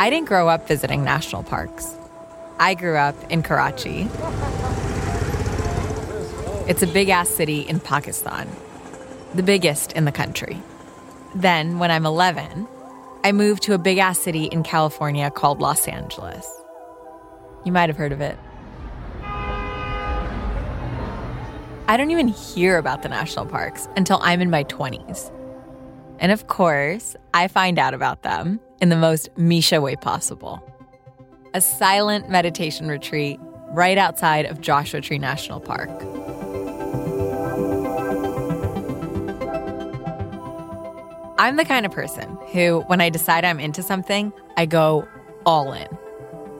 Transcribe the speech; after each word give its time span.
I 0.00 0.08
didn't 0.08 0.28
grow 0.28 0.48
up 0.48 0.66
visiting 0.66 1.04
national 1.04 1.42
parks. 1.42 1.94
I 2.58 2.72
grew 2.72 2.96
up 2.96 3.14
in 3.30 3.42
Karachi. 3.42 4.08
It's 6.66 6.80
a 6.80 6.86
big 6.86 7.10
ass 7.10 7.28
city 7.28 7.60
in 7.60 7.80
Pakistan, 7.80 8.48
the 9.34 9.42
biggest 9.42 9.92
in 9.92 10.06
the 10.06 10.10
country. 10.10 10.58
Then, 11.34 11.78
when 11.78 11.90
I'm 11.90 12.06
11, 12.06 12.66
I 13.24 13.32
moved 13.32 13.62
to 13.64 13.74
a 13.74 13.78
big 13.78 13.98
ass 13.98 14.18
city 14.18 14.44
in 14.44 14.62
California 14.62 15.30
called 15.30 15.60
Los 15.60 15.86
Angeles. 15.86 16.50
You 17.66 17.72
might 17.72 17.90
have 17.90 17.98
heard 17.98 18.12
of 18.12 18.22
it. 18.22 18.38
I 21.88 21.98
don't 21.98 22.10
even 22.10 22.28
hear 22.28 22.78
about 22.78 23.02
the 23.02 23.10
national 23.10 23.44
parks 23.44 23.86
until 23.98 24.18
I'm 24.22 24.40
in 24.40 24.48
my 24.48 24.64
20s. 24.64 25.30
And 26.20 26.32
of 26.32 26.46
course, 26.46 27.16
I 27.34 27.48
find 27.48 27.78
out 27.78 27.92
about 27.92 28.22
them 28.22 28.60
in 28.80 28.88
the 28.88 28.96
most 28.96 29.28
Misha 29.36 29.80
way 29.80 29.96
possible 29.96 30.66
a 31.52 31.60
silent 31.60 32.30
meditation 32.30 32.88
retreat 32.88 33.38
right 33.70 33.98
outside 33.98 34.46
of 34.46 34.60
Joshua 34.60 35.00
Tree 35.00 35.18
National 35.18 35.60
Park. 35.60 35.90
I'm 41.38 41.56
the 41.56 41.64
kind 41.64 41.86
of 41.86 41.92
person 41.92 42.36
who, 42.52 42.80
when 42.86 43.00
I 43.00 43.08
decide 43.08 43.44
I'm 43.44 43.58
into 43.58 43.82
something, 43.82 44.32
I 44.56 44.66
go 44.66 45.08
all 45.46 45.72
in. 45.72 45.88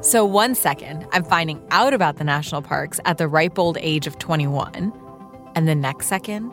So, 0.00 0.24
one 0.24 0.54
second, 0.54 1.06
I'm 1.12 1.22
finding 1.22 1.62
out 1.70 1.92
about 1.92 2.16
the 2.16 2.24
national 2.24 2.62
parks 2.62 2.98
at 3.04 3.18
the 3.18 3.28
ripe 3.28 3.58
old 3.58 3.76
age 3.80 4.06
of 4.06 4.18
21. 4.18 4.92
And 5.54 5.68
the 5.68 5.74
next 5.74 6.06
second, 6.06 6.50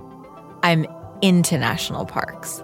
I'm 0.62 0.86
into 1.22 1.58
national 1.58 2.06
parks. 2.06 2.62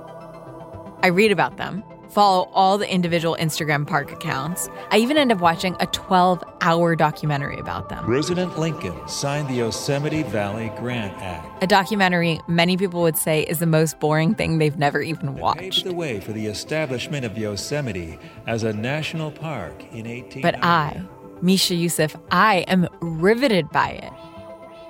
I 1.01 1.07
read 1.07 1.31
about 1.31 1.55
them, 1.55 1.83
follow 2.13 2.49
all 2.53 2.77
the 2.77 2.91
individual 2.91 3.35
Instagram 3.39 3.87
park 3.87 4.11
accounts. 4.11 4.69
I 4.91 4.97
even 4.97 5.17
end 5.17 5.31
up 5.31 5.39
watching 5.39 5.75
a 5.79 5.87
12 5.87 6.43
hour 6.61 6.95
documentary 6.95 7.57
about 7.57 7.89
them. 7.89 8.03
President 8.05 8.57
Lincoln 8.57 8.95
signed 9.07 9.49
the 9.49 9.55
Yosemite 9.55 10.23
Valley 10.23 10.71
Grant 10.77 11.13
Act. 11.21 11.63
A 11.63 11.67
documentary 11.67 12.39
many 12.47 12.77
people 12.77 13.01
would 13.01 13.17
say 13.17 13.41
is 13.43 13.59
the 13.59 13.65
most 13.65 13.99
boring 13.99 14.35
thing 14.35 14.59
they've 14.59 14.77
never 14.77 15.01
even 15.01 15.29
Paved 15.29 15.39
watched. 15.39 15.85
the 15.85 15.93
way 15.93 16.19
for 16.19 16.31
the 16.31 16.45
establishment 16.45 17.25
of 17.25 17.37
Yosemite 17.37 18.19
as 18.47 18.63
a 18.63 18.73
national 18.73 19.31
park 19.31 19.83
in 19.91 20.05
18. 20.05 20.41
But 20.41 20.63
I, 20.63 21.01
Misha 21.41 21.73
Euceph, 21.73 22.19
I 22.31 22.57
am 22.67 22.87
riveted 23.01 23.69
by 23.71 23.89
it, 23.89 24.13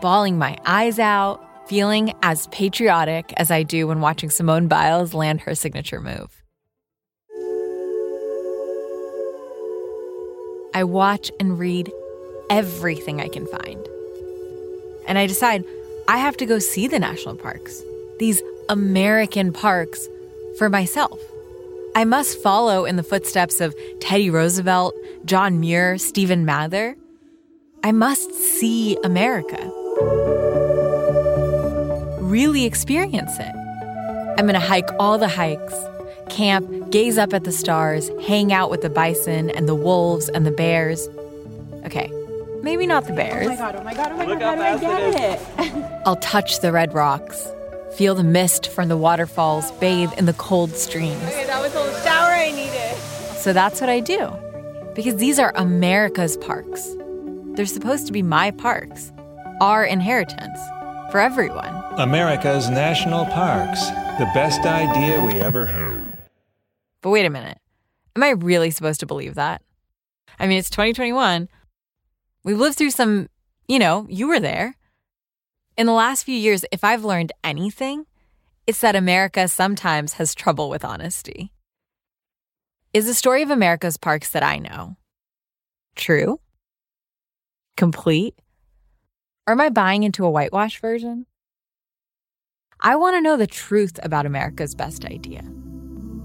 bawling 0.01 0.37
my 0.37 0.57
eyes 0.65 0.99
out, 0.99 1.41
feeling 1.69 2.13
as 2.21 2.47
patriotic 2.47 3.33
as 3.37 3.49
I 3.49 3.63
do 3.63 3.87
when 3.87 4.01
watching 4.01 4.29
Simone 4.29 4.67
Biles 4.67 5.13
land 5.13 5.41
her 5.41 5.55
signature 5.55 6.01
move. 6.01 6.42
I 10.73 10.83
watch 10.83 11.31
and 11.39 11.59
read 11.59 11.91
everything 12.49 13.21
I 13.21 13.27
can 13.27 13.45
find. 13.47 13.87
And 15.07 15.17
I 15.17 15.27
decide 15.27 15.63
I 16.07 16.17
have 16.17 16.37
to 16.37 16.45
go 16.45 16.59
see 16.59 16.87
the 16.87 16.99
national 16.99 17.35
parks, 17.35 17.81
these 18.19 18.41
American 18.69 19.53
parks, 19.53 20.07
for 20.57 20.69
myself. 20.69 21.19
I 21.95 22.05
must 22.05 22.41
follow 22.41 22.85
in 22.85 22.95
the 22.95 23.03
footsteps 23.03 23.61
of 23.61 23.75
Teddy 23.99 24.29
Roosevelt, 24.29 24.95
John 25.25 25.59
Muir, 25.59 25.97
Stephen 25.97 26.45
Mather. 26.45 26.95
I 27.83 27.91
must 27.91 28.33
see 28.33 28.97
America. 29.03 29.71
Really 32.19 32.65
experience 32.65 33.37
it. 33.37 33.55
I'm 34.39 34.47
going 34.47 34.53
to 34.53 34.59
hike 34.59 34.89
all 34.99 35.19
the 35.19 35.27
hikes, 35.27 35.75
camp, 36.29 36.91
gaze 36.91 37.17
up 37.17 37.33
at 37.33 37.43
the 37.43 37.51
stars, 37.51 38.09
hang 38.25 38.51
out 38.51 38.69
with 38.69 38.81
the 38.81 38.89
bison 38.89 39.49
and 39.51 39.67
the 39.67 39.75
wolves 39.75 40.29
and 40.29 40.45
the 40.45 40.51
bears. 40.51 41.07
Okay, 41.85 42.11
maybe 42.61 42.87
not 42.87 43.05
the 43.05 43.13
bears. 43.13 43.47
Oh 43.47 43.49
my 43.49 43.55
god, 43.55 43.75
oh 43.75 43.83
my 43.83 43.93
god, 43.93 44.11
oh 44.11 44.17
my 44.17 44.25
god, 44.25 44.57
how 44.57 44.77
do 44.77 44.85
I 44.85 45.11
get 45.11 45.39
it? 45.39 46.01
I'll 46.05 46.15
touch 46.17 46.61
the 46.61 46.71
red 46.71 46.93
rocks, 46.93 47.47
feel 47.95 48.15
the 48.15 48.23
mist 48.23 48.67
from 48.69 48.87
the 48.87 48.97
waterfalls, 48.97 49.71
bathe 49.73 50.11
in 50.17 50.25
the 50.25 50.33
cold 50.33 50.71
streams. 50.71 51.21
Okay, 51.23 51.45
that 51.45 51.61
was 51.61 51.73
the 51.73 52.03
shower 52.03 52.31
I 52.31 52.51
needed. 52.51 52.97
So 53.37 53.53
that's 53.53 53.81
what 53.81 53.89
I 53.89 53.99
do. 53.99 54.31
Because 54.95 55.17
these 55.17 55.39
are 55.39 55.51
America's 55.55 56.37
parks. 56.37 56.87
They're 57.55 57.65
supposed 57.65 58.07
to 58.07 58.13
be 58.13 58.21
my 58.21 58.51
parks, 58.51 59.11
our 59.59 59.83
inheritance 59.83 60.59
for 61.11 61.19
everyone. 61.19 61.75
America's 61.97 62.69
national 62.69 63.25
parks, 63.25 63.87
the 64.17 64.29
best 64.33 64.61
idea 64.61 65.21
we 65.23 65.39
ever 65.39 65.65
heard. 65.65 66.12
But 67.03 67.09
wait 67.09 67.25
a 67.25 67.29
minute. 67.29 67.59
Am 68.15 68.23
I 68.23 68.29
really 68.29 68.71
supposed 68.71 69.01
to 69.01 69.05
believe 69.05 69.35
that? 69.35 69.61
I 70.39 70.47
mean, 70.47 70.57
it's 70.57 70.69
2021. 70.69 71.49
We've 72.43 72.57
lived 72.57 72.77
through 72.77 72.91
some, 72.91 73.27
you 73.67 73.77
know, 73.77 74.07
you 74.09 74.27
were 74.27 74.39
there. 74.39 74.75
In 75.77 75.85
the 75.85 75.93
last 75.93 76.23
few 76.23 76.35
years, 76.35 76.65
if 76.71 76.83
I've 76.83 77.03
learned 77.03 77.33
anything, 77.43 78.05
it's 78.65 78.79
that 78.81 78.95
America 78.95 79.47
sometimes 79.47 80.13
has 80.13 80.33
trouble 80.33 80.69
with 80.69 80.85
honesty. 80.85 81.51
Is 82.93 83.05
the 83.05 83.13
story 83.13 83.41
of 83.41 83.49
America's 83.49 83.97
parks 83.97 84.29
that 84.29 84.43
I 84.43 84.57
know 84.57 84.95
true? 85.95 86.39
Complete? 87.75 88.35
Or 89.45 89.51
am 89.51 89.61
I 89.61 89.69
buying 89.69 90.03
into 90.03 90.25
a 90.25 90.31
whitewash 90.31 90.79
version? 90.79 91.25
I 92.79 92.95
want 92.95 93.15
to 93.15 93.21
know 93.21 93.35
the 93.35 93.47
truth 93.47 93.99
about 94.03 94.25
America's 94.25 94.73
best 94.73 95.05
idea. 95.05 95.43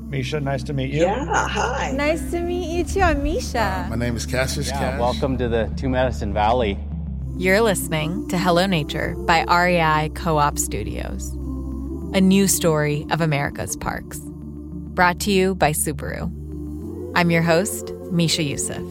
Misha, 0.09 0.41
nice 0.41 0.63
to 0.65 0.73
meet 0.73 0.91
you. 0.91 1.03
Yeah, 1.03 1.25
hi. 1.49 1.93
Nice 1.93 2.31
to 2.31 2.41
meet 2.41 2.69
you 2.71 2.83
too. 2.85 3.01
I'm 3.03 3.23
Misha. 3.23 3.61
Uh, 3.61 3.91
my 3.91 3.97
name 3.97 4.17
is 4.17 4.25
Cassius 4.25 4.69
Yeah, 4.69 4.79
Cash. 4.79 5.01
welcome 5.01 5.37
to 5.37 5.49
the 5.49 5.71
Two 5.77 5.89
Medicine 5.91 6.33
Valley. 6.33 6.79
You're 7.37 7.61
listening 7.61 8.27
to 8.29 8.39
Hello 8.39 8.65
Nature 8.67 9.15
by 9.17 9.45
REI 9.45 10.09
Co 10.15 10.39
op 10.39 10.59
Studios, 10.59 11.31
a 12.15 12.21
new 12.23 12.49
story 12.49 13.07
of 13.11 13.21
America's 13.21 13.77
parks. 13.77 14.19
Brought 14.23 15.21
to 15.21 15.31
you 15.31 15.55
by 15.55 15.73
Subaru. 15.73 16.33
I'm 17.15 17.31
your 17.31 17.43
host, 17.43 17.93
Misha 18.11 18.43
Euceph. 18.43 18.89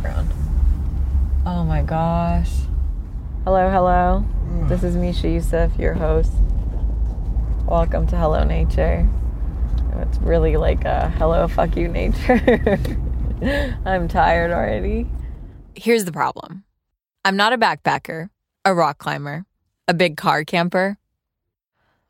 Valley 0.00 0.14
Campground. 0.14 0.32
Oh 1.46 1.64
my 1.64 1.82
gosh. 1.82 2.50
Hello, 3.44 3.70
hello. 3.70 4.24
This 4.68 4.82
is 4.82 4.96
Misha 4.96 5.26
Euceph, 5.26 5.78
your 5.78 5.94
host. 5.94 6.32
Welcome 7.66 8.06
to 8.08 8.16
Hello 8.16 8.44
Nature. 8.44 9.08
It's 10.00 10.18
really 10.18 10.56
like 10.56 10.84
a 10.84 11.10
hello, 11.10 11.46
fuck 11.48 11.76
you, 11.76 11.88
nature. 11.88 12.78
I'm 13.84 14.08
tired 14.08 14.50
already. 14.50 15.06
Here's 15.74 16.04
the 16.04 16.12
problem 16.12 16.64
I'm 17.24 17.36
not 17.36 17.52
a 17.52 17.58
backpacker, 17.58 18.30
a 18.64 18.74
rock 18.74 18.98
climber, 18.98 19.44
a 19.88 19.94
big 19.94 20.16
car 20.16 20.44
camper. 20.44 20.98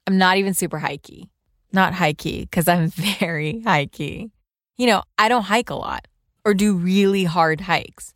I'm 0.07 0.19
not 0.19 0.39
even 0.39 0.55
super 0.55 0.79
hikey. 0.79 1.29
Not 1.73 1.93
hikey, 1.93 2.43
because 2.43 2.67
I'm 2.67 2.89
very 3.21 3.63
hikey. 3.65 4.31
You 4.77 4.87
know, 4.87 5.03
I 5.19 5.29
don't 5.29 5.43
hike 5.43 5.71
a 5.71 5.75
lot 5.75 6.07
or 6.45 6.55
do 6.55 6.75
really 6.75 7.25
hard 7.25 7.63
hikes. 7.63 8.15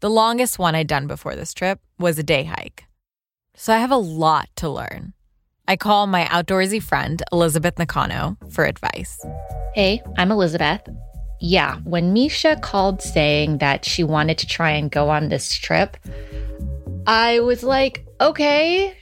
The 0.00 0.10
longest 0.10 0.58
one 0.58 0.74
I'd 0.74 0.86
done 0.86 1.06
before 1.06 1.36
this 1.36 1.52
trip 1.52 1.80
was 1.98 2.18
a 2.18 2.22
day 2.22 2.44
hike. 2.44 2.84
So 3.54 3.72
I 3.72 3.78
have 3.78 3.90
a 3.90 3.96
lot 3.96 4.48
to 4.56 4.68
learn. 4.68 5.12
I 5.68 5.76
call 5.76 6.06
my 6.06 6.24
outdoorsy 6.24 6.82
friend, 6.82 7.22
Elizabeth 7.32 7.78
Nakano, 7.78 8.36
for 8.50 8.64
advice. 8.64 9.24
Hey, 9.74 10.02
I'm 10.18 10.32
Elizabeth. 10.32 10.80
Yeah, 11.40 11.76
when 11.84 12.12
Misha 12.12 12.56
called 12.60 13.00
saying 13.00 13.58
that 13.58 13.84
she 13.84 14.02
wanted 14.02 14.38
to 14.38 14.46
try 14.46 14.70
and 14.70 14.90
go 14.90 15.10
on 15.10 15.28
this 15.28 15.54
trip, 15.54 15.96
I 17.06 17.40
was 17.40 17.62
like, 17.62 18.04
okay, 18.20 18.96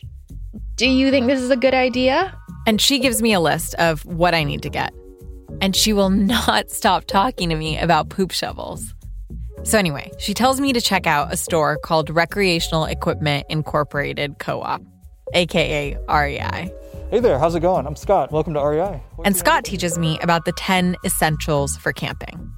do 0.76 0.88
you 0.88 1.10
think 1.10 1.26
this 1.26 1.40
is 1.40 1.50
a 1.50 1.56
good 1.56 1.74
idea? 1.74 2.36
And 2.66 2.80
she 2.80 2.98
gives 2.98 3.22
me 3.22 3.32
a 3.32 3.40
list 3.40 3.74
of 3.76 4.04
what 4.04 4.34
I 4.34 4.44
need 4.44 4.62
to 4.62 4.70
get. 4.70 4.92
And 5.60 5.74
she 5.74 5.92
will 5.92 6.10
not 6.36 6.70
stop 6.70 7.04
talking 7.04 7.48
to 7.48 7.54
me 7.54 7.78
about 7.78 8.08
poop 8.08 8.30
shovels. 8.30 8.94
So, 9.64 9.78
anyway, 9.78 10.10
she 10.18 10.34
tells 10.34 10.60
me 10.60 10.72
to 10.72 10.80
check 10.80 11.06
out 11.06 11.32
a 11.32 11.36
store 11.36 11.78
called 11.78 12.10
Recreational 12.10 12.84
Equipment 12.84 13.46
Incorporated 13.48 14.38
Co 14.38 14.62
op, 14.62 14.82
aka 15.34 15.98
REI. 16.08 16.72
Hey 17.10 17.20
there, 17.20 17.38
how's 17.38 17.54
it 17.54 17.60
going? 17.60 17.86
I'm 17.86 17.96
Scott. 17.96 18.30
Welcome 18.30 18.54
to 18.54 18.60
REI. 18.60 19.02
And 19.24 19.36
Scott 19.36 19.64
teaches 19.64 19.98
me 19.98 20.18
about 20.20 20.44
the 20.44 20.52
10 20.52 20.94
essentials 21.04 21.76
for 21.76 21.92
camping 21.92 22.52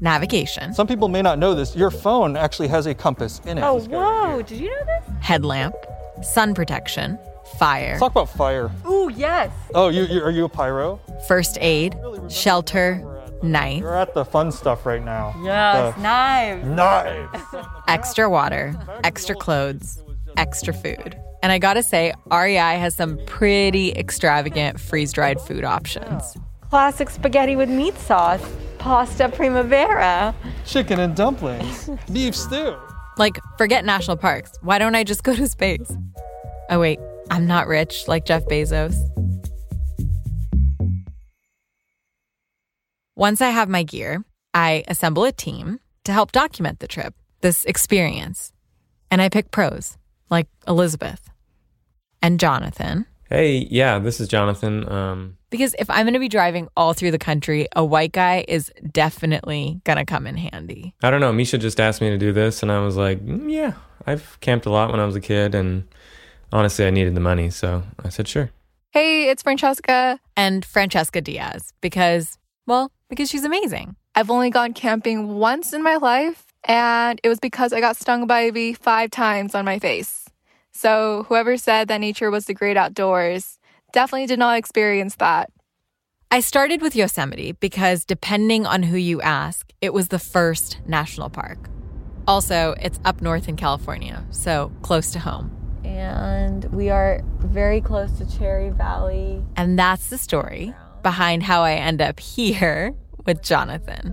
navigation, 0.00 0.74
Some 0.74 0.86
people 0.86 1.08
may 1.08 1.22
not 1.22 1.38
know 1.38 1.54
this. 1.54 1.74
Your 1.74 1.90
phone 1.90 2.36
actually 2.36 2.68
has 2.68 2.86
a 2.86 2.94
compass 2.94 3.40
in 3.46 3.58
it. 3.58 3.62
Oh, 3.62 3.80
whoa. 3.80 4.42
Did 4.42 4.60
you 4.60 4.70
know 4.70 4.84
this? 4.86 5.04
headlamp, 5.20 5.74
sun 6.22 6.54
protection, 6.54 7.18
fire. 7.58 7.88
Let's 7.90 8.00
talk 8.00 8.12
about 8.12 8.28
fire. 8.30 8.70
Ooh, 8.88 9.10
yes. 9.14 9.50
Oh, 9.74 9.88
you, 9.88 10.04
you 10.04 10.22
are 10.22 10.30
you 10.30 10.44
a 10.44 10.48
pyro? 10.48 11.00
First 11.28 11.58
aid, 11.60 11.96
shelter, 12.28 13.02
knife, 13.42 13.82
We're 13.82 13.94
at 13.94 14.14
the 14.14 14.24
fun 14.24 14.50
stuff 14.52 14.86
right 14.86 15.04
now. 15.04 15.34
yes, 15.42 15.94
The 15.94 16.00
knives, 16.02 16.66
knives. 16.66 17.44
extra 17.88 18.28
water, 18.30 18.74
extra 19.04 19.34
clothes, 19.34 20.02
extra 20.36 20.72
food. 20.72 21.16
And 21.42 21.52
I 21.52 21.58
gotta 21.58 21.82
say, 21.82 22.12
REI 22.32 22.78
has 22.78 22.94
some 22.94 23.18
pretty 23.26 23.92
extravagant 23.92 24.80
freeze 24.80 25.12
dried 25.12 25.40
food 25.40 25.62
options. 25.64 26.36
Classic 26.70 27.10
spaghetti 27.10 27.54
with 27.54 27.68
meat 27.68 27.96
sauce, 27.98 28.42
pasta 28.78 29.28
primavera. 29.28 30.34
Chicken 30.64 31.00
and 31.00 31.14
dumplings. 31.14 31.90
Beef 32.12 32.34
stew. 32.34 32.74
Like, 33.18 33.38
forget 33.58 33.84
national 33.84 34.16
parks. 34.16 34.52
Why 34.62 34.78
don't 34.78 34.94
I 34.96 35.04
just 35.04 35.22
go 35.22 35.36
to 35.36 35.46
space? 35.46 35.94
Oh, 36.70 36.80
wait, 36.80 36.98
I'm 37.30 37.46
not 37.46 37.66
rich 37.66 38.06
like 38.08 38.24
Jeff 38.24 38.44
Bezos. 38.46 38.94
Once 43.16 43.40
I 43.40 43.50
have 43.50 43.68
my 43.68 43.82
gear, 43.82 44.24
I 44.52 44.84
assemble 44.88 45.24
a 45.24 45.32
team 45.32 45.80
to 46.04 46.12
help 46.12 46.32
document 46.32 46.80
the 46.80 46.88
trip, 46.88 47.14
this 47.40 47.64
experience. 47.64 48.52
And 49.10 49.22
I 49.22 49.28
pick 49.28 49.50
pros 49.50 49.96
like 50.30 50.48
Elizabeth 50.66 51.30
and 52.20 52.40
Jonathan. 52.40 53.06
Hey, 53.30 53.66
yeah, 53.70 53.98
this 53.98 54.20
is 54.20 54.28
Jonathan. 54.28 54.88
Um, 54.90 55.38
Because 55.50 55.74
if 55.78 55.88
I'm 55.88 56.04
going 56.04 56.14
to 56.14 56.20
be 56.20 56.28
driving 56.28 56.68
all 56.76 56.92
through 56.92 57.10
the 57.12 57.18
country, 57.18 57.68
a 57.74 57.84
white 57.84 58.12
guy 58.12 58.44
is 58.46 58.70
definitely 58.92 59.80
going 59.84 59.98
to 59.98 60.04
come 60.04 60.26
in 60.26 60.36
handy. 60.36 60.94
I 61.02 61.10
don't 61.10 61.20
know. 61.20 61.32
Misha 61.32 61.56
just 61.58 61.80
asked 61.80 62.00
me 62.00 62.10
to 62.10 62.18
do 62.18 62.32
this, 62.32 62.62
and 62.62 62.70
I 62.70 62.80
was 62.80 62.96
like, 62.96 63.24
"Mm, 63.24 63.50
yeah, 63.50 63.72
I've 64.06 64.38
camped 64.40 64.66
a 64.66 64.70
lot 64.70 64.90
when 64.90 65.00
I 65.00 65.06
was 65.06 65.16
a 65.16 65.20
kid, 65.20 65.54
and 65.54 65.84
honestly, 66.52 66.86
I 66.86 66.90
needed 66.90 67.14
the 67.14 67.20
money, 67.20 67.50
so 67.50 67.82
I 68.02 68.08
said, 68.08 68.28
sure. 68.28 68.50
Hey, 68.90 69.28
it's 69.28 69.42
Francesca. 69.42 70.20
And 70.36 70.64
Francesca 70.64 71.20
Diaz, 71.20 71.72
because, 71.80 72.38
well, 72.66 72.92
because 73.08 73.28
she's 73.28 73.44
amazing. 73.44 73.96
I've 74.14 74.30
only 74.30 74.50
gone 74.50 74.72
camping 74.72 75.34
once 75.34 75.72
in 75.72 75.82
my 75.82 75.96
life, 75.96 76.46
and 76.64 77.20
it 77.24 77.28
was 77.28 77.40
because 77.40 77.72
I 77.72 77.80
got 77.80 77.96
stung 77.96 78.26
by 78.26 78.40
a 78.40 78.52
bee 78.52 78.72
five 78.72 79.10
times 79.10 79.54
on 79.54 79.64
my 79.64 79.78
face. 79.78 80.28
So, 80.72 81.24
whoever 81.28 81.56
said 81.56 81.88
that 81.88 82.00
nature 82.00 82.30
was 82.30 82.46
the 82.46 82.54
great 82.54 82.76
outdoors 82.76 83.58
definitely 83.92 84.26
did 84.26 84.38
not 84.38 84.58
experience 84.58 85.16
that. 85.16 85.50
I 86.30 86.40
started 86.40 86.82
with 86.82 86.96
Yosemite 86.96 87.52
because, 87.52 88.04
depending 88.04 88.66
on 88.66 88.82
who 88.82 88.96
you 88.96 89.20
ask, 89.22 89.72
it 89.80 89.94
was 89.94 90.08
the 90.08 90.18
first 90.18 90.80
national 90.86 91.30
park. 91.30 91.68
Also, 92.26 92.74
it's 92.80 92.98
up 93.04 93.22
north 93.22 93.48
in 93.48 93.56
California, 93.56 94.24
so 94.30 94.72
close 94.82 95.12
to 95.12 95.20
home. 95.20 95.63
And 95.94 96.64
we 96.72 96.90
are 96.90 97.20
very 97.38 97.80
close 97.80 98.10
to 98.18 98.38
Cherry 98.38 98.70
Valley. 98.70 99.44
And 99.56 99.78
that's 99.78 100.08
the 100.08 100.18
story 100.18 100.74
behind 101.02 101.44
how 101.44 101.62
I 101.62 101.74
end 101.74 102.02
up 102.02 102.18
here 102.18 102.94
with 103.26 103.42
Jonathan. 103.42 104.12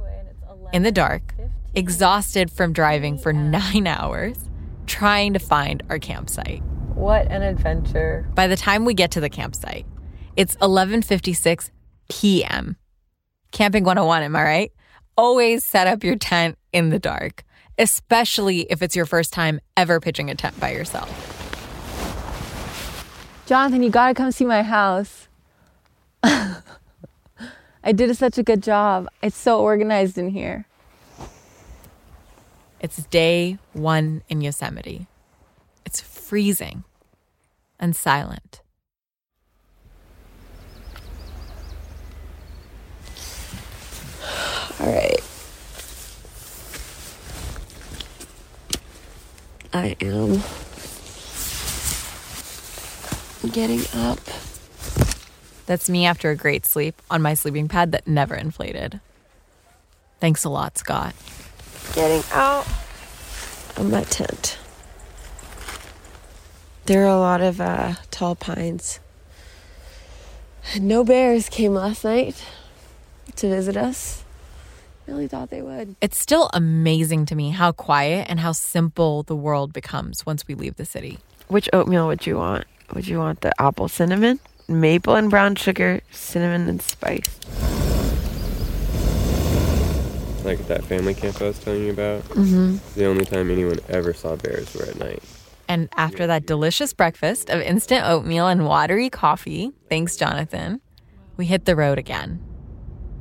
In 0.73 0.83
the 0.83 0.91
dark, 0.91 1.33
exhausted 1.73 2.51
from 2.51 2.71
driving 2.71 3.17
for 3.17 3.33
nine 3.33 3.87
hours, 3.87 4.37
trying 4.85 5.33
to 5.33 5.39
find 5.39 5.81
our 5.89 5.97
campsite. 5.97 6.61
What 6.93 7.25
an 7.31 7.41
adventure. 7.41 8.29
By 8.35 8.47
the 8.47 8.55
time 8.55 8.85
we 8.85 8.93
get 8.93 9.11
to 9.11 9.19
the 9.19 9.29
campsite, 9.29 9.85
it's 10.35 10.55
11:56 10.57 11.71
p.m. 12.09 12.77
Camping 13.51 13.83
101, 13.83 14.23
am 14.23 14.35
I 14.35 14.43
right? 14.43 14.71
Always 15.17 15.65
set 15.65 15.87
up 15.87 16.03
your 16.03 16.15
tent 16.15 16.57
in 16.71 16.89
the 16.89 16.99
dark, 16.99 17.43
especially 17.77 18.61
if 18.69 18.81
it's 18.81 18.95
your 18.95 19.05
first 19.05 19.33
time 19.33 19.59
ever 19.75 19.99
pitching 19.99 20.29
a 20.29 20.35
tent 20.35 20.59
by 20.59 20.71
yourself. 20.71 21.40
Jonathan, 23.51 23.83
you 23.83 23.89
gotta 23.89 24.13
come 24.13 24.31
see 24.31 24.45
my 24.45 24.63
house. 24.63 25.27
I 26.23 26.61
did 27.93 28.15
such 28.15 28.37
a 28.37 28.43
good 28.43 28.63
job. 28.63 29.09
It's 29.21 29.35
so 29.35 29.59
organized 29.59 30.17
in 30.17 30.29
here. 30.29 30.67
It's 32.79 33.03
day 33.07 33.57
1 33.73 34.23
in 34.29 34.39
Yosemite. 34.39 35.05
It's 35.85 35.99
freezing 35.99 36.85
and 37.77 37.93
silent. 37.93 38.61
All 44.79 44.93
right. 44.93 45.19
I 49.73 49.97
am 49.99 50.41
getting 53.49 53.81
up. 53.93 54.19
That's 55.65 55.89
me 55.89 56.05
after 56.05 56.29
a 56.31 56.35
great 56.35 56.65
sleep 56.65 57.01
on 57.09 57.21
my 57.21 57.33
sleeping 57.33 57.67
pad 57.67 57.91
that 57.91 58.07
never 58.07 58.35
inflated. 58.35 58.99
Thanks 60.19 60.43
a 60.43 60.49
lot, 60.49 60.77
Scott. 60.77 61.15
Getting 61.93 62.23
out 62.31 62.67
of 63.77 63.89
my 63.89 64.03
tent. 64.03 64.59
There 66.85 67.03
are 67.03 67.15
a 67.15 67.19
lot 67.19 67.41
of 67.41 67.61
uh, 67.61 67.95
tall 68.11 68.35
pines. 68.35 68.99
No 70.79 71.03
bears 71.03 71.49
came 71.49 71.73
last 71.73 72.03
night 72.03 72.43
to 73.37 73.49
visit 73.49 73.77
us. 73.77 74.23
Really 75.07 75.27
thought 75.27 75.49
they 75.49 75.61
would. 75.61 75.95
It's 76.01 76.17
still 76.17 76.49
amazing 76.53 77.25
to 77.27 77.35
me 77.35 77.49
how 77.49 77.71
quiet 77.71 78.27
and 78.29 78.39
how 78.39 78.51
simple 78.51 79.23
the 79.23 79.35
world 79.35 79.73
becomes 79.73 80.25
once 80.25 80.47
we 80.47 80.53
leave 80.53 80.75
the 80.75 80.85
city. 80.85 81.19
Which 81.47 81.69
oatmeal 81.73 82.07
would 82.07 82.25
you 82.25 82.37
want? 82.37 82.65
Would 82.93 83.07
you 83.07 83.19
want 83.19 83.41
the 83.41 83.53
apple 83.61 83.87
cinnamon, 83.87 84.39
maple 84.67 85.15
and 85.15 85.29
brown 85.29 85.55
sugar, 85.55 86.01
cinnamon 86.11 86.67
and 86.67 86.81
spice? 86.81 87.39
Like 90.43 90.67
that 90.67 90.83
family 90.83 91.13
camp 91.13 91.41
I 91.41 91.45
was 91.45 91.59
telling 91.59 91.83
you 91.83 91.91
about. 91.91 92.23
Mm-hmm. 92.23 92.77
The 92.99 93.05
only 93.05 93.25
time 93.25 93.49
anyone 93.49 93.79
ever 93.89 94.13
saw 94.13 94.35
bears 94.35 94.73
were 94.73 94.85
at 94.85 94.97
night. 94.97 95.23
And 95.67 95.87
after 95.95 96.27
that 96.27 96.45
delicious 96.45 96.91
breakfast 96.91 97.49
of 97.49 97.61
instant 97.61 98.05
oatmeal 98.05 98.47
and 98.47 98.65
watery 98.65 99.09
coffee, 99.09 99.71
thanks, 99.87 100.17
Jonathan, 100.17 100.81
we 101.37 101.45
hit 101.45 101.65
the 101.65 101.77
road 101.77 101.97
again. 101.97 102.43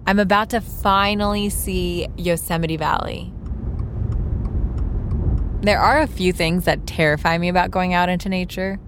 I'm 0.06 0.18
about 0.18 0.50
to 0.50 0.60
finally 0.60 1.48
see 1.48 2.08
Yosemite 2.16 2.76
Valley. 2.76 3.32
There 5.60 5.78
are 5.78 6.00
a 6.00 6.08
few 6.08 6.32
things 6.32 6.64
that 6.64 6.86
terrify 6.86 7.38
me 7.38 7.48
about 7.48 7.70
going 7.70 7.94
out 7.94 8.08
into 8.08 8.28
nature. 8.28 8.80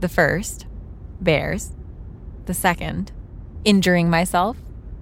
The 0.00 0.08
first, 0.08 0.66
bears. 1.20 1.72
The 2.46 2.54
second, 2.54 3.12
injuring 3.64 4.08
myself. 4.08 4.56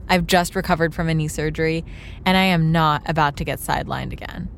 I've 0.09 0.27
just 0.27 0.57
recovered 0.57 0.95
from 0.95 1.09
a 1.09 1.15
knee 1.15 1.29
surgery, 1.29 1.85
and 2.27 2.37
I 2.37 2.45
am 2.45 2.73
not 2.73 3.09
about 3.09 3.37
to 3.37 3.45
get 3.45 3.61
sidelined 3.61 4.13
again. 4.13 4.49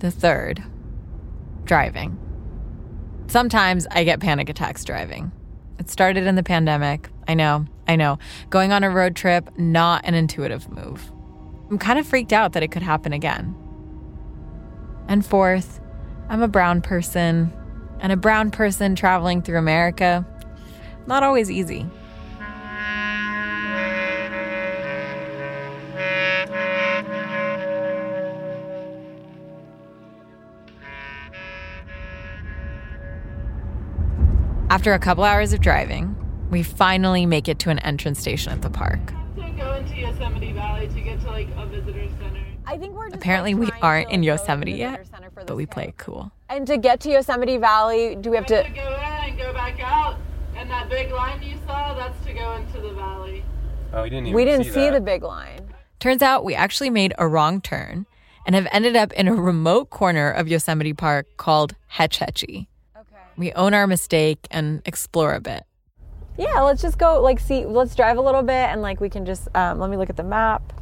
The 0.00 0.10
third, 0.10 0.64
driving. 1.64 2.18
Sometimes 3.28 3.86
I 3.90 4.02
get 4.02 4.18
panic 4.18 4.48
attacks 4.48 4.84
driving. 4.84 5.30
It 5.78 5.88
started 5.88 6.26
in 6.26 6.34
the 6.34 6.42
pandemic. 6.42 7.08
I 7.28 7.34
know, 7.34 7.66
I 7.86 7.94
know. 7.94 8.18
Going 8.50 8.72
on 8.72 8.82
a 8.82 8.90
road 8.90 9.14
trip, 9.14 9.48
not 9.56 10.04
an 10.04 10.14
intuitive 10.14 10.68
move. 10.70 11.12
I'm 11.70 11.78
kind 11.78 11.98
of 11.98 12.06
freaked 12.06 12.32
out 12.32 12.52
that 12.54 12.62
it 12.64 12.72
could 12.72 12.82
happen 12.82 13.12
again. 13.12 13.54
And 15.06 15.24
fourth, 15.24 15.80
I'm 16.28 16.42
a 16.42 16.48
brown 16.48 16.82
person, 16.82 17.52
and 18.02 18.12
a 18.12 18.16
brown 18.16 18.50
person 18.50 18.94
traveling 18.94 19.40
through 19.40 19.58
America, 19.58 20.26
not 21.06 21.22
always 21.22 21.50
easy. 21.50 21.86
After 34.68 34.94
a 34.94 34.98
couple 34.98 35.22
hours 35.22 35.52
of 35.52 35.60
driving, 35.60 36.16
we 36.50 36.62
finally 36.62 37.24
make 37.26 37.46
it 37.46 37.58
to 37.60 37.70
an 37.70 37.78
entrance 37.80 38.18
station 38.18 38.52
at 38.52 38.62
the 38.62 38.70
park. 38.70 39.00
to 39.36 39.50
go 39.52 39.74
into 39.74 39.94
Yosemite 39.96 40.52
Valley 40.52 40.88
to 40.88 41.00
like 41.24 41.48
a 41.56 41.66
visitor 41.66 42.08
center. 42.18 42.40
I 42.66 42.78
think 42.78 42.94
we're 42.94 43.10
just 43.10 43.16
Apparently, 43.16 43.54
we 43.54 43.70
aren't 43.82 44.10
in 44.10 44.22
like, 44.22 44.26
go 44.28 44.36
to 44.36 44.42
Yosemite 44.42 44.72
yet, 44.72 44.90
visitor 44.90 45.04
center 45.04 45.04
for 45.04 45.11
but 45.46 45.56
we 45.56 45.64
camp. 45.64 45.74
play 45.74 45.84
it 45.88 45.96
cool. 45.98 46.30
And 46.48 46.66
to 46.66 46.76
get 46.76 47.00
to 47.00 47.10
Yosemite 47.10 47.56
Valley, 47.56 48.16
do 48.16 48.30
we 48.30 48.36
have 48.36 48.46
to? 48.46 48.62
to 48.62 48.68
go 48.70 48.94
in 48.94 49.30
and 49.30 49.38
go 49.38 49.52
back 49.52 49.80
out, 49.80 50.16
and 50.56 50.70
that 50.70 50.88
big 50.90 51.10
line 51.12 51.42
you 51.42 51.56
saw, 51.66 51.94
that's 51.94 52.24
to 52.26 52.32
go 52.32 52.52
into 52.52 52.80
the 52.80 52.92
valley. 52.92 53.44
Oh, 53.92 54.02
we 54.02 54.10
didn't 54.10 54.26
even 54.26 54.36
We 54.36 54.44
didn't 54.44 54.64
see, 54.64 54.70
see 54.70 54.80
that. 54.90 54.94
the 54.94 55.00
big 55.00 55.22
line. 55.22 55.68
Turns 56.00 56.22
out 56.22 56.44
we 56.44 56.54
actually 56.54 56.90
made 56.90 57.14
a 57.18 57.28
wrong 57.28 57.60
turn 57.60 58.06
and 58.44 58.54
have 58.54 58.66
ended 58.72 58.96
up 58.96 59.12
in 59.12 59.28
a 59.28 59.34
remote 59.34 59.90
corner 59.90 60.30
of 60.30 60.48
Yosemite 60.48 60.92
Park 60.94 61.26
called 61.36 61.74
Hetch 61.86 62.18
Hetchy. 62.18 62.66
Okay. 62.96 63.16
We 63.36 63.52
own 63.52 63.72
our 63.72 63.86
mistake 63.86 64.48
and 64.50 64.82
explore 64.84 65.32
a 65.34 65.40
bit. 65.40 65.62
Yeah, 66.36 66.60
let's 66.60 66.82
just 66.82 66.98
go. 66.98 67.20
Like, 67.22 67.38
see, 67.38 67.66
let's 67.66 67.94
drive 67.94 68.16
a 68.16 68.20
little 68.22 68.42
bit, 68.42 68.54
and 68.54 68.80
like 68.82 69.00
we 69.00 69.08
can 69.10 69.24
just. 69.26 69.48
Um, 69.54 69.78
let 69.78 69.90
me 69.90 69.96
look 69.96 70.10
at 70.10 70.16
the 70.16 70.22
map. 70.24 70.72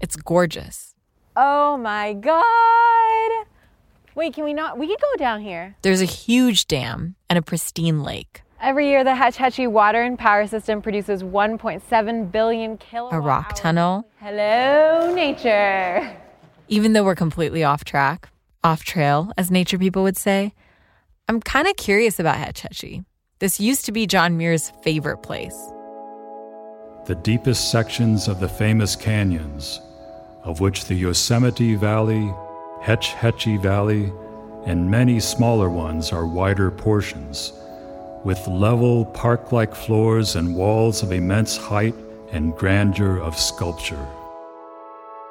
It's 0.00 0.16
gorgeous. 0.16 0.94
Oh 1.36 1.76
my 1.76 2.12
god! 2.14 3.46
Wait, 4.14 4.32
can 4.32 4.44
we 4.44 4.52
not? 4.54 4.78
We 4.78 4.86
could 4.86 5.00
go 5.00 5.16
down 5.18 5.40
here. 5.40 5.76
There's 5.82 6.00
a 6.00 6.06
huge 6.06 6.66
dam 6.68 7.16
and 7.28 7.36
a 7.36 7.42
pristine 7.42 8.02
lake. 8.02 8.42
Every 8.60 8.88
year, 8.88 9.02
the 9.02 9.14
Hetch 9.14 9.36
Hetchy 9.36 9.66
water 9.66 10.00
and 10.02 10.18
power 10.18 10.46
system 10.46 10.80
produces 10.80 11.22
1.7 11.22 12.30
billion 12.32 12.78
kilowatts. 12.78 13.14
A 13.14 13.20
rock 13.20 13.46
hours. 13.46 13.60
tunnel. 13.60 14.08
Hello, 14.20 15.12
nature. 15.14 16.16
Even 16.68 16.92
though 16.92 17.04
we're 17.04 17.14
completely 17.16 17.64
off 17.64 17.84
track, 17.84 18.28
off 18.62 18.84
trail, 18.84 19.32
as 19.36 19.50
nature 19.50 19.78
people 19.78 20.02
would 20.04 20.16
say, 20.16 20.54
I'm 21.28 21.40
kind 21.40 21.66
of 21.66 21.76
curious 21.76 22.18
about 22.20 22.36
Hetch 22.36 22.60
Hetchy. 22.60 23.04
This 23.40 23.60
used 23.60 23.84
to 23.86 23.92
be 23.92 24.06
John 24.06 24.38
Muir's 24.38 24.70
favorite 24.82 25.18
place. 25.18 25.56
The 27.06 27.16
deepest 27.16 27.70
sections 27.70 28.28
of 28.28 28.40
the 28.40 28.48
famous 28.48 28.96
canyons, 28.96 29.80
of 30.42 30.60
which 30.60 30.86
the 30.86 30.94
Yosemite 30.94 31.74
Valley, 31.74 32.32
Hetch 32.84 33.14
Hetchy 33.14 33.56
Valley, 33.56 34.12
and 34.66 34.90
many 34.90 35.18
smaller 35.18 35.70
ones 35.70 36.12
are 36.12 36.26
wider 36.26 36.70
portions, 36.70 37.54
with 38.24 38.46
level 38.46 39.06
park 39.06 39.52
like 39.52 39.74
floors 39.74 40.36
and 40.36 40.54
walls 40.54 41.02
of 41.02 41.10
immense 41.10 41.56
height 41.56 41.94
and 42.30 42.54
grandeur 42.54 43.18
of 43.18 43.38
sculpture. 43.38 44.06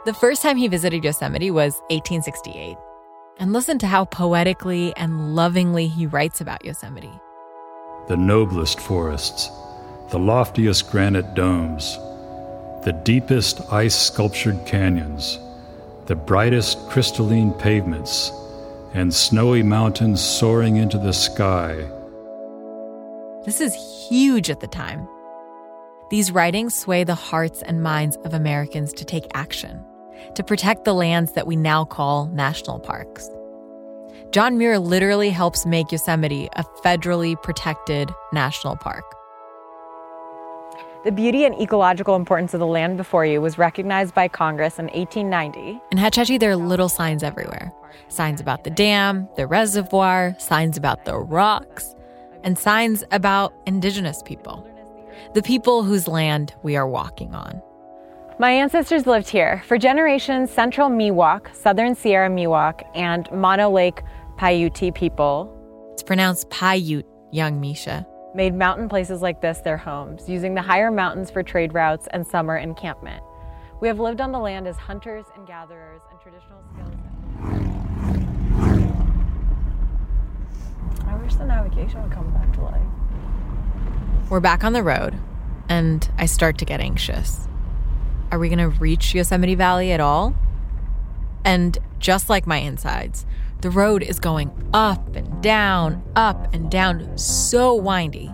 The 0.06 0.16
first 0.16 0.42
time 0.42 0.58
he 0.58 0.68
visited 0.68 1.04
Yosemite 1.04 1.52
was 1.52 1.76
1868. 1.92 2.76
And 3.38 3.54
listen 3.54 3.78
to 3.80 3.88
how 3.88 4.06
poetically 4.06 4.92
and 4.96 5.36
lovingly 5.36 5.86
he 5.86 6.08
writes 6.08 6.42
about 6.42 6.66
Yosemite. 6.66 7.14
the 8.08 8.18
noblest 8.18 8.80
forests, 8.80 9.52
the 10.10 10.18
loftiest 10.18 10.90
granite 10.90 11.36
domes, 11.36 11.98
the 12.84 13.00
deepest 13.06 13.62
ice 13.72 13.96
sculptured 13.96 14.66
canyons, 14.66 15.38
the 16.06 16.16
brightest 16.16 16.90
crystalline 16.90 17.54
pavements, 17.54 18.32
and 18.94 19.14
snowy 19.14 19.64
mountains 19.64 20.22
soaring 20.22 20.76
into 20.76 20.98
the 20.98 21.14
sky. 21.14 21.76
This 23.46 23.62
is 23.62 23.74
huge 24.10 24.50
at 24.50 24.60
the 24.60 24.68
time. 24.68 25.08
These 26.10 26.32
writings 26.32 26.76
sway 26.76 27.04
the 27.04 27.16
hearts 27.16 27.62
and 27.62 27.82
minds 27.82 28.18
of 28.18 28.34
Americans 28.34 28.94
to 28.94 29.06
take 29.06 29.26
action, 29.34 29.84
to 30.36 30.44
protect 30.44 30.86
the 30.86 30.94
lands 30.94 31.34
that 31.34 31.48
we 31.48 31.56
now 31.56 31.86
call 31.86 32.28
national 32.28 32.80
parks. 32.80 33.30
John 34.32 34.58
Muir 34.58 34.80
literally 34.80 35.30
helps 35.30 35.66
make 35.66 35.92
Yosemite 35.92 36.50
a 36.56 36.64
federally 36.84 37.42
protected 37.42 38.12
national 38.32 38.76
park. 38.76 39.06
The 41.04 41.12
beauty 41.12 41.44
and 41.44 41.54
ecological 41.60 42.16
importance 42.16 42.54
of 42.54 42.62
the 42.62 42.66
land 42.66 42.96
before 42.96 43.26
you 43.26 43.42
was 43.42 43.58
recognized 43.58 44.16
by 44.16 44.30
Congress 44.30 44.80
in 44.80 44.86
1890. 44.86 45.82
In 45.92 45.98
Hetch 45.98 46.16
Hetchy, 46.16 46.38
there 46.38 46.52
are 46.52 46.56
little 46.56 46.88
signs 46.88 47.24
everywhere 47.24 47.74
signs 48.08 48.40
about 48.40 48.64
the 48.64 48.70
dam, 48.70 49.28
the 49.36 49.46
reservoir, 49.46 50.36
signs 50.40 50.78
about 50.78 51.06
the 51.06 51.18
rocks, 51.18 51.94
and 52.44 52.58
signs 52.58 53.04
about 53.12 53.54
indigenous 53.66 54.22
people, 54.24 54.68
the 55.34 55.42
people 55.42 55.84
whose 55.84 56.08
land 56.08 56.54
we 56.64 56.76
are 56.76 56.88
walking 56.88 57.36
on. 57.36 57.62
My 58.40 58.52
ancestors 58.52 59.06
lived 59.06 59.30
here. 59.30 59.62
For 59.68 59.78
generations, 59.78 60.52
Central 60.52 60.90
Miwok, 60.90 61.54
Southern 61.54 61.96
Sierra 61.96 62.30
Miwok, 62.30 62.84
and 62.96 63.30
Mono 63.32 63.70
Lake 63.70 64.02
Paiute 64.38 64.94
people 64.96 65.54
It's 65.92 66.04
pronounced 66.04 66.50
Paiute, 66.50 67.06
young 67.32 67.60
Misha. 67.60 68.08
Made 68.36 68.54
mountain 68.54 68.90
places 68.90 69.22
like 69.22 69.42
this 69.42 69.60
their 69.60 69.78
homes, 69.78 70.28
using 70.28 70.56
the 70.56 70.62
higher 70.62 70.90
mountains 70.92 71.30
for 71.30 71.44
trade 71.44 71.74
routes 71.74 72.08
and 72.12 72.26
summer 72.26 72.58
encampment. 72.58 73.24
We 73.80 73.88
have 73.88 74.00
lived 74.00 74.22
on 74.22 74.32
the 74.32 74.40
land 74.40 74.68
as 74.68 74.78
hunters 74.78 75.26
and 75.36 75.46
gatherers 75.46 76.02
and 76.10 76.20
traditional 76.20 76.64
skills. 76.74 76.96
I 81.06 81.16
wish 81.18 81.36
the 81.36 81.46
navigation 81.46 82.02
would 82.02 82.12
come 82.12 82.32
back 82.34 82.52
to 82.54 82.62
life. 82.62 82.82
We're 84.30 84.40
back 84.40 84.64
on 84.64 84.74
the 84.74 84.84
road, 84.84 85.16
and 85.70 86.10
I 86.18 86.26
start 86.26 86.58
to 86.60 86.66
get 86.66 86.80
anxious. 86.80 87.48
Are 88.32 88.40
we 88.40 88.50
going 88.50 88.60
to 88.60 88.70
reach 88.70 89.14
Yosemite 89.14 89.56
Valley 89.56 89.92
at 89.92 90.00
all? 90.00 90.34
And 91.46 91.78
just 92.00 92.30
like 92.30 92.48
my 92.48 92.58
insides, 92.58 93.26
the 93.64 93.70
road 93.70 94.04
is 94.04 94.20
going 94.20 94.52
up 94.74 95.16
and 95.16 95.42
down, 95.42 96.04
up 96.18 96.54
and 96.54 96.70
down, 96.70 97.18
so 97.18 97.74
windy. 97.74 98.30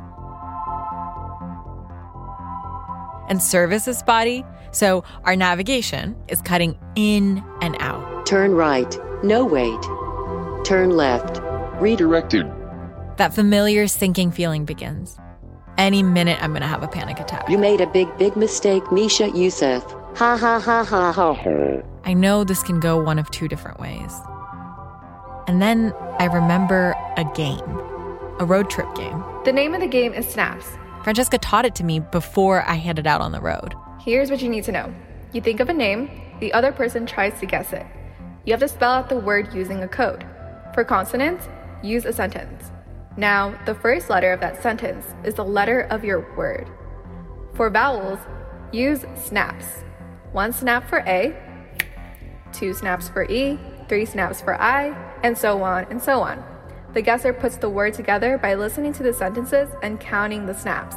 And 3.29 3.39
service 3.39 3.87
is 3.87 3.99
spotty, 3.99 4.43
so 4.71 5.03
our 5.25 5.35
navigation 5.35 6.15
is 6.29 6.41
cutting 6.41 6.79
in 6.95 7.43
and 7.61 7.77
out. 7.79 8.25
Turn 8.25 8.53
right. 8.53 8.97
No 9.23 9.45
wait. 9.45 9.79
Turn 10.65 10.97
left. 10.97 11.39
Redirected. 11.79 12.51
That 13.17 13.31
familiar 13.31 13.87
sinking 13.87 14.31
feeling 14.31 14.65
begins. 14.65 15.19
Any 15.77 16.01
minute, 16.01 16.41
I'm 16.41 16.53
going 16.53 16.63
to 16.63 16.67
have 16.67 16.81
a 16.81 16.87
panic 16.87 17.19
attack. 17.19 17.47
You 17.47 17.59
made 17.59 17.81
a 17.81 17.87
big, 17.87 18.07
big 18.17 18.35
mistake, 18.35 18.91
Misha 18.91 19.27
Euceph. 19.29 19.85
Ha 20.17 20.35
ha 20.35 20.59
ha 20.59 20.83
ha 20.83 21.11
ha. 21.11 21.81
I 22.03 22.13
know 22.13 22.43
this 22.43 22.63
can 22.63 22.79
go 22.79 22.99
one 22.99 23.19
of 23.19 23.29
two 23.29 23.47
different 23.47 23.79
ways. 23.79 24.11
And 25.49 25.59
then 25.59 25.95
I 26.19 26.25
remember 26.25 26.95
a 27.17 27.25
game, 27.33 27.57
a 28.37 28.45
road 28.45 28.69
trip 28.69 28.93
game. 28.93 29.23
The 29.45 29.51
name 29.51 29.73
of 29.73 29.81
the 29.81 29.87
game 29.87 30.13
is 30.13 30.27
Snaps. 30.27 30.77
Francesca 31.03 31.39
taught 31.39 31.65
it 31.65 31.73
to 31.73 31.83
me 31.83 32.01
before 32.01 32.61
I 32.69 32.75
headed 32.75 33.07
out 33.07 33.19
on 33.19 33.31
the 33.31 33.41
road. 33.41 33.73
Here's 33.99 34.29
what 34.29 34.43
you 34.43 34.47
need 34.49 34.63
to 34.65 34.71
know 34.71 34.93
you 35.33 35.41
think 35.41 35.59
of 35.59 35.67
a 35.67 35.73
name, 35.73 36.11
the 36.39 36.53
other 36.53 36.71
person 36.71 37.07
tries 37.07 37.39
to 37.39 37.47
guess 37.47 37.73
it. 37.73 37.83
You 38.45 38.53
have 38.53 38.59
to 38.59 38.67
spell 38.67 38.91
out 38.91 39.09
the 39.09 39.19
word 39.19 39.51
using 39.51 39.81
a 39.81 39.87
code. 39.87 40.23
For 40.75 40.83
consonants, 40.83 41.49
use 41.81 42.05
a 42.05 42.13
sentence. 42.13 42.69
Now, 43.17 43.59
the 43.65 43.73
first 43.73 44.07
letter 44.07 44.31
of 44.31 44.41
that 44.41 44.61
sentence 44.61 45.15
is 45.23 45.33
the 45.33 45.43
letter 45.43 45.81
of 45.89 46.05
your 46.05 46.31
word. 46.35 46.69
For 47.55 47.71
vowels, 47.71 48.19
use 48.71 49.03
snaps. 49.15 49.65
One 50.31 50.53
snap 50.53 50.87
for 50.87 50.99
A, 51.07 51.35
two 52.53 52.75
snaps 52.75 53.09
for 53.09 53.23
E, 53.23 53.57
three 53.87 54.05
snaps 54.05 54.41
for 54.41 54.53
I, 54.61 55.08
and 55.23 55.37
so 55.37 55.61
on 55.63 55.85
and 55.89 56.01
so 56.01 56.21
on. 56.21 56.43
The 56.93 57.01
guesser 57.01 57.33
puts 57.33 57.57
the 57.57 57.69
word 57.69 57.93
together 57.93 58.37
by 58.37 58.55
listening 58.55 58.93
to 58.93 59.03
the 59.03 59.13
sentences 59.13 59.69
and 59.83 59.99
counting 59.99 60.45
the 60.45 60.53
snaps. 60.53 60.95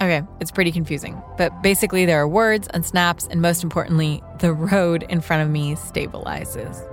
Okay, 0.00 0.22
it's 0.40 0.50
pretty 0.50 0.72
confusing, 0.72 1.22
but 1.36 1.62
basically 1.62 2.06
there 2.06 2.20
are 2.20 2.26
words 2.26 2.66
and 2.74 2.84
snaps, 2.84 3.28
and 3.30 3.40
most 3.40 3.62
importantly, 3.62 4.22
the 4.40 4.52
road 4.52 5.04
in 5.08 5.20
front 5.20 5.42
of 5.42 5.50
me 5.50 5.74
stabilizes. 5.76 6.88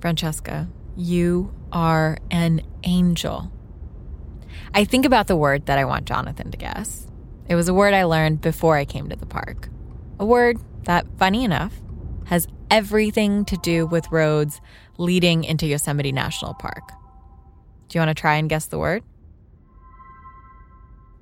Francesca, 0.00 0.68
you 0.96 1.52
are 1.72 2.18
an 2.30 2.62
angel. 2.84 3.50
I 4.74 4.84
think 4.84 5.04
about 5.04 5.26
the 5.26 5.36
word 5.36 5.66
that 5.66 5.78
I 5.78 5.84
want 5.84 6.04
Jonathan 6.04 6.50
to 6.50 6.56
guess. 6.56 7.06
It 7.48 7.56
was 7.56 7.68
a 7.68 7.74
word 7.74 7.92
I 7.94 8.04
learned 8.04 8.40
before 8.40 8.76
I 8.76 8.84
came 8.84 9.08
to 9.08 9.16
the 9.16 9.26
park. 9.26 9.68
A 10.20 10.24
word 10.24 10.58
that, 10.84 11.06
funny 11.18 11.42
enough, 11.42 11.80
has 12.30 12.46
everything 12.70 13.44
to 13.44 13.56
do 13.56 13.86
with 13.86 14.10
roads 14.12 14.60
leading 14.98 15.42
into 15.42 15.66
Yosemite 15.66 16.12
National 16.12 16.54
Park. 16.54 16.92
Do 17.88 17.98
you 17.98 18.00
want 18.00 18.16
to 18.16 18.20
try 18.20 18.36
and 18.36 18.48
guess 18.48 18.66
the 18.66 18.78
word? 18.78 19.02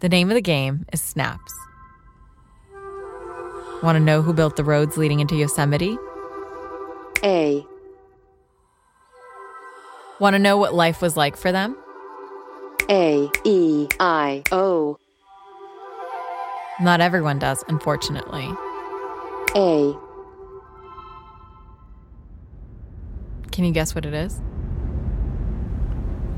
The 0.00 0.11
name 0.11 0.29
of 0.29 0.35
the 0.35 0.43
game 0.43 0.85
is 0.93 1.00
Snaps. 1.00 1.55
Want 3.83 3.97
to 3.97 4.00
know 4.00 4.21
who 4.21 4.35
built 4.35 4.57
the 4.57 4.65
roads 4.65 4.99
leading 4.99 5.21
into 5.21 5.35
Yosemite? 5.35 5.97
A. 7.25 7.65
Want 10.21 10.35
to 10.35 10.38
know 10.38 10.59
what 10.59 10.75
life 10.75 11.00
was 11.00 11.17
like 11.17 11.38
for 11.38 11.50
them? 11.50 11.75
A. 12.91 13.31
E. 13.45 13.88
I. 13.99 14.43
O. 14.53 14.99
Not 16.83 17.00
everyone 17.00 17.38
does, 17.38 17.65
unfortunately. 17.67 18.47
A. 19.57 20.08
Can 23.59 23.65
you 23.65 23.73
guess 23.73 23.93
what 23.93 24.07
it 24.07 24.15
is? 24.15 24.41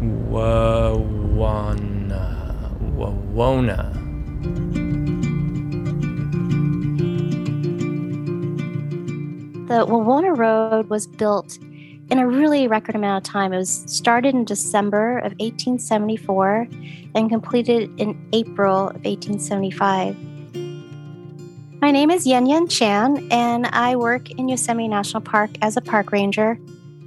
Wawana. 0.00 1.04
Wawona. 2.96 3.92
The 9.68 9.84
Wawona 9.84 10.34
Road 10.34 10.88
was 10.88 11.06
built 11.06 11.58
in 12.10 12.18
a 12.18 12.26
really 12.26 12.66
record 12.66 12.94
amount 12.94 13.28
of 13.28 13.30
time. 13.30 13.52
It 13.52 13.58
was 13.58 13.84
started 13.86 14.34
in 14.34 14.46
December 14.46 15.18
of 15.18 15.32
1874 15.32 16.68
and 17.14 17.28
completed 17.28 17.90
in 18.00 18.18
April 18.32 18.88
of 18.88 19.04
1875. 19.04 20.16
My 21.82 21.90
name 21.90 22.10
is 22.10 22.26
Yen 22.26 22.46
Yen 22.46 22.66
Chan, 22.66 23.28
and 23.30 23.66
I 23.66 23.94
work 23.96 24.30
in 24.30 24.48
Yosemite 24.48 24.88
National 24.88 25.20
Park 25.20 25.50
as 25.60 25.76
a 25.76 25.82
park 25.82 26.12
ranger. 26.12 26.58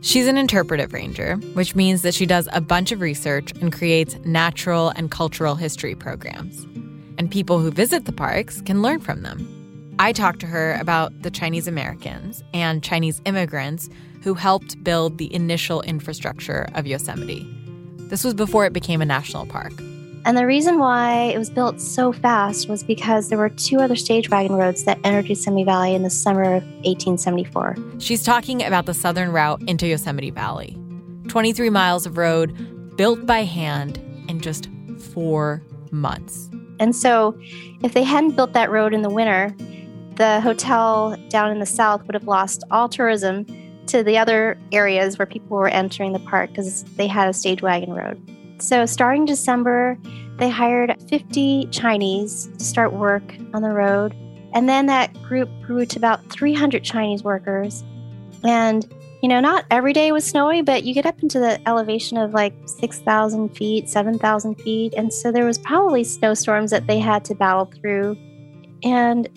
She's 0.03 0.27
an 0.27 0.38
interpretive 0.38 0.91
ranger, 0.91 1.38
which 1.53 1.75
means 1.75 2.01
that 2.01 2.13
she 2.13 2.25
does 2.25 2.50
a 2.51 2.60
bunch 2.60 2.91
of 2.91 3.00
research 3.00 3.53
and 3.62 3.72
creates 3.72 4.17
natural 4.25 4.89
and 4.98 5.10
cultural 5.10 5.55
history 5.55 5.95
programs. 5.95 6.65
And 7.17 7.31
people 7.31 7.60
who 7.60 7.72
visit 7.72 8.03
the 8.03 8.12
parks 8.12 8.62
can 8.62 8.81
learn 8.81 9.00
from 9.00 9.22
them. 9.22 9.95
I 10.00 10.12
talked 10.12 10.41
to 10.41 10.48
her 10.48 10.74
about 10.74 11.22
the 11.22 11.31
Chinese 11.31 11.69
Americans 11.69 12.43
and 12.53 12.83
Chinese 12.83 13.22
immigrants 13.24 13.89
who 14.24 14.33
helped 14.33 14.83
build 14.83 15.19
the 15.19 15.33
initial 15.33 15.81
infrastructure 15.83 16.67
of 16.75 16.86
Yosemite. 16.86 17.48
This 18.10 18.25
was 18.25 18.33
before 18.33 18.65
it 18.65 18.74
became 18.74 19.01
a 19.01 19.05
national 19.05 19.45
park. 19.45 19.72
And 20.25 20.37
the 20.37 20.45
reason 20.45 20.79
why 20.79 21.31
it 21.33 21.37
was 21.37 21.49
built 21.49 21.81
so 21.81 22.13
fast 22.13 22.69
was 22.69 22.81
because 22.81 23.27
there 23.27 23.37
were 23.37 23.49
two 23.49 23.79
other 23.79 23.95
stage 23.95 24.29
wagon 24.29 24.55
roads 24.55 24.85
that 24.85 24.97
entered 25.03 25.27
Yosemite 25.27 25.65
Valley 25.65 25.95
in 25.95 26.03
the 26.03 26.09
summer 26.09 26.43
of 26.43 26.63
1874. 26.85 27.75
She's 27.99 28.23
talking 28.23 28.63
about 28.63 28.85
the 28.85 28.93
southern 28.93 29.33
route 29.33 29.61
into 29.67 29.85
Yosemite 29.85 30.31
Valley 30.31 30.77
23 31.27 31.69
miles 31.69 32.05
of 32.05 32.17
road 32.17 32.95
built 32.95 33.25
by 33.25 33.43
hand 33.43 33.97
in 34.29 34.39
just 34.39 34.69
four 34.97 35.61
months. 35.91 36.49
And 36.79 36.95
so, 36.95 37.37
if 37.81 37.93
they 37.93 38.03
hadn't 38.03 38.35
built 38.35 38.53
that 38.53 38.71
road 38.71 38.93
in 38.93 39.01
the 39.01 39.09
winter, 39.09 39.53
the 40.15 40.39
hotel 40.41 41.17
down 41.29 41.51
in 41.51 41.59
the 41.59 41.65
south 41.65 42.05
would 42.07 42.13
have 42.13 42.27
lost 42.27 42.63
all 42.71 42.87
tourism 42.87 43.45
to 43.87 44.03
the 44.03 44.17
other 44.17 44.57
areas 44.71 45.19
where 45.19 45.25
people 45.25 45.57
were 45.57 45.67
entering 45.67 46.13
the 46.13 46.19
park 46.19 46.49
because 46.49 46.83
they 46.95 47.07
had 47.07 47.27
a 47.27 47.33
stage 47.33 47.61
wagon 47.61 47.93
road. 47.93 48.21
So, 48.63 48.86
starting 48.86 49.25
December, 49.25 49.98
they 50.38 50.50
hired 50.50 50.96
50 51.10 51.65
Chinese 51.65 52.48
to 52.58 52.63
start 52.63 52.93
work 52.93 53.36
on 53.53 53.62
the 53.62 53.72
road. 53.72 54.15
And 54.53 54.70
then 54.70 54.86
that 54.86 55.13
group 55.22 55.50
grew 55.63 55.86
to 55.86 56.00
about 56.00 56.32
300 56.32 56.82
Chinese 56.82 57.25
workers. 57.25 57.84
And, 58.46 58.89
you 59.22 59.27
know, 59.27 59.41
not 59.41 59.65
every 59.70 59.91
day 59.91 60.13
was 60.13 60.24
snowy, 60.24 60.62
but 60.62 60.86
you 60.86 60.93
get 60.93 61.05
up 61.05 61.22
into 61.22 61.39
the 61.39 61.60
elevation 61.67 62.17
of 62.17 62.34
like 62.34 62.53
6,000 62.65 63.50
feet, 63.50 63.89
7,000 63.89 64.55
feet. 64.55 64.93
And 64.96 65.13
so 65.13 65.29
there 65.29 65.43
was 65.43 65.58
probably 65.58 66.05
snowstorms 66.05 66.72
that 66.72 66.88
they 66.88 67.00
had 67.00 67.25
to 67.25 67.36
battle 67.36 67.65
through. 67.65 68.17
And 68.82 69.27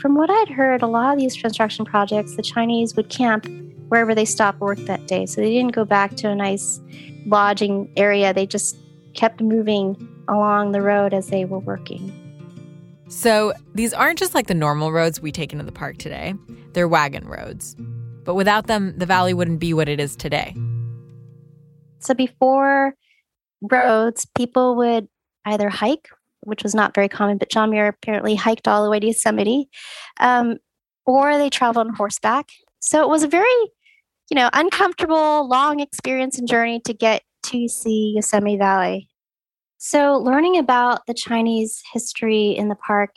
from 0.00 0.16
what 0.16 0.28
I'd 0.28 0.50
heard, 0.50 0.82
a 0.82 0.86
lot 0.86 1.14
of 1.14 1.18
these 1.18 1.34
construction 1.40 1.86
projects, 1.86 2.36
the 2.36 2.42
Chinese 2.42 2.94
would 2.94 3.08
camp 3.08 3.46
wherever 3.88 4.14
they 4.14 4.26
stopped 4.26 4.60
work 4.60 4.78
that 4.80 5.06
day. 5.06 5.24
So 5.24 5.40
they 5.40 5.54
didn't 5.54 5.72
go 5.72 5.86
back 5.86 6.14
to 6.16 6.28
a 6.28 6.34
nice 6.34 6.78
lodging 7.26 7.90
area. 7.96 8.32
They 8.32 8.46
just 8.46 8.76
kept 9.14 9.40
moving 9.40 9.96
along 10.28 10.72
the 10.72 10.82
road 10.82 11.14
as 11.14 11.28
they 11.28 11.44
were 11.44 11.58
working. 11.58 12.22
So 13.08 13.52
these 13.74 13.94
aren't 13.94 14.18
just 14.18 14.34
like 14.34 14.48
the 14.48 14.54
normal 14.54 14.92
roads 14.92 15.20
we 15.20 15.30
take 15.30 15.52
into 15.52 15.64
the 15.64 15.72
park 15.72 15.98
today, 15.98 16.34
they're 16.72 16.88
wagon 16.88 17.26
roads. 17.26 17.76
But 18.24 18.34
without 18.34 18.66
them, 18.66 18.98
the 18.98 19.06
valley 19.06 19.32
wouldn't 19.32 19.60
be 19.60 19.72
what 19.72 19.88
it 19.88 20.00
is 20.00 20.16
today. 20.16 20.54
So 22.00 22.14
before 22.14 22.94
roads, 23.62 24.26
people 24.36 24.74
would 24.76 25.08
either 25.44 25.68
hike, 25.68 26.08
which 26.40 26.64
was 26.64 26.74
not 26.74 26.94
very 26.94 27.08
common, 27.08 27.38
but 27.38 27.50
John 27.50 27.70
Muir 27.70 27.86
apparently 27.86 28.34
hiked 28.34 28.66
all 28.66 28.84
the 28.84 28.90
way 28.90 28.98
to 28.98 29.06
Yosemite, 29.06 29.68
um, 30.18 30.58
or 31.06 31.38
they 31.38 31.48
traveled 31.48 31.86
on 31.86 31.94
horseback. 31.94 32.50
So 32.80 33.02
it 33.02 33.08
was 33.08 33.22
a 33.22 33.28
very, 33.28 33.48
you 34.30 34.34
know, 34.34 34.50
uncomfortable, 34.52 35.48
long 35.48 35.80
experience 35.80 36.38
and 36.38 36.48
journey 36.48 36.80
to 36.80 36.92
get 36.92 37.22
to 37.44 37.68
see 37.68 38.14
Yosemite 38.16 38.56
Valley. 38.56 39.08
So 39.78 40.16
learning 40.16 40.58
about 40.58 41.06
the 41.06 41.14
Chinese 41.14 41.82
history 41.92 42.50
in 42.50 42.68
the 42.68 42.74
park 42.74 43.10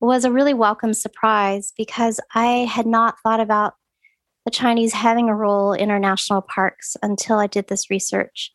was 0.00 0.24
a 0.24 0.32
really 0.32 0.54
welcome 0.54 0.94
surprise 0.94 1.72
because 1.76 2.20
I 2.34 2.66
had 2.70 2.86
not 2.86 3.16
thought 3.22 3.40
about 3.40 3.74
the 4.44 4.50
Chinese 4.50 4.94
having 4.94 5.28
a 5.28 5.34
role 5.34 5.72
in 5.72 5.90
our 5.90 5.98
national 5.98 6.42
parks 6.42 6.96
until 7.02 7.38
I 7.38 7.46
did 7.46 7.68
this 7.68 7.90
research. 7.90 8.52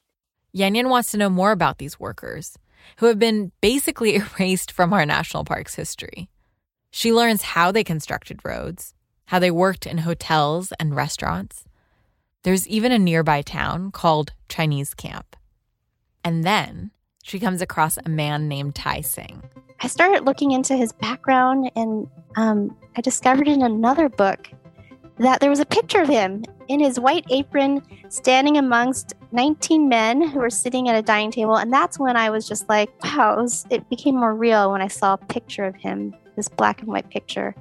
Yen 0.52 0.76
Yen 0.76 0.90
wants 0.90 1.12
to 1.12 1.18
know 1.18 1.30
more 1.30 1.52
about 1.52 1.78
these 1.78 2.00
workers 2.00 2.58
who 2.98 3.06
have 3.06 3.20
been 3.20 3.52
basically 3.62 4.16
erased 4.40 4.72
from 4.72 4.94
our 4.94 5.06
national 5.06 5.46
parks 5.46 5.76
history. 5.76 6.30
She 6.92 7.14
learns 7.14 7.42
how 7.42 7.72
they 7.72 7.84
constructed 7.84 8.40
roads, 8.44 8.94
how 9.26 9.40
they 9.40 9.52
worked 9.52 9.86
in 9.86 10.00
hotels 10.00 10.74
and 10.80 10.96
restaurants. 10.96 11.66
There's 12.46 12.68
even 12.68 12.92
a 12.92 13.00
nearby 13.00 13.42
town 13.42 13.90
called 13.90 14.32
Chinese 14.50 14.94
Camp. 14.94 15.36
And 16.24 16.44
then 16.44 16.92
she 17.24 17.40
comes 17.40 17.60
across 17.60 17.98
a 17.98 18.08
man 18.08 18.48
named 18.48 18.76
Tie 18.76 19.02
Sing. 19.02 19.42
I 19.82 19.88
started 19.88 20.26
looking 20.26 20.52
into 20.52 20.78
his 20.78 20.94
background 20.94 21.72
and 21.76 22.08
um, 22.36 22.78
I 22.96 23.02
discovered 23.02 23.48
in 23.48 23.64
another 23.64 24.10
book 24.10 24.52
that 25.18 25.40
there 25.40 25.50
was 25.50 25.60
a 25.60 25.66
picture 25.66 26.04
of 26.04 26.08
him 26.08 26.44
in 26.68 26.80
his 26.80 27.00
white 27.00 27.26
apron 27.32 27.82
standing 28.10 28.58
amongst 28.58 29.16
19 29.32 29.90
men 29.90 30.22
who 30.22 30.38
were 30.38 30.52
sitting 30.52 30.88
at 30.88 30.96
a 30.96 31.02
dining 31.02 31.32
table. 31.32 31.56
And 31.56 31.74
that's 31.74 31.98
when 31.98 32.16
I 32.16 32.30
was 32.30 32.48
just 32.48 32.70
like, 32.70 32.92
wow, 33.04 33.40
it, 33.40 33.42
was, 33.42 33.66
it 33.72 33.90
became 33.90 34.20
more 34.20 34.36
real 34.36 34.72
when 34.72 34.84
I 34.84 34.88
saw 34.88 35.14
a 35.14 35.18
picture 35.18 35.66
of 35.66 35.76
him, 35.76 36.14
this 36.36 36.48
black 36.48 36.82
and 36.82 36.90
white 36.90 37.10
picture. 37.10 37.56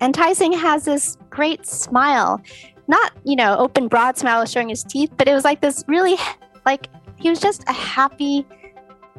And 0.00 0.12
Tie 0.12 0.32
Sing 0.32 0.52
has 0.52 0.84
this 0.84 1.16
great 1.30 1.64
smile, 1.64 2.42
not, 2.88 3.12
you 3.24 3.36
know, 3.36 3.56
open, 3.58 3.88
broad 3.88 4.16
smile 4.16 4.44
showing 4.46 4.68
his 4.68 4.84
teeth, 4.84 5.10
but 5.16 5.28
it 5.28 5.32
was 5.32 5.44
like 5.44 5.60
this 5.60 5.84
really, 5.88 6.16
like, 6.64 6.88
he 7.18 7.30
was 7.30 7.40
just 7.40 7.64
a 7.68 7.72
happy 7.72 8.46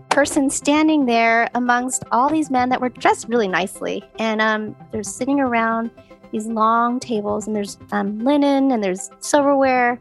person 0.09 0.49
standing 0.49 1.05
there 1.05 1.49
amongst 1.55 2.03
all 2.11 2.29
these 2.29 2.49
men 2.49 2.69
that 2.69 2.79
were 2.79 2.89
dressed 2.89 3.27
really 3.27 3.47
nicely. 3.47 4.03
And 4.19 4.41
um, 4.41 4.75
they're 4.91 5.03
sitting 5.03 5.39
around 5.39 5.91
these 6.31 6.47
long 6.47 6.99
tables, 6.99 7.47
and 7.47 7.55
there's 7.55 7.77
um, 7.91 8.19
linen 8.19 8.71
and 8.71 8.83
there's 8.83 9.09
silverware. 9.19 9.99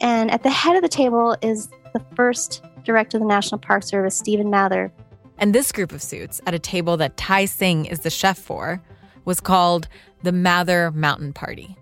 And 0.00 0.30
at 0.30 0.42
the 0.42 0.50
head 0.50 0.76
of 0.76 0.82
the 0.82 0.88
table 0.88 1.36
is 1.42 1.68
the 1.92 2.02
first 2.14 2.62
director 2.84 3.16
of 3.16 3.22
the 3.22 3.28
National 3.28 3.58
Park 3.58 3.82
Service, 3.82 4.16
Stephen 4.16 4.50
Mather. 4.50 4.92
And 5.38 5.54
this 5.54 5.72
group 5.72 5.92
of 5.92 6.02
suits 6.02 6.40
at 6.46 6.54
a 6.54 6.58
table 6.58 6.96
that 6.98 7.16
Tie 7.16 7.46
Sing 7.46 7.86
is 7.86 8.00
the 8.00 8.10
chef 8.10 8.38
for 8.38 8.82
was 9.24 9.40
called 9.40 9.88
the 10.22 10.32
Mather 10.32 10.90
Mountain 10.92 11.32
Party. 11.32 11.76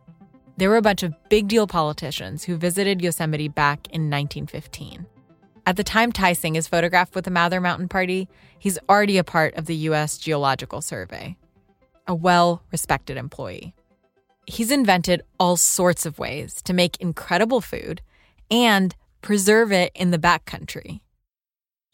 There 0.56 0.68
were 0.68 0.76
a 0.76 0.82
bunch 0.82 1.02
of 1.02 1.14
big 1.28 1.48
deal 1.48 1.66
politicians 1.66 2.44
who 2.44 2.56
visited 2.56 3.00
Yosemite 3.00 3.48
back 3.48 3.86
in 3.88 4.10
1915. 4.10 5.06
At 5.64 5.76
the 5.76 5.84
time 5.84 6.12
Tie 6.12 6.34
Sing 6.34 6.56
is 6.56 6.68
photographed 6.68 7.14
with 7.14 7.24
the 7.24 7.30
Mather 7.30 7.60
Mountain 7.60 7.88
Party, 7.88 8.28
he's 8.58 8.78
already 8.88 9.16
a 9.16 9.24
part 9.24 9.54
of 9.54 9.66
the 9.66 9.76
U.S. 9.76 10.18
Geological 10.18 10.80
Survey, 10.80 11.36
a 12.06 12.14
well 12.14 12.62
respected 12.70 13.16
employee. 13.16 13.74
He's 14.46 14.72
invented 14.72 15.22
all 15.38 15.56
sorts 15.56 16.04
of 16.04 16.18
ways 16.18 16.60
to 16.62 16.72
make 16.72 17.00
incredible 17.00 17.60
food 17.60 18.02
and 18.50 18.94
preserve 19.22 19.72
it 19.72 19.92
in 19.94 20.10
the 20.10 20.18
backcountry. 20.18 21.00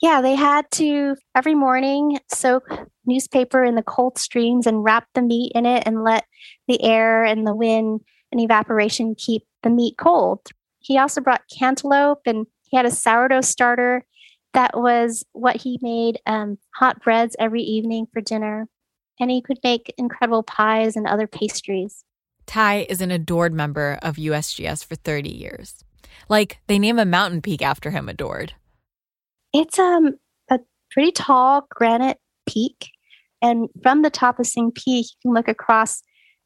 Yeah, 0.01 0.21
they 0.21 0.35
had 0.35 0.71
to 0.73 1.17
every 1.35 1.55
morning 1.55 2.19
soak 2.33 2.65
newspaper 3.05 3.65
in 3.65 3.75
the 3.75 3.83
cold 3.83 4.17
streams 4.17 4.67
and 4.67 4.83
wrap 4.83 5.07
the 5.15 5.23
meat 5.23 5.53
in 5.55 5.67
it 5.67 5.83
and 5.87 6.05
let 6.05 6.25
the 6.69 6.83
air 6.83 7.25
and 7.25 7.47
the 7.47 7.55
wind 7.55 8.01
and 8.31 8.41
evaporation 8.41 9.15
keep 9.17 9.45
the 9.63 9.71
meat 9.71 9.97
cold. 9.99 10.41
He 10.79 10.99
also 10.99 11.21
brought 11.21 11.43
cantaloupe 11.57 12.23
and 12.27 12.47
he 12.63 12.77
had 12.77 12.87
a 12.87 12.91
sourdough 12.91 13.41
starter 13.41 14.05
that 14.55 14.77
was 14.77 15.25
what 15.33 15.57
he 15.57 15.79
made 15.83 16.21
um, 16.27 16.59
hot 16.75 17.03
breads 17.03 17.37
every 17.39 17.63
evening 17.63 18.07
for 18.13 18.21
dinner. 18.21 18.69
And 19.21 19.31
he 19.31 19.43
could 19.43 19.59
make 19.65 19.93
incredible 19.99 20.43
pies 20.43 20.97
and 20.97 21.07
other 21.07 21.27
pastries. 21.27 22.05
Tie 22.47 22.87
is 22.89 23.01
an 23.01 23.11
adored 23.11 23.53
member 23.53 23.99
of 24.01 24.17
USGS 24.17 24.85
for 24.85 24.95
30 24.95 25.31
years. 25.31 25.85
Like, 26.29 26.61
they 26.67 26.79
name 26.79 26.99
a 26.99 27.05
mountain 27.05 27.43
peak 27.43 27.63
after 27.63 27.91
him 27.91 28.09
adored. 28.09 28.55
It's 29.53 29.79
um, 29.79 30.15
a 30.51 30.61
pretty 30.91 31.13
tall 31.13 31.67
granite 31.71 32.19
peak. 32.49 32.91
And 33.43 33.69
from 33.83 34.03
the 34.03 34.11
top 34.11 34.39
of 34.39 34.47
Sing 34.47 34.73
Peak, 34.73 35.07
you 35.07 35.17
can 35.23 35.35
look 35.35 35.49
across 35.49 36.03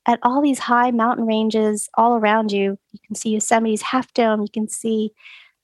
at 0.06 0.18
all 0.22 0.42
these 0.42 0.58
high 0.58 0.90
mountain 0.90 1.26
ranges 1.26 1.88
all 1.96 2.14
around 2.16 2.52
you. 2.52 2.78
You 2.92 3.00
can 3.06 3.14
see 3.14 3.30
Yosemite's 3.30 3.82
Half 3.82 4.12
Dome. 4.14 4.42
You 4.42 4.48
can 4.52 4.68
see 4.68 5.12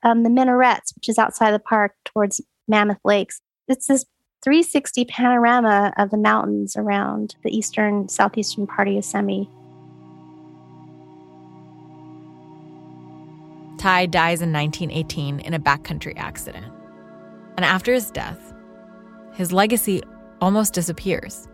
um, 0.03 0.23
the 0.23 0.31
Minarets, 0.31 0.95
which 0.95 1.09
is 1.09 1.19
outside 1.19 1.53
the 1.53 1.59
park 1.59 1.95
towards 2.05 2.41
Mammoth 2.69 3.01
Lakes. 3.05 3.41
It's 3.67 3.87
this 3.87 4.05
360 4.45 5.05
panorama 5.07 5.93
of 5.97 6.11
the 6.11 6.17
mountains 6.17 6.77
around 6.77 7.35
the 7.43 7.57
eastern, 7.57 8.09
southeastern 8.09 8.67
part 8.67 8.89
of 8.89 8.95
Yosemite. 8.95 9.51
Tie 13.79 14.07
dies 14.07 14.43
in 14.43 14.53
1918 14.53 15.41
in 15.41 15.55
a 15.55 15.61
backcountry 15.61 16.17
accident. 16.17 16.67
And 17.57 17.65
after 17.65 17.93
his 17.93 18.11
death, 18.11 18.55
his 19.35 19.53
legacy 19.53 20.03
almost 20.41 20.75
disappears. 20.75 21.49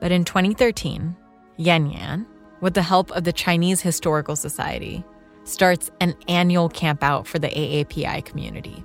But 0.00 0.12
in 0.12 0.24
2013, 0.24 1.16
Yen 1.56 1.90
Yen, 1.90 2.26
with 2.60 2.74
the 2.74 2.82
help 2.82 3.10
of 3.12 3.24
the 3.24 3.32
Chinese 3.32 3.80
Historical 3.80 4.36
Society, 4.36 5.04
starts 5.44 5.90
an 6.00 6.14
annual 6.28 6.68
campout 6.68 7.26
for 7.26 7.38
the 7.38 7.48
AAPI 7.48 8.24
community. 8.24 8.84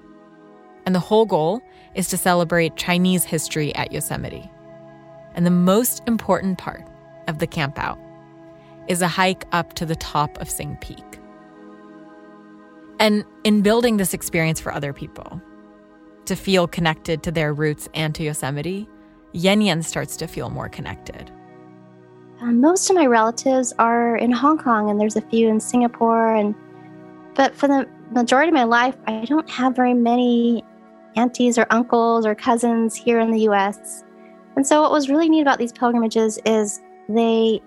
And 0.86 0.96
the 0.96 1.00
whole 1.00 1.26
goal 1.26 1.62
is 1.96 2.08
to 2.10 2.18
celebrate 2.18 2.76
Chinese 2.76 3.24
history 3.24 3.74
at 3.76 3.92
Yosemite. 3.92 4.50
And 5.36 5.46
the 5.46 5.52
most 5.52 6.02
important 6.08 6.58
part 6.58 6.88
of 7.28 7.40
the 7.40 7.48
campout 7.48 8.00
is 8.88 9.02
a 9.02 9.08
hike 9.08 9.46
up 9.52 9.74
to 9.74 9.86
the 9.86 9.96
top 9.96 10.38
of 10.40 10.50
Sing 10.50 10.78
Peak. 10.82 11.04
And 13.00 13.26
in 13.44 13.62
building 13.62 13.98
this 13.98 14.14
experience 14.14 14.60
for 14.60 14.74
other 14.74 14.94
people, 14.94 15.42
to 16.26 16.36
feel 16.36 16.68
connected 16.68 17.24
to 17.24 17.32
their 17.32 17.54
roots 17.54 17.90
and 17.94 18.14
to 18.16 18.24
Yosemite, 18.24 18.88
Yen 19.34 19.62
Yen 19.62 19.82
starts 19.82 20.16
to 20.18 20.28
feel 20.28 20.50
more 20.50 20.70
connected. 20.70 21.32
Um, 22.42 22.60
most 22.60 22.90
of 22.90 22.96
my 22.96 23.06
relatives 23.06 23.72
are 23.78 24.16
in 24.18 24.32
Hong 24.32 24.58
Kong, 24.58 24.90
and 24.90 25.00
there's 25.00 25.16
a 25.16 25.22
few 25.22 25.48
in 25.48 25.60
Singapore. 25.60 26.36
And 26.36 26.56
but 27.36 27.56
for 27.56 27.68
the 27.68 27.88
majority 28.12 28.50
of 28.50 28.56
my 28.56 28.64
life, 28.64 28.96
I 29.06 29.26
don't 29.26 29.50
have 29.50 29.76
very 29.76 29.94
many 29.94 30.64
aunties 31.16 31.58
or 31.58 31.68
uncles 31.70 32.26
or 32.26 32.34
cousins 32.34 32.96
here 32.96 33.20
in 33.20 33.32
the 33.32 33.42
US. 33.50 34.04
And 34.56 34.66
so 34.66 34.82
what 34.82 34.92
was 34.92 35.08
really 35.08 35.30
neat 35.30 35.42
about 35.42 35.60
these 35.60 35.72
pilgrimages 35.72 36.40
is 36.46 36.82
they 37.08 37.62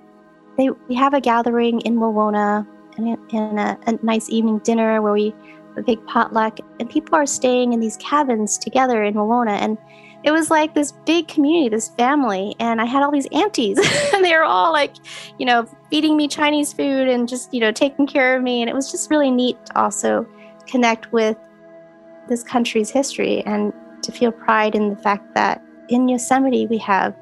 they 0.58 0.70
we 0.88 0.94
have 0.94 1.14
a 1.14 1.20
gathering 1.20 1.80
in 1.82 1.96
Wawona 1.96 2.66
and, 2.96 3.18
and 3.32 3.60
a, 3.60 3.78
a 3.86 3.98
nice 4.02 4.28
evening 4.28 4.58
dinner 4.58 5.00
where 5.00 5.12
we 5.12 5.34
a 5.76 5.82
big 5.82 6.04
potluck 6.06 6.58
and 6.78 6.88
people 6.88 7.16
are 7.16 7.26
staying 7.26 7.72
in 7.72 7.80
these 7.80 7.96
cabins 7.96 8.56
together 8.56 9.02
in 9.02 9.14
Wawona 9.14 9.58
and 9.60 9.76
it 10.24 10.32
was 10.32 10.50
like 10.50 10.74
this 10.74 10.92
big 11.04 11.28
community, 11.28 11.68
this 11.68 11.90
family, 11.90 12.56
and 12.58 12.80
I 12.80 12.86
had 12.86 13.02
all 13.02 13.12
these 13.12 13.28
aunties, 13.30 13.78
and 14.14 14.24
they 14.24 14.32
were 14.32 14.42
all 14.42 14.72
like, 14.72 14.94
you 15.38 15.44
know, 15.44 15.68
feeding 15.90 16.16
me 16.16 16.28
Chinese 16.28 16.72
food 16.72 17.08
and 17.08 17.28
just, 17.28 17.52
you 17.52 17.60
know, 17.60 17.70
taking 17.70 18.06
care 18.06 18.34
of 18.34 18.42
me. 18.42 18.62
And 18.62 18.70
it 18.70 18.74
was 18.74 18.90
just 18.90 19.10
really 19.10 19.30
neat 19.30 19.58
to 19.66 19.78
also 19.78 20.26
connect 20.66 21.12
with 21.12 21.36
this 22.26 22.42
country's 22.42 22.88
history 22.88 23.42
and 23.44 23.72
to 24.02 24.12
feel 24.12 24.32
pride 24.32 24.74
in 24.74 24.88
the 24.88 24.96
fact 24.96 25.34
that 25.34 25.62
in 25.90 26.08
Yosemite 26.08 26.66
we 26.66 26.78
have 26.78 27.14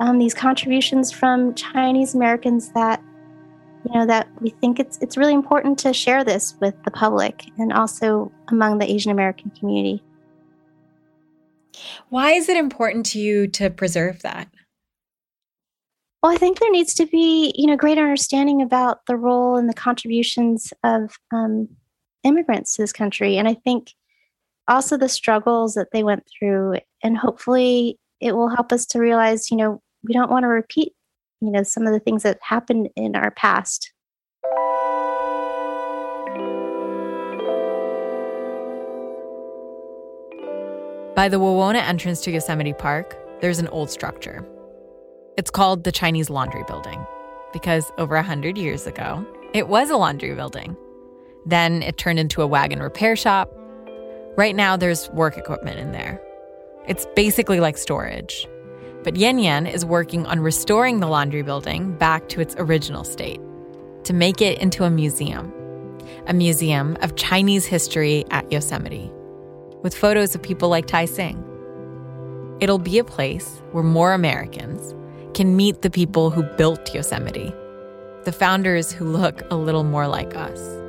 um, 0.00 0.18
these 0.18 0.34
contributions 0.34 1.12
from 1.12 1.54
Chinese 1.54 2.14
Americans 2.14 2.72
that 2.72 3.00
you 3.84 3.98
know 3.98 4.06
that 4.06 4.28
we 4.40 4.50
think 4.50 4.80
it's 4.80 4.98
it's 5.00 5.16
really 5.16 5.34
important 5.34 5.78
to 5.80 5.92
share 5.92 6.24
this 6.24 6.56
with 6.60 6.74
the 6.84 6.90
public 6.90 7.46
and 7.58 7.72
also 7.72 8.32
among 8.48 8.78
the 8.78 8.90
Asian 8.90 9.12
American 9.12 9.50
community. 9.50 10.02
Why 12.08 12.32
is 12.32 12.48
it 12.48 12.56
important 12.56 13.06
to 13.06 13.18
you 13.18 13.46
to 13.48 13.70
preserve 13.70 14.22
that? 14.22 14.48
Well, 16.22 16.32
I 16.32 16.36
think 16.36 16.60
there 16.60 16.70
needs 16.70 16.94
to 16.94 17.06
be, 17.06 17.52
you 17.56 17.66
know, 17.66 17.76
greater 17.76 18.02
understanding 18.02 18.62
about 18.62 19.00
the 19.06 19.16
role 19.16 19.56
and 19.56 19.68
the 19.68 19.74
contributions 19.74 20.72
of 20.84 21.16
um, 21.32 21.68
immigrants 22.22 22.76
to 22.76 22.82
this 22.82 22.92
country, 22.92 23.38
and 23.38 23.48
I 23.48 23.54
think 23.54 23.90
also 24.68 24.96
the 24.96 25.08
struggles 25.08 25.74
that 25.74 25.88
they 25.92 26.04
went 26.04 26.24
through, 26.38 26.76
and 27.02 27.18
hopefully 27.18 27.98
it 28.20 28.36
will 28.36 28.48
help 28.48 28.72
us 28.72 28.86
to 28.86 29.00
realize, 29.00 29.50
you 29.50 29.56
know, 29.56 29.82
we 30.04 30.14
don't 30.14 30.30
want 30.30 30.44
to 30.44 30.48
repeat, 30.48 30.92
you 31.40 31.50
know, 31.50 31.64
some 31.64 31.86
of 31.86 31.92
the 31.92 32.00
things 32.00 32.22
that 32.22 32.38
happened 32.40 32.88
in 32.94 33.16
our 33.16 33.32
past. 33.32 33.91
By 41.14 41.28
the 41.28 41.38
Wawona 41.38 41.86
entrance 41.86 42.22
to 42.22 42.30
Yosemite 42.30 42.72
Park, 42.72 43.18
there's 43.42 43.58
an 43.58 43.68
old 43.68 43.90
structure. 43.90 44.48
It's 45.36 45.50
called 45.50 45.84
the 45.84 45.92
Chinese 45.92 46.30
Laundry 46.30 46.64
Building 46.66 47.04
because 47.52 47.92
over 47.98 48.16
a 48.16 48.22
hundred 48.22 48.56
years 48.56 48.86
ago, 48.86 49.22
it 49.52 49.68
was 49.68 49.90
a 49.90 49.98
laundry 49.98 50.34
building. 50.34 50.74
Then 51.44 51.82
it 51.82 51.98
turned 51.98 52.18
into 52.18 52.40
a 52.40 52.46
wagon 52.46 52.80
repair 52.80 53.14
shop. 53.14 53.52
Right 54.38 54.56
now, 54.56 54.74
there's 54.78 55.10
work 55.10 55.36
equipment 55.36 55.78
in 55.78 55.92
there. 55.92 56.18
It's 56.88 57.06
basically 57.14 57.60
like 57.60 57.76
storage. 57.76 58.48
But 59.04 59.16
Yen 59.16 59.38
Yen 59.38 59.66
is 59.66 59.84
working 59.84 60.24
on 60.24 60.40
restoring 60.40 61.00
the 61.00 61.08
laundry 61.08 61.42
building 61.42 61.94
back 61.98 62.30
to 62.30 62.40
its 62.40 62.54
original 62.56 63.04
state 63.04 63.40
to 64.04 64.14
make 64.14 64.40
it 64.40 64.58
into 64.60 64.84
a 64.84 64.90
museum, 64.90 65.52
a 66.26 66.32
museum 66.32 66.96
of 67.02 67.16
Chinese 67.16 67.66
history 67.66 68.24
at 68.30 68.50
Yosemite 68.50 69.12
with 69.82 69.94
photos 69.94 70.34
of 70.34 70.42
people 70.42 70.68
like 70.68 70.86
Tie 70.86 71.04
Sing. 71.04 71.44
It'll 72.60 72.78
be 72.78 72.98
a 72.98 73.04
place 73.04 73.62
where 73.72 73.84
more 73.84 74.12
Americans 74.12 74.94
can 75.34 75.56
meet 75.56 75.82
the 75.82 75.90
people 75.90 76.30
who 76.30 76.42
built 76.56 76.94
Yosemite, 76.94 77.52
the 78.24 78.32
founders 78.32 78.92
who 78.92 79.04
look 79.04 79.42
a 79.50 79.56
little 79.56 79.84
more 79.84 80.06
like 80.06 80.36
us. 80.36 80.81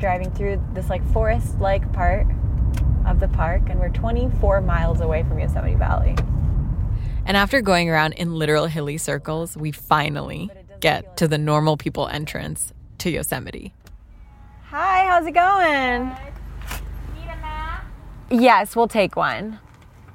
Driving 0.00 0.30
through 0.32 0.62
this 0.72 0.88
like 0.88 1.06
forest 1.12 1.60
like 1.60 1.92
part 1.92 2.26
of 3.06 3.20
the 3.20 3.28
park, 3.28 3.62
and 3.68 3.78
we're 3.78 3.90
24 3.90 4.60
miles 4.60 5.00
away 5.00 5.22
from 5.22 5.38
Yosemite 5.38 5.76
Valley. 5.76 6.16
And 7.26 7.36
after 7.36 7.60
going 7.60 7.88
around 7.88 8.14
in 8.14 8.34
literal 8.34 8.66
hilly 8.66 8.98
circles, 8.98 9.56
we 9.56 9.70
finally 9.70 10.50
get 10.80 11.16
to 11.18 11.28
the 11.28 11.38
normal 11.38 11.76
people 11.76 12.08
entrance 12.08 12.72
to 12.98 13.10
Yosemite. 13.10 13.72
Hi, 14.70 15.04
how's 15.06 15.26
it 15.26 15.32
going? 15.32 16.16
Yes, 18.30 18.76
we'll 18.76 18.88
take 18.88 19.16
one. 19.16 19.58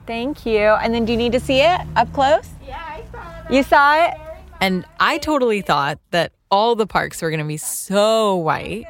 Thank 0.08 0.46
you. 0.46 0.60
And 0.60 0.94
then 0.94 1.04
do 1.06 1.12
you 1.12 1.18
need 1.18 1.34
to 1.34 1.40
see 1.40 1.60
it 1.60 1.82
up 1.96 2.12
close? 2.14 2.50
Yeah, 2.66 2.82
I 2.82 3.04
saw 3.12 3.54
You 3.54 3.64
saw 3.64 4.06
it? 4.06 4.14
And 4.62 4.86
I 5.00 5.18
totally 5.18 5.62
thought 5.62 6.00
that 6.12 6.32
all 6.50 6.76
the 6.76 6.88
parks 6.88 7.22
were 7.22 7.30
going 7.30 7.42
to 7.42 7.46
be 7.46 7.58
so 7.58 8.36
white, 8.36 8.86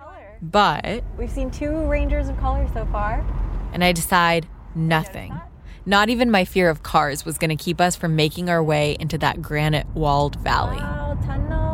but 0.52 1.04
we've 1.18 1.32
seen 1.32 1.52
two 1.52 1.86
rangers 1.88 2.28
of 2.30 2.38
color 2.40 2.68
so 2.74 2.86
far. 2.92 3.26
And 3.74 3.84
I 3.84 3.92
decide 3.92 4.48
nothing. 4.74 5.40
Not 5.86 6.10
even 6.10 6.32
my 6.32 6.46
fear 6.46 6.70
of 6.70 6.82
cars 6.82 7.26
was 7.26 7.38
going 7.38 7.56
to 7.56 7.64
keep 7.64 7.80
us 7.80 7.96
from 7.96 8.16
making 8.16 8.50
our 8.50 8.64
way 8.64 8.98
into 9.00 9.18
that 9.20 9.42
granite 9.42 9.86
walled 9.94 10.36
valley. 10.38 10.78
Wow, 10.78 11.18
tunnel. 11.26 11.66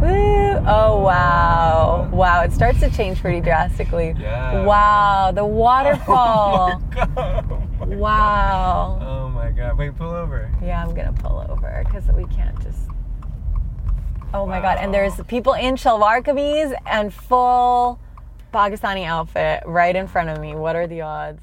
Woo. 0.00 0.62
Oh, 0.68 1.00
wow. 1.00 2.08
Wow, 2.12 2.42
it 2.42 2.52
starts 2.52 2.80
to 2.80 2.90
change 2.90 3.18
pretty 3.20 3.40
drastically. 3.40 4.14
Yeah. 4.18 4.64
Wow, 4.64 5.32
the 5.32 5.44
waterfall. 5.44 6.82
Oh, 7.78 7.88
oh 7.88 7.88
my 7.88 7.94
god! 7.94 7.98
wow. 7.98 8.98
Oh 9.02 9.28
my 9.28 9.50
god. 9.50 9.78
Wait, 9.78 9.94
pull 9.96 10.10
over. 10.10 10.50
Yeah, 10.62 10.82
I'm 10.82 10.94
gonna 10.94 11.12
pull 11.12 11.46
over 11.48 11.84
because 11.84 12.04
we 12.16 12.24
can't 12.34 12.58
just. 12.62 12.85
Oh 14.36 14.44
my 14.44 14.60
god! 14.60 14.76
And 14.78 14.92
there's 14.92 15.18
people 15.28 15.54
in 15.54 15.76
shalwar 15.76 16.22
kameez 16.22 16.74
and 16.84 17.12
full 17.12 17.98
Pakistani 18.52 19.06
outfit 19.06 19.62
right 19.64 19.96
in 19.96 20.06
front 20.06 20.28
of 20.28 20.38
me. 20.38 20.54
What 20.54 20.76
are 20.76 20.86
the 20.86 21.00
odds? 21.00 21.40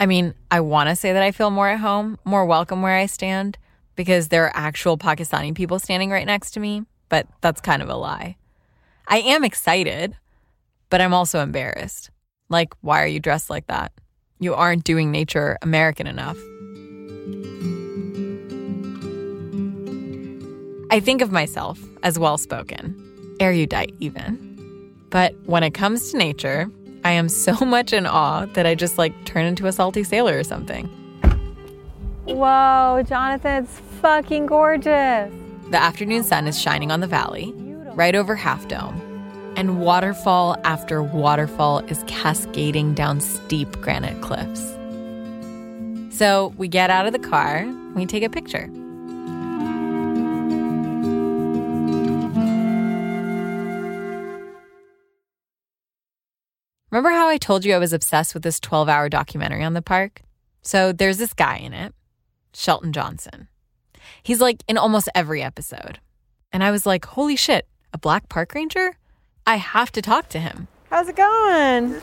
I 0.00 0.06
mean, 0.06 0.32
I 0.50 0.60
want 0.60 0.88
to 0.88 0.96
say 0.96 1.12
that 1.12 1.22
I 1.22 1.32
feel 1.32 1.50
more 1.50 1.68
at 1.68 1.80
home, 1.80 2.18
more 2.24 2.46
welcome 2.46 2.80
where 2.80 2.96
I 2.96 3.04
stand, 3.04 3.58
because 3.94 4.28
there 4.28 4.46
are 4.46 4.52
actual 4.54 4.96
Pakistani 4.96 5.54
people 5.54 5.78
standing 5.78 6.08
right 6.10 6.24
next 6.24 6.52
to 6.52 6.60
me. 6.60 6.84
But 7.10 7.26
that's 7.42 7.60
kind 7.60 7.82
of 7.82 7.90
a 7.90 7.96
lie. 7.96 8.36
I 9.06 9.18
am 9.18 9.44
excited, 9.44 10.16
but 10.88 11.02
I'm 11.02 11.12
also 11.12 11.40
embarrassed. 11.40 12.10
Like, 12.48 12.72
why 12.80 13.02
are 13.02 13.06
you 13.06 13.20
dressed 13.20 13.50
like 13.50 13.66
that? 13.66 13.92
You 14.38 14.54
aren't 14.54 14.84
doing 14.84 15.10
nature 15.10 15.58
American 15.60 16.06
enough. 16.06 16.38
I 20.92 20.98
think 20.98 21.22
of 21.22 21.30
myself 21.30 21.78
as 22.02 22.18
well 22.18 22.36
spoken, 22.36 23.36
erudite 23.38 23.94
even. 24.00 24.92
But 25.10 25.36
when 25.46 25.62
it 25.62 25.70
comes 25.70 26.10
to 26.10 26.18
nature, 26.18 26.68
I 27.04 27.12
am 27.12 27.28
so 27.28 27.54
much 27.64 27.92
in 27.92 28.06
awe 28.06 28.46
that 28.54 28.66
I 28.66 28.74
just 28.74 28.98
like 28.98 29.24
turn 29.24 29.44
into 29.44 29.68
a 29.68 29.72
salty 29.72 30.02
sailor 30.02 30.36
or 30.36 30.42
something. 30.42 30.86
Whoa, 32.24 33.04
Jonathan, 33.06 33.64
it's 33.64 33.78
fucking 34.00 34.46
gorgeous. 34.46 35.32
The 35.70 35.80
afternoon 35.80 36.24
sun 36.24 36.48
is 36.48 36.60
shining 36.60 36.90
on 36.90 36.98
the 36.98 37.06
valley, 37.06 37.52
right 37.94 38.16
over 38.16 38.34
Half 38.34 38.66
Dome, 38.66 39.00
and 39.54 39.80
waterfall 39.80 40.56
after 40.64 41.04
waterfall 41.04 41.78
is 41.86 42.02
cascading 42.08 42.94
down 42.94 43.20
steep 43.20 43.80
granite 43.80 44.20
cliffs. 44.22 44.76
So 46.16 46.52
we 46.56 46.66
get 46.66 46.90
out 46.90 47.06
of 47.06 47.12
the 47.12 47.20
car, 47.20 47.64
we 47.94 48.06
take 48.06 48.24
a 48.24 48.28
picture. 48.28 48.68
Remember 56.90 57.10
how 57.10 57.28
I 57.28 57.38
told 57.38 57.64
you 57.64 57.72
I 57.74 57.78
was 57.78 57.92
obsessed 57.92 58.34
with 58.34 58.42
this 58.42 58.58
12 58.58 58.88
hour 58.88 59.08
documentary 59.08 59.62
on 59.62 59.74
the 59.74 59.82
park? 59.82 60.22
So 60.62 60.92
there's 60.92 61.18
this 61.18 61.32
guy 61.32 61.56
in 61.56 61.72
it, 61.72 61.94
Shelton 62.52 62.92
Johnson. 62.92 63.48
He's 64.22 64.40
like 64.40 64.64
in 64.66 64.76
almost 64.76 65.08
every 65.14 65.40
episode. 65.42 66.00
And 66.52 66.64
I 66.64 66.72
was 66.72 66.86
like, 66.86 67.04
holy 67.04 67.36
shit, 67.36 67.68
a 67.92 67.98
black 67.98 68.28
park 68.28 68.54
ranger? 68.54 68.96
I 69.46 69.56
have 69.56 69.92
to 69.92 70.02
talk 70.02 70.28
to 70.30 70.40
him. 70.40 70.66
How's 70.90 71.08
it 71.08 71.14
going? 71.14 72.00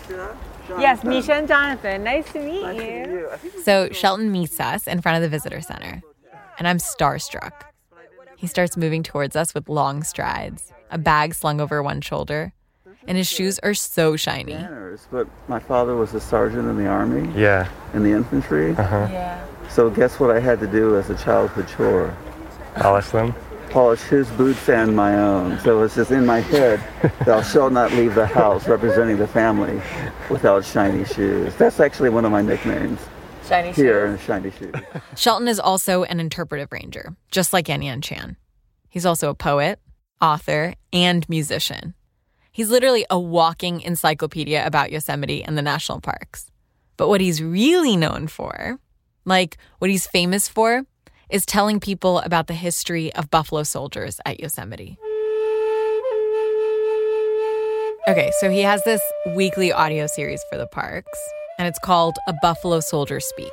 Yes, 0.79 1.03
Misha 1.03 1.33
and 1.33 1.47
Jonathan. 1.49 2.05
Nice 2.05 2.31
to 2.31 2.39
meet 2.39 2.81
you. 2.81 3.29
So 3.63 3.89
Shelton 3.91 4.31
meets 4.31 4.57
us 4.59 4.87
in 4.87 5.01
front 5.01 5.17
of 5.17 5.21
the 5.21 5.29
visitor 5.29 5.59
center, 5.59 6.01
and 6.57 6.67
I'm 6.67 6.77
starstruck. 6.77 7.51
He 8.37 8.47
starts 8.47 8.77
moving 8.77 9.03
towards 9.03 9.35
us 9.35 9.53
with 9.53 9.67
long 9.67 10.03
strides, 10.03 10.71
a 10.89 10.97
bag 10.97 11.33
slung 11.33 11.59
over 11.59 11.83
one 11.83 11.99
shoulder, 11.99 12.53
and 13.07 13.17
his 13.17 13.27
shoes 13.27 13.59
are 13.59 13.73
so 13.73 14.15
shiny. 14.15 14.53
Banners, 14.53 15.07
but 15.09 15.27
my 15.47 15.59
father 15.59 15.95
was 15.95 16.13
a 16.13 16.19
sergeant 16.19 16.67
in 16.67 16.77
the 16.77 16.87
army. 16.87 17.31
Yeah. 17.39 17.69
In 17.93 18.03
the 18.03 18.11
infantry. 18.11 18.75
Uh-huh. 18.75 19.07
Yeah. 19.11 19.45
So 19.69 19.89
guess 19.89 20.19
what 20.19 20.29
I 20.29 20.39
had 20.39 20.59
to 20.59 20.67
do 20.67 20.97
as 20.97 21.09
a 21.09 21.15
childhood 21.15 21.67
chore? 21.67 22.15
Polish 22.75 23.07
them. 23.09 23.33
Polish 23.69 24.01
his 24.01 24.29
boots 24.31 24.69
and 24.69 24.95
my 24.95 25.17
own. 25.17 25.59
So 25.59 25.83
it's 25.83 25.95
just 25.95 26.11
in 26.11 26.25
my 26.25 26.39
head, 26.39 26.81
thou 27.25 27.41
shalt 27.41 27.73
not 27.73 27.91
leave 27.91 28.15
the 28.15 28.25
house 28.25 28.67
representing 28.67 29.17
the 29.17 29.27
family 29.27 29.81
without 30.29 30.63
shiny 30.63 31.03
shoes. 31.05 31.53
That's 31.55 31.79
actually 31.79 32.09
one 32.09 32.23
of 32.23 32.31
my 32.31 32.41
nicknames. 32.41 32.99
Shiny 33.47 33.69
shoes. 33.69 33.77
Here, 33.77 34.17
shiny 34.19 34.51
shoes. 34.51 34.73
Shelton 35.15 35.47
is 35.47 35.59
also 35.59 36.03
an 36.03 36.19
interpretive 36.19 36.71
ranger, 36.71 37.15
just 37.29 37.53
like 37.53 37.67
Yen 37.67 37.81
Yen 37.81 38.01
Chan. 38.01 38.37
He's 38.89 39.05
also 39.05 39.29
a 39.29 39.35
poet, 39.35 39.79
author, 40.21 40.73
and 40.91 41.27
musician. 41.29 41.93
He's 42.57 42.71
literally 42.71 43.05
a 43.11 43.19
walking 43.19 43.81
encyclopedia 43.81 44.65
about 44.65 44.91
Yosemite 44.91 45.43
and 45.43 45.55
the 45.55 45.61
national 45.61 46.01
parks. 46.01 46.49
But 46.97 47.07
what 47.07 47.21
he's 47.21 47.39
really 47.39 47.95
known 47.95 48.25
for, 48.25 48.79
like 49.25 49.57
what 49.77 49.91
he's 49.91 50.07
famous 50.07 50.47
for, 50.47 50.81
is 51.29 51.45
telling 51.45 51.79
people 51.79 52.17
about 52.17 52.47
the 52.47 52.55
history 52.55 53.13
of 53.13 53.29
buffalo 53.29 53.61
soldiers 53.61 54.19
at 54.25 54.39
Yosemite. 54.39 54.97
Okay, 58.07 58.31
so 58.39 58.49
he 58.49 58.61
has 58.61 58.83
this 58.85 59.03
weekly 59.35 59.71
audio 59.71 60.07
series 60.07 60.43
for 60.49 60.57
the 60.57 60.65
parks, 60.65 61.19
and 61.59 61.67
it's 61.67 61.77
called 61.77 62.17
A 62.27 62.33
Buffalo 62.41 62.79
Soldier 62.79 63.19
Speaks. 63.19 63.51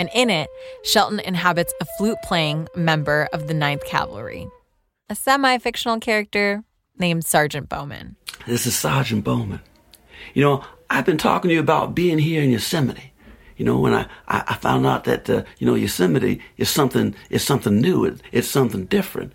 And 0.00 0.08
in 0.14 0.30
it, 0.30 0.48
Shelton 0.82 1.20
inhabits 1.20 1.74
a 1.78 1.84
flute 1.98 2.22
playing 2.24 2.68
member 2.74 3.28
of 3.34 3.48
the 3.48 3.54
9th 3.54 3.84
Cavalry, 3.84 4.48
a 5.10 5.14
semi 5.14 5.58
fictional 5.58 6.00
character 6.00 6.64
named 6.98 7.24
Sergeant 7.24 7.68
Bowman. 7.68 8.16
This 8.46 8.66
is 8.66 8.76
Sergeant 8.76 9.24
Bowman. 9.24 9.60
You 10.32 10.42
know, 10.42 10.64
I've 10.90 11.04
been 11.04 11.18
talking 11.18 11.48
to 11.48 11.54
you 11.54 11.60
about 11.60 11.94
being 11.94 12.18
here 12.18 12.42
in 12.42 12.50
Yosemite. 12.50 13.12
You 13.56 13.64
know, 13.64 13.78
when 13.78 13.94
I, 13.94 14.06
I, 14.26 14.44
I 14.48 14.54
found 14.54 14.86
out 14.86 15.04
that, 15.04 15.30
uh, 15.30 15.44
you 15.58 15.66
know, 15.66 15.74
Yosemite 15.74 16.40
is 16.56 16.68
something, 16.68 17.14
is 17.30 17.44
something 17.44 17.80
new. 17.80 18.04
It, 18.04 18.20
it's 18.32 18.48
something 18.48 18.86
different. 18.86 19.32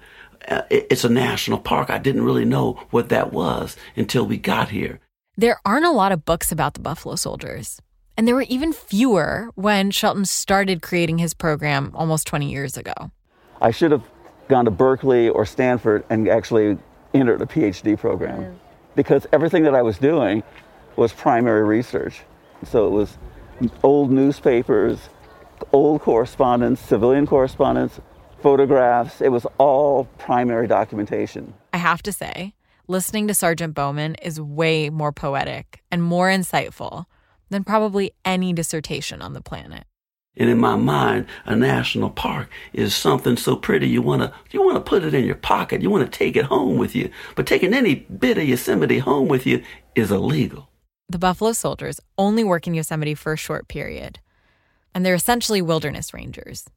Uh, 0.47 0.63
it, 0.69 0.87
it's 0.89 1.03
a 1.03 1.09
national 1.09 1.59
park. 1.59 1.89
I 1.89 1.97
didn't 1.97 2.23
really 2.23 2.45
know 2.45 2.73
what 2.91 3.09
that 3.09 3.31
was 3.31 3.77
until 3.95 4.25
we 4.25 4.37
got 4.37 4.69
here. 4.69 4.99
There 5.37 5.59
aren't 5.65 5.85
a 5.85 5.91
lot 5.91 6.11
of 6.11 6.25
books 6.25 6.51
about 6.51 6.73
the 6.73 6.81
Buffalo 6.81 7.15
Soldiers. 7.15 7.81
And 8.17 8.27
there 8.27 8.35
were 8.35 8.41
even 8.43 8.73
fewer 8.73 9.49
when 9.55 9.91
Shelton 9.91 10.25
started 10.25 10.81
creating 10.81 11.19
his 11.19 11.33
program 11.33 11.91
almost 11.95 12.27
20 12.27 12.51
years 12.51 12.75
ago. 12.75 13.11
I 13.61 13.71
should 13.71 13.91
have 13.91 14.03
gone 14.49 14.65
to 14.65 14.71
Berkeley 14.71 15.29
or 15.29 15.45
Stanford 15.45 16.03
and 16.09 16.27
actually 16.27 16.77
entered 17.13 17.41
a 17.41 17.45
PhD 17.45 17.97
program 17.97 18.59
because 18.95 19.25
everything 19.31 19.63
that 19.63 19.75
I 19.75 19.81
was 19.81 19.97
doing 19.97 20.43
was 20.95 21.13
primary 21.13 21.63
research. 21.63 22.21
So 22.65 22.87
it 22.87 22.91
was 22.91 23.17
old 23.83 24.11
newspapers, 24.11 25.09
old 25.71 26.01
correspondence, 26.01 26.79
civilian 26.79 27.25
correspondence, 27.25 27.99
photographs. 28.41 29.21
It 29.21 29.29
was 29.29 29.45
all 29.57 30.05
primary 30.17 30.67
documentation. 30.67 31.53
I 31.73 31.77
have 31.77 32.01
to 32.03 32.11
say, 32.11 32.53
listening 32.87 33.27
to 33.27 33.33
Sergeant 33.33 33.73
Bowman 33.73 34.15
is 34.15 34.39
way 34.39 34.89
more 34.89 35.11
poetic 35.11 35.81
and 35.91 36.03
more 36.03 36.27
insightful 36.27 37.05
than 37.49 37.63
probably 37.63 38.11
any 38.25 38.53
dissertation 38.53 39.21
on 39.21 39.33
the 39.33 39.41
planet. 39.41 39.85
And 40.37 40.49
in 40.49 40.57
my 40.57 40.75
mind, 40.75 41.25
a 41.45 41.55
national 41.55 42.11
park 42.11 42.49
is 42.71 42.95
something 42.95 43.35
so 43.35 43.55
pretty 43.55 43.89
you 43.89 44.01
want 44.01 44.21
to 44.21 44.33
you 44.51 44.63
want 44.63 44.75
to 44.75 44.89
put 44.89 45.03
it 45.03 45.13
in 45.13 45.25
your 45.25 45.35
pocket. 45.35 45.81
You 45.81 45.89
want 45.89 46.09
to 46.09 46.17
take 46.17 46.35
it 46.35 46.45
home 46.45 46.77
with 46.77 46.95
you. 46.95 47.09
But 47.35 47.45
taking 47.45 47.73
any 47.73 47.95
bit 47.95 48.37
of 48.37 48.45
Yosemite 48.45 48.99
home 48.99 49.27
with 49.27 49.45
you 49.45 49.63
is 49.95 50.11
illegal. 50.11 50.69
The 51.09 51.19
Buffalo 51.19 51.53
Soldiers 51.53 51.99
only 52.17 52.43
work 52.43 52.67
in 52.67 52.73
Yosemite 52.73 53.15
for 53.15 53.33
a 53.33 53.37
short 53.37 53.67
period, 53.67 54.19
and 54.93 55.05
they're 55.05 55.15
essentially 55.15 55.61
wilderness 55.61 56.13
rangers. 56.13 56.69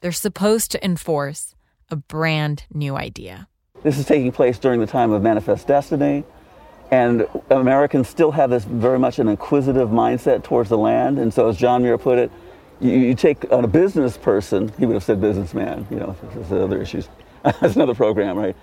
They're 0.00 0.12
supposed 0.12 0.70
to 0.72 0.84
enforce 0.84 1.54
a 1.90 1.96
brand 1.96 2.64
new 2.72 2.96
idea. 2.96 3.48
This 3.82 3.98
is 3.98 4.06
taking 4.06 4.32
place 4.32 4.58
during 4.58 4.80
the 4.80 4.86
time 4.86 5.12
of 5.12 5.22
Manifest 5.22 5.66
Destiny, 5.66 6.24
and 6.90 7.28
Americans 7.50 8.08
still 8.08 8.30
have 8.30 8.50
this 8.50 8.64
very 8.64 8.98
much 8.98 9.18
an 9.18 9.28
inquisitive 9.28 9.90
mindset 9.90 10.42
towards 10.42 10.70
the 10.70 10.78
land. 10.78 11.18
And 11.18 11.32
so, 11.32 11.48
as 11.48 11.58
John 11.58 11.82
Muir 11.82 11.98
put 11.98 12.18
it, 12.18 12.30
you, 12.80 12.90
you 12.90 13.14
take 13.14 13.50
on 13.52 13.64
a 13.64 13.68
business 13.68 14.16
person, 14.16 14.72
he 14.78 14.86
would 14.86 14.94
have 14.94 15.04
said 15.04 15.20
businessman, 15.20 15.86
you 15.90 15.96
know, 15.96 16.16
there's 16.34 16.52
other 16.52 16.80
issues. 16.80 17.08
That's 17.42 17.76
another 17.76 17.94
program, 17.94 18.36
right? 18.36 18.56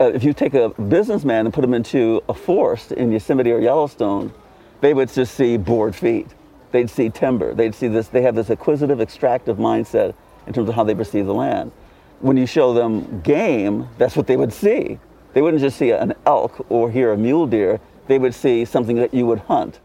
Uh, 0.00 0.12
if 0.12 0.22
you 0.24 0.32
take 0.32 0.54
a 0.54 0.68
businessman 0.68 1.46
and 1.46 1.54
put 1.54 1.64
him 1.64 1.74
into 1.74 2.22
a 2.28 2.34
forest 2.34 2.92
in 2.92 3.10
Yosemite 3.12 3.50
or 3.50 3.60
Yellowstone, 3.60 4.32
they 4.80 4.92
would 4.92 5.10
just 5.12 5.34
see 5.34 5.56
board 5.56 5.94
feet. 5.96 6.28
They'd 6.72 6.90
see 6.90 7.08
timber. 7.08 7.54
They'd 7.54 7.74
see 7.74 7.88
this. 7.88 8.08
They 8.08 8.22
have 8.22 8.34
this 8.34 8.50
acquisitive, 8.50 9.00
extractive 9.00 9.56
mindset 9.56 10.14
in 10.46 10.52
terms 10.52 10.68
of 10.68 10.74
how 10.74 10.84
they 10.84 10.94
perceive 10.94 11.26
the 11.26 11.34
land. 11.34 11.72
When 12.20 12.36
you 12.36 12.46
show 12.46 12.74
them 12.74 13.20
game, 13.22 13.88
that's 13.98 14.16
what 14.16 14.26
they 14.26 14.36
would 14.36 14.52
see. 14.52 14.98
They 15.32 15.42
wouldn't 15.42 15.62
just 15.62 15.78
see 15.78 15.90
an 15.90 16.14
elk 16.26 16.66
or 16.70 16.90
hear 16.90 17.12
a 17.12 17.16
mule 17.16 17.46
deer. 17.46 17.80
They 18.06 18.18
would 18.18 18.34
see 18.34 18.64
something 18.64 18.96
that 18.96 19.14
you 19.14 19.26
would 19.26 19.40
hunt. 19.40 19.80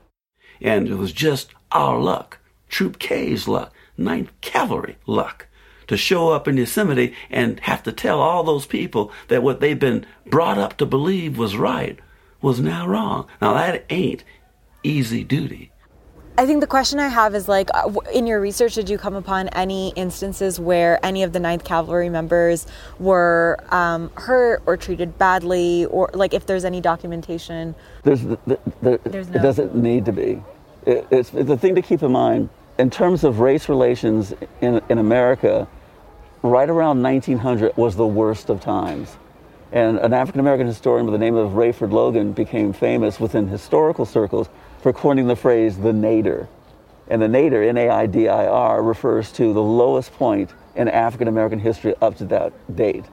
And 0.61 0.87
it 0.87 0.95
was 0.95 1.11
just 1.11 1.51
our 1.71 1.99
luck, 1.99 2.39
Troop 2.71 2.97
K's 2.97 3.47
luck, 3.47 3.73
Ninth 3.97 4.31
Cavalry 4.39 4.97
luck, 5.05 5.47
to 5.87 5.97
show 5.97 6.29
up 6.29 6.47
in 6.47 6.57
Yosemite 6.57 7.13
and 7.29 7.59
have 7.59 7.83
to 7.83 7.91
tell 7.91 8.19
all 8.19 8.43
those 8.43 8.65
people 8.65 9.11
that 9.27 9.43
what 9.43 9.59
they've 9.59 9.77
been 9.77 10.05
brought 10.25 10.57
up 10.57 10.77
to 10.77 10.85
believe 10.85 11.37
was 11.37 11.55
right 11.57 11.99
was 12.41 12.59
now 12.59 12.87
wrong. 12.87 13.27
Now 13.41 13.53
that 13.53 13.85
ain't 13.89 14.23
easy 14.83 15.23
duty. 15.23 15.71
I 16.37 16.45
think 16.45 16.61
the 16.61 16.67
question 16.67 16.97
I 16.97 17.09
have 17.09 17.35
is 17.35 17.49
like, 17.49 17.69
uh, 17.73 17.91
in 18.13 18.25
your 18.25 18.39
research, 18.39 18.73
did 18.75 18.89
you 18.89 18.97
come 18.97 19.15
upon 19.15 19.49
any 19.49 19.89
instances 19.97 20.59
where 20.61 20.97
any 21.05 21.23
of 21.23 21.33
the 21.33 21.39
9th 21.39 21.65
Cavalry 21.65 22.09
members 22.09 22.65
were 22.99 23.59
um, 23.69 24.09
hurt 24.15 24.63
or 24.65 24.77
treated 24.77 25.17
badly, 25.17 25.85
or 25.85 26.09
like 26.13 26.33
if 26.33 26.45
there's 26.45 26.63
any 26.63 26.79
documentation? 26.79 27.75
There's, 28.03 28.23
the, 28.23 28.39
the, 28.47 28.59
the, 28.81 28.99
There's 29.03 29.27
it 29.27 29.35
no- 29.35 29.41
doesn't 29.41 29.75
need 29.75 30.05
to 30.05 30.13
be. 30.13 30.41
It, 30.85 31.05
it's, 31.11 31.29
the 31.31 31.57
thing 31.57 31.75
to 31.75 31.81
keep 31.81 32.01
in 32.01 32.13
mind 32.13 32.49
in 32.77 32.89
terms 32.89 33.23
of 33.23 33.39
race 33.39 33.69
relations 33.69 34.33
in, 34.61 34.81
in 34.89 34.97
America, 34.97 35.67
right 36.43 36.69
around 36.69 37.01
1900 37.03 37.75
was 37.77 37.95
the 37.95 38.07
worst 38.07 38.49
of 38.49 38.61
times. 38.61 39.17
And 39.71 39.99
an 39.99 40.13
African 40.13 40.39
American 40.39 40.67
historian 40.67 41.05
by 41.05 41.13
the 41.13 41.17
name 41.17 41.35
of 41.35 41.51
Rayford 41.51 41.91
Logan 41.91 42.33
became 42.33 42.73
famous 42.73 43.19
within 43.19 43.47
historical 43.47 44.05
circles 44.05 44.49
for 44.81 44.91
coining 44.91 45.27
the 45.27 45.35
phrase 45.35 45.77
the 45.77 45.93
nadir. 45.93 46.49
And 47.07 47.21
the 47.21 47.27
nadir, 47.27 47.63
N 47.63 47.77
A 47.77 47.89
I 47.89 48.05
D 48.05 48.27
I 48.27 48.47
R, 48.47 48.81
refers 48.81 49.31
to 49.33 49.53
the 49.53 49.61
lowest 49.61 50.13
point 50.13 50.53
in 50.75 50.87
African 50.87 51.27
American 51.27 51.59
history 51.59 51.95
up 52.01 52.17
to 52.17 52.25
that 52.25 52.53
date. 52.75 53.05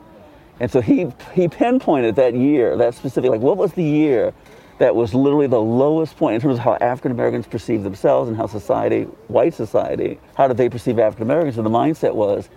And 0.60 0.70
so 0.70 0.80
he, 0.80 1.12
he 1.34 1.46
pinpointed 1.46 2.16
that 2.16 2.34
year, 2.34 2.76
that 2.76 2.94
specific, 2.94 3.30
like 3.30 3.40
what 3.40 3.56
was 3.56 3.72
the 3.74 3.84
year 3.84 4.34
that 4.78 4.94
was 4.94 5.12
literally 5.12 5.48
the 5.48 5.60
lowest 5.60 6.16
point 6.16 6.36
in 6.36 6.40
terms 6.40 6.58
of 6.58 6.64
how 6.64 6.74
African 6.80 7.10
Americans 7.10 7.46
perceived 7.46 7.84
themselves 7.84 8.28
and 8.28 8.36
how 8.36 8.46
society, 8.46 9.02
white 9.26 9.54
society, 9.54 10.18
how 10.36 10.48
did 10.48 10.56
they 10.56 10.68
perceive 10.68 10.98
African 10.98 11.24
Americans? 11.24 11.56
And 11.56 11.66
the 11.66 11.70
mindset 11.70 12.14
was 12.14 12.48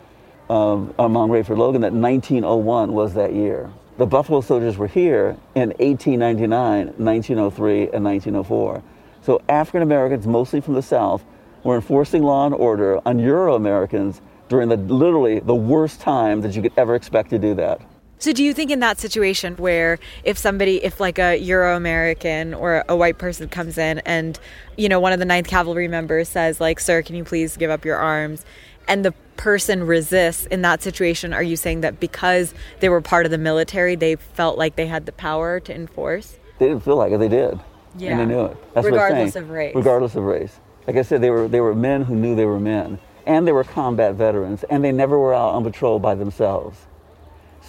um, 0.50 0.94
among 1.00 1.30
Rayford 1.30 1.58
Logan 1.58 1.82
that 1.82 1.94
1901 1.94 2.94
was 2.94 3.14
that 3.16 3.34
year. 3.34 3.72
The 3.98 4.06
Buffalo 4.06 4.42
Soldiers 4.42 4.78
were 4.78 4.88
here 4.88 5.38
in 5.56 5.70
1899, 5.80 6.88
1903, 6.98 7.82
and 7.94 8.04
1904. 8.04 8.84
So 9.24 9.42
African 9.50 9.82
Americans, 9.82 10.26
mostly 10.26 10.62
from 10.62 10.76
the 10.76 10.82
South, 10.82 11.24
were 11.64 11.76
enforcing 11.76 12.24
law 12.24 12.46
and 12.46 12.56
order 12.56 13.00
on 13.06 13.20
Euro 13.20 13.56
Americans 13.56 14.22
during 14.50 14.70
the 14.70 14.78
literally 14.78 15.40
the 15.40 15.56
worst 15.56 16.02
time 16.02 16.42
that 16.42 16.56
you 16.56 16.62
could 16.62 16.74
ever 16.78 16.96
expect 16.96 17.30
to 17.30 17.40
do 17.40 17.54
that. 17.56 17.82
So, 18.22 18.32
do 18.34 18.44
you 18.44 18.54
think 18.54 18.70
in 18.70 18.82
that 18.82 19.00
situation 19.00 19.56
where 19.56 19.98
if 20.24 20.38
somebody, 20.38 20.78
if 20.84 21.00
like 21.00 21.18
a 21.18 21.38
Euro 21.38 21.76
American 21.76 22.54
or 22.54 22.86
a 22.88 22.96
white 22.96 23.18
person 23.18 23.50
comes 23.50 23.80
in 23.80 23.98
and, 24.06 24.40
you 24.78 24.90
know, 24.90 25.00
one 25.00 25.12
of 25.12 25.18
the 25.18 25.26
ninth 25.26 25.48
Cavalry 25.48 25.88
members 25.88 26.30
says, 26.30 26.62
like, 26.62 26.80
sir, 26.80 27.02
can 27.02 27.16
you 27.16 27.24
please 27.24 27.58
give 27.58 27.72
up 27.72 27.84
your 27.84 27.98
arms? 27.98 28.46
And 28.88 29.04
the 29.04 29.12
person 29.38 29.88
resists 29.88 30.46
in 30.46 30.62
that 30.62 30.84
situation, 30.84 31.34
are 31.34 31.42
you 31.42 31.56
saying 31.56 31.82
that 31.82 32.00
because 32.00 32.54
they 32.80 32.90
were 32.90 33.02
part 33.02 33.26
of 33.26 33.32
the 33.32 33.40
military, 33.40 33.96
they 33.96 34.18
felt 34.18 34.56
like 34.56 34.76
they 34.76 34.86
had 34.86 35.08
the 35.08 35.14
power 35.14 35.60
to 35.60 35.74
enforce? 35.74 36.38
They 36.60 36.68
didn't 36.68 36.84
feel 36.84 36.98
like 36.98 37.14
it, 37.14 37.18
they 37.18 37.28
did. 37.28 37.60
Yeah. 37.98 38.12
And 38.12 38.20
they 38.20 38.36
knew 38.36 38.46
it. 38.46 38.58
That's 38.76 38.86
Regardless 38.86 39.36
of 39.36 39.50
race. 39.50 39.74
Regardless 39.74 40.14
of 40.14 40.26
race. 40.26 40.60
Like 40.86 40.96
I 40.96 41.02
said, 41.02 41.24
they 41.24 41.32
were, 41.32 41.48
they 41.48 41.60
were 41.60 41.74
men 41.74 42.04
who 42.04 42.14
knew 42.14 42.36
they 42.36 42.46
were 42.46 42.60
men. 42.60 43.00
And 43.26 43.48
they 43.48 43.52
were 43.52 43.64
combat 43.64 44.14
veterans. 44.14 44.64
And 44.66 44.84
they 44.84 44.92
never 44.92 45.18
were 45.18 45.34
out 45.34 45.56
on 45.56 45.64
patrol 45.64 45.98
by 45.98 46.14
themselves. 46.14 46.78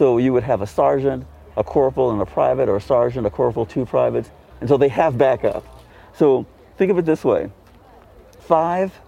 So 0.03 0.19
you 0.19 0.33
would 0.33 0.43
have 0.43 0.63
a 0.63 0.67
sergeant, 0.67 1.25
a 1.57 1.63
corporal, 1.63 2.11
and 2.11 2.21
a 2.21 2.27
private, 2.27 2.69
or 2.69 2.75
a 2.75 2.81
sergeant, 2.81 3.25
a 3.25 3.31
corporal, 3.31 3.65
two 3.65 3.87
privates. 3.87 4.31
And 4.61 4.69
so 4.69 4.77
they 4.77 4.89
have 4.89 5.17
backup. 5.17 5.65
So 6.17 6.45
Think 6.77 6.91
of 6.91 6.99
it 6.99 7.05
this 7.05 7.25
way 7.25 7.49
five 8.41 8.99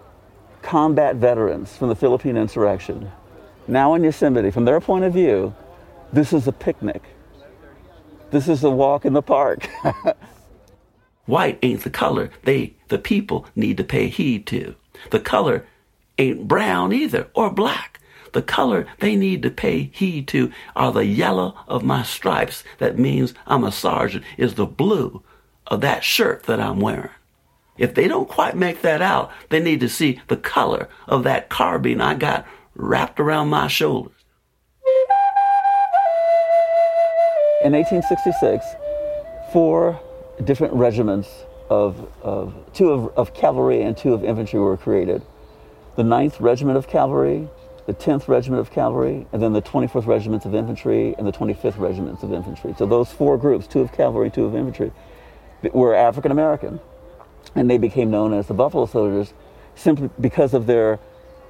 combat 0.62 1.16
veterans 1.16 1.76
from 1.76 1.88
the 1.88 1.96
Philippine 1.96 2.36
insurrection. 2.36 3.10
Now 3.66 3.94
in 3.94 4.04
Yosemite, 4.04 4.52
from 4.52 4.64
their 4.64 4.80
point 4.80 5.04
of 5.04 5.12
view, 5.12 5.52
this 6.12 6.32
is 6.32 6.46
a 6.46 6.52
picnic. 6.52 7.02
This 8.30 8.46
is 8.46 8.62
a 8.62 8.70
walk 8.70 9.04
in 9.04 9.12
the 9.12 9.22
park. 9.22 9.68
White 11.26 11.58
ain't 11.64 11.82
the 11.82 11.90
color 11.90 12.30
they, 12.44 12.76
the 12.86 12.98
people, 12.98 13.48
need 13.56 13.78
to 13.78 13.84
pay 13.84 14.06
heed 14.06 14.46
to. 14.46 14.76
The 15.10 15.18
color 15.18 15.66
ain't 16.18 16.46
brown 16.46 16.92
either 16.92 17.28
or 17.34 17.50
black. 17.50 17.98
The 18.34 18.42
color 18.42 18.86
they 18.98 19.14
need 19.14 19.42
to 19.44 19.50
pay 19.50 19.90
heed 19.94 20.26
to 20.28 20.52
are 20.74 20.90
the 20.90 21.06
yellow 21.06 21.54
of 21.68 21.84
my 21.84 22.02
stripes. 22.02 22.64
That 22.78 22.98
means 22.98 23.32
I'm 23.46 23.62
a 23.62 23.70
sergeant, 23.70 24.24
is 24.36 24.54
the 24.54 24.66
blue 24.66 25.22
of 25.68 25.80
that 25.82 26.02
shirt 26.02 26.42
that 26.42 26.60
I'm 26.60 26.80
wearing. 26.80 27.10
If 27.78 27.94
they 27.94 28.08
don't 28.08 28.28
quite 28.28 28.56
make 28.56 28.82
that 28.82 29.00
out, 29.00 29.30
they 29.50 29.60
need 29.60 29.78
to 29.80 29.88
see 29.88 30.20
the 30.26 30.36
color 30.36 30.88
of 31.06 31.22
that 31.22 31.48
carbine 31.48 32.00
I 32.00 32.14
got 32.14 32.44
wrapped 32.74 33.20
around 33.20 33.50
my 33.50 33.68
shoulders. 33.68 34.12
In 37.64 37.72
1866, 37.72 38.64
four 39.52 40.00
different 40.42 40.74
regiments 40.74 41.28
of, 41.70 42.10
of 42.22 42.52
two 42.72 42.90
of, 42.90 43.16
of 43.16 43.32
cavalry 43.32 43.82
and 43.82 43.96
two 43.96 44.12
of 44.12 44.24
infantry 44.24 44.58
were 44.58 44.76
created. 44.76 45.22
The 45.96 46.02
9th 46.02 46.40
Regiment 46.40 46.76
of 46.76 46.88
Cavalry, 46.88 47.48
the 47.86 47.94
10th 47.94 48.28
Regiment 48.28 48.60
of 48.60 48.70
Cavalry, 48.70 49.26
and 49.32 49.42
then 49.42 49.52
the 49.52 49.62
24th 49.62 50.06
Regiments 50.06 50.46
of 50.46 50.54
Infantry 50.54 51.14
and 51.18 51.26
the 51.26 51.32
25th 51.32 51.78
Regiments 51.78 52.22
of 52.22 52.32
Infantry. 52.32 52.74
So 52.78 52.86
those 52.86 53.10
four 53.12 53.36
groups, 53.36 53.66
two 53.66 53.80
of 53.80 53.92
cavalry, 53.92 54.30
two 54.30 54.44
of 54.44 54.54
infantry, 54.54 54.90
were 55.72 55.94
African 55.94 56.32
American. 56.32 56.80
And 57.54 57.68
they 57.70 57.78
became 57.78 58.10
known 58.10 58.32
as 58.32 58.46
the 58.46 58.54
Buffalo 58.54 58.86
Soldiers 58.86 59.34
simply 59.74 60.08
because 60.20 60.54
of 60.54 60.66
their 60.66 60.98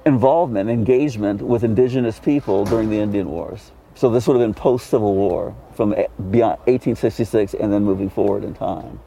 involvement, 0.05 0.69
engagement 0.69 1.41
with 1.41 1.63
indigenous 1.63 2.19
people 2.19 2.65
during 2.65 2.89
the 2.89 2.99
Indian 2.99 3.29
Wars. 3.29 3.71
So 3.95 4.09
this 4.09 4.27
would 4.27 4.37
have 4.37 4.43
been 4.43 4.53
post 4.53 4.89
Civil 4.89 5.15
War 5.15 5.55
from 5.73 5.91
beyond 5.91 6.59
1866 6.67 7.53
and 7.53 7.71
then 7.71 7.83
moving 7.83 8.09
forward 8.09 8.43
in 8.43 8.53
time. 8.53 8.99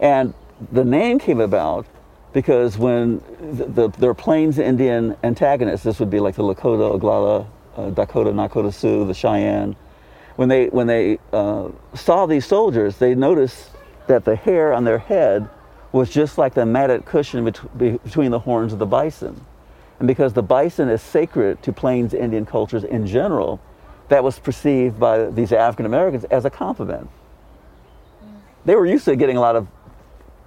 And 0.00 0.34
the 0.72 0.84
name 0.84 1.18
came 1.18 1.40
about 1.40 1.86
because 2.36 2.76
when 2.76 3.22
the, 3.40 3.64
the, 3.64 3.88
their 3.98 4.12
Plains 4.12 4.58
Indian 4.58 5.16
antagonists, 5.24 5.84
this 5.84 5.98
would 5.98 6.10
be 6.10 6.20
like 6.20 6.34
the 6.34 6.42
Lakota, 6.42 7.00
Oglala, 7.00 7.46
uh, 7.78 7.88
Dakota, 7.88 8.30
Nakota 8.30 8.70
Sioux, 8.70 9.06
the 9.06 9.14
Cheyenne, 9.14 9.74
when 10.34 10.50
they, 10.50 10.66
when 10.66 10.86
they 10.86 11.18
uh, 11.32 11.70
saw 11.94 12.26
these 12.26 12.44
soldiers, 12.44 12.98
they 12.98 13.14
noticed 13.14 13.70
that 14.06 14.26
the 14.26 14.36
hair 14.36 14.74
on 14.74 14.84
their 14.84 14.98
head 14.98 15.48
was 15.92 16.10
just 16.10 16.36
like 16.36 16.52
the 16.52 16.66
matted 16.66 17.06
cushion 17.06 17.42
bet- 17.42 17.78
between 18.04 18.30
the 18.30 18.40
horns 18.40 18.74
of 18.74 18.78
the 18.78 18.84
bison. 18.84 19.40
And 19.98 20.06
because 20.06 20.34
the 20.34 20.42
bison 20.42 20.90
is 20.90 21.00
sacred 21.00 21.62
to 21.62 21.72
Plains 21.72 22.12
Indian 22.12 22.44
cultures 22.44 22.84
in 22.84 23.06
general, 23.06 23.62
that 24.08 24.22
was 24.22 24.38
perceived 24.38 25.00
by 25.00 25.30
these 25.30 25.52
African 25.52 25.86
Americans 25.86 26.24
as 26.24 26.44
a 26.44 26.50
compliment. 26.50 27.08
They 28.66 28.74
were 28.74 28.84
used 28.84 29.06
to 29.06 29.16
getting 29.16 29.38
a 29.38 29.40
lot 29.40 29.56
of 29.56 29.68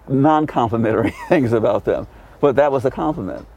non 0.10 0.48
complimentary 0.48 1.12
things 1.30 1.54
about 1.54 1.86
them, 1.86 2.08
but 2.40 2.56
that 2.56 2.72
was 2.72 2.86
a 2.86 2.92
compliment. 2.92 3.48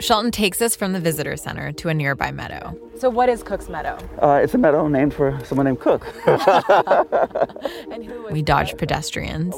Shelton 0.00 0.32
takes 0.32 0.60
us 0.60 0.74
from 0.74 0.94
the 0.94 1.00
visitor 1.00 1.36
center 1.36 1.70
to 1.72 1.88
a 1.88 1.94
nearby 1.94 2.32
meadow. 2.32 2.76
So, 2.98 3.08
what 3.08 3.28
is 3.28 3.44
Cook's 3.44 3.68
Meadow? 3.68 3.96
Uh, 4.20 4.40
it's 4.42 4.52
a 4.52 4.58
meadow 4.58 4.88
named 4.88 5.14
for 5.14 5.38
someone 5.44 5.66
named 5.66 5.80
Cook. 5.80 6.06
We 8.32 8.40
dodge 8.40 8.78
pedestrians. 8.78 9.54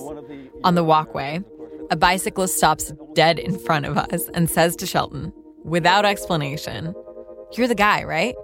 On 0.64 0.75
the 0.75 0.83
walkway, 0.83 1.40
a 1.90 1.97
bicyclist 1.97 2.57
stops 2.57 2.93
dead 3.14 3.38
in 3.38 3.57
front 3.57 3.87
of 3.87 3.97
us 3.97 4.29
and 4.35 4.51
says 4.51 4.75
to 4.77 4.87
Shelton, 4.87 5.33
without 5.62 6.05
explanation, 6.05 6.93
You're 7.57 7.69
the 7.69 7.77
guy, 7.77 8.03
right? 8.03 8.35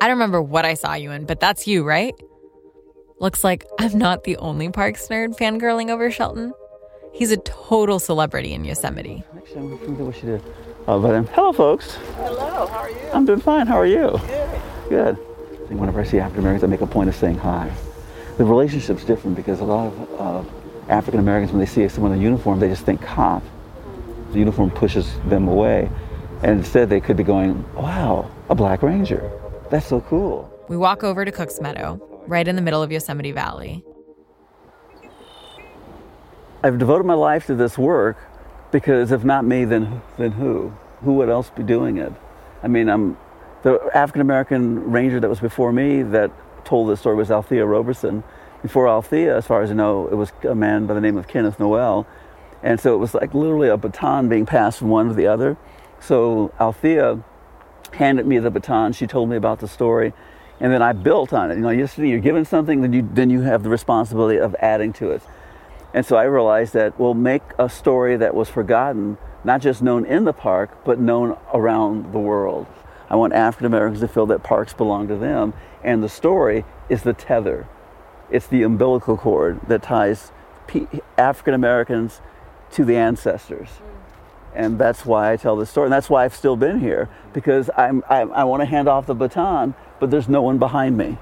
I 0.00 0.08
don't 0.08 0.16
remember 0.16 0.40
what 0.40 0.64
I 0.64 0.74
saw 0.74 0.94
you 0.94 1.10
in, 1.10 1.26
but 1.26 1.40
that's 1.40 1.66
you, 1.66 1.84
right? 1.84 2.14
Looks 3.20 3.44
like 3.44 3.66
I'm 3.78 3.98
not 3.98 4.24
the 4.24 4.38
only 4.38 4.70
Parks 4.70 5.06
nerd 5.08 5.36
fangirling 5.36 5.90
over 5.90 6.10
Shelton. 6.10 6.54
He's 7.12 7.30
a 7.30 7.36
total 7.36 7.98
celebrity 7.98 8.54
in 8.54 8.64
Yosemite. 8.64 9.22
Actually, 9.36 9.60
I'm 9.60 9.76
going 9.76 9.96
to 9.98 10.04
what 10.04 10.16
she 10.16 10.22
did. 10.22 10.42
Uh, 10.88 10.98
but 10.98 11.14
um, 11.14 11.26
hello, 11.26 11.52
folks. 11.52 11.96
Hello, 12.16 12.66
how 12.66 12.78
are 12.78 12.88
you? 12.88 12.96
I'm 13.12 13.26
doing 13.26 13.40
fine. 13.40 13.66
How 13.66 13.76
are 13.76 13.84
you? 13.84 14.18
Good. 14.26 14.60
Good. 14.88 15.18
I 15.18 15.68
think 15.68 15.80
whenever 15.80 16.00
I 16.00 16.04
see 16.04 16.18
African 16.18 16.40
Americans, 16.40 16.64
I 16.64 16.68
make 16.68 16.80
a 16.80 16.86
point 16.86 17.10
of 17.10 17.14
saying 17.14 17.36
hi. 17.36 17.70
The 18.38 18.44
relationship's 18.46 19.04
different 19.04 19.36
because 19.36 19.60
a 19.60 19.64
lot 19.64 19.92
of 19.92 20.20
uh, 20.48 20.90
African 20.90 21.20
Americans, 21.20 21.52
when 21.52 21.60
they 21.60 21.66
see 21.66 21.86
someone 21.90 22.12
in 22.12 22.20
a 22.20 22.22
uniform, 22.22 22.58
they 22.58 22.68
just 22.68 22.86
think 22.86 23.02
cop. 23.02 23.42
The 24.32 24.38
uniform 24.38 24.70
pushes 24.70 25.12
them 25.26 25.46
away. 25.46 25.90
And 26.42 26.60
instead, 26.60 26.88
they 26.88 27.02
could 27.02 27.18
be 27.18 27.24
going, 27.24 27.70
wow, 27.74 28.30
a 28.48 28.54
Black 28.54 28.82
Ranger. 28.82 29.30
That's 29.68 29.84
so 29.84 30.00
cool. 30.00 30.50
We 30.70 30.78
walk 30.78 31.04
over 31.04 31.26
to 31.26 31.30
Cook's 31.30 31.60
Meadow, 31.60 32.00
right 32.26 32.46
in 32.46 32.56
the 32.56 32.62
middle 32.62 32.82
of 32.82 32.90
Yosemite 32.92 33.32
Valley. 33.32 33.84
I've 36.62 36.78
devoted 36.78 37.04
my 37.04 37.14
life 37.14 37.46
to 37.46 37.54
this 37.54 37.78
work 37.78 38.18
because 38.70 39.12
if 39.12 39.24
not 39.24 39.44
me, 39.44 39.64
then 39.64 40.02
then 40.18 40.32
who? 40.32 40.72
Who 41.02 41.14
would 41.14 41.28
else 41.28 41.50
be 41.50 41.62
doing 41.62 41.96
it? 41.96 42.12
I 42.62 42.68
mean, 42.68 42.88
I'm 42.88 43.16
the 43.62 43.80
African 43.94 44.20
American 44.20 44.90
ranger 44.90 45.20
that 45.20 45.28
was 45.28 45.40
before 45.40 45.72
me 45.72 46.02
that 46.02 46.30
told 46.64 46.90
this 46.90 47.00
story 47.00 47.16
was 47.16 47.30
Althea 47.30 47.64
Roberson. 47.64 48.22
Before 48.62 48.88
Althea, 48.88 49.36
as 49.36 49.46
far 49.46 49.62
as 49.62 49.70
I 49.70 49.74
know, 49.74 50.06
it 50.08 50.14
was 50.14 50.32
a 50.46 50.54
man 50.54 50.86
by 50.86 50.92
the 50.92 51.00
name 51.00 51.16
of 51.16 51.26
Kenneth 51.26 51.58
Noel, 51.58 52.06
and 52.62 52.78
so 52.78 52.94
it 52.94 52.98
was 52.98 53.14
like 53.14 53.32
literally 53.32 53.68
a 53.68 53.78
baton 53.78 54.28
being 54.28 54.44
passed 54.44 54.78
from 54.78 54.90
one 54.90 55.08
to 55.08 55.14
the 55.14 55.26
other. 55.26 55.56
So 55.98 56.52
Althea 56.60 57.22
handed 57.92 58.26
me 58.26 58.38
the 58.38 58.50
baton. 58.50 58.92
She 58.92 59.06
told 59.06 59.30
me 59.30 59.36
about 59.36 59.60
the 59.60 59.68
story, 59.68 60.12
and 60.60 60.72
then 60.72 60.82
I 60.82 60.92
built 60.92 61.32
on 61.32 61.50
it. 61.50 61.56
You 61.56 61.62
know, 61.62 61.70
yesterday 61.70 62.10
you're 62.10 62.20
given 62.20 62.44
something, 62.44 62.82
then 62.82 62.92
you 62.92 63.08
then 63.12 63.30
you 63.30 63.40
have 63.40 63.62
the 63.62 63.70
responsibility 63.70 64.38
of 64.38 64.54
adding 64.60 64.92
to 64.94 65.10
it. 65.10 65.22
And 65.92 66.06
so 66.06 66.16
I 66.16 66.24
realized 66.24 66.74
that 66.74 66.98
we'll 67.00 67.14
make 67.14 67.42
a 67.58 67.68
story 67.68 68.16
that 68.16 68.34
was 68.34 68.48
forgotten, 68.48 69.18
not 69.42 69.60
just 69.60 69.82
known 69.82 70.04
in 70.04 70.24
the 70.24 70.32
park, 70.32 70.84
but 70.84 71.00
known 71.00 71.36
around 71.52 72.12
the 72.12 72.20
world. 72.20 72.66
I 73.08 73.16
want 73.16 73.32
African 73.32 73.66
Americans 73.66 74.00
to 74.00 74.08
feel 74.08 74.26
that 74.26 74.44
parks 74.44 74.72
belong 74.72 75.08
to 75.08 75.16
them, 75.16 75.52
and 75.82 76.02
the 76.02 76.08
story 76.08 76.64
is 76.88 77.02
the 77.02 77.12
tether. 77.12 77.66
It's 78.30 78.46
the 78.46 78.62
umbilical 78.62 79.16
cord 79.16 79.60
that 79.66 79.82
ties 79.82 80.30
African 81.18 81.54
Americans 81.54 82.20
to 82.72 82.84
the 82.84 82.96
ancestors. 82.96 83.68
Mm. 83.68 83.90
And 84.54 84.78
that's 84.78 85.04
why 85.04 85.32
I 85.32 85.36
tell 85.36 85.56
this 85.56 85.70
story. 85.70 85.86
And 85.86 85.92
that's 85.92 86.08
why 86.08 86.24
I've 86.24 86.34
still 86.34 86.56
been 86.56 86.80
here, 86.80 87.08
because 87.32 87.70
I'm, 87.76 88.04
I, 88.08 88.20
I 88.20 88.44
want 88.44 88.60
to 88.60 88.66
hand 88.66 88.88
off 88.88 89.06
the 89.06 89.14
baton, 89.14 89.74
but 90.00 90.10
there's 90.10 90.28
no 90.28 90.42
one 90.42 90.58
behind 90.58 90.96
me. 90.96 91.18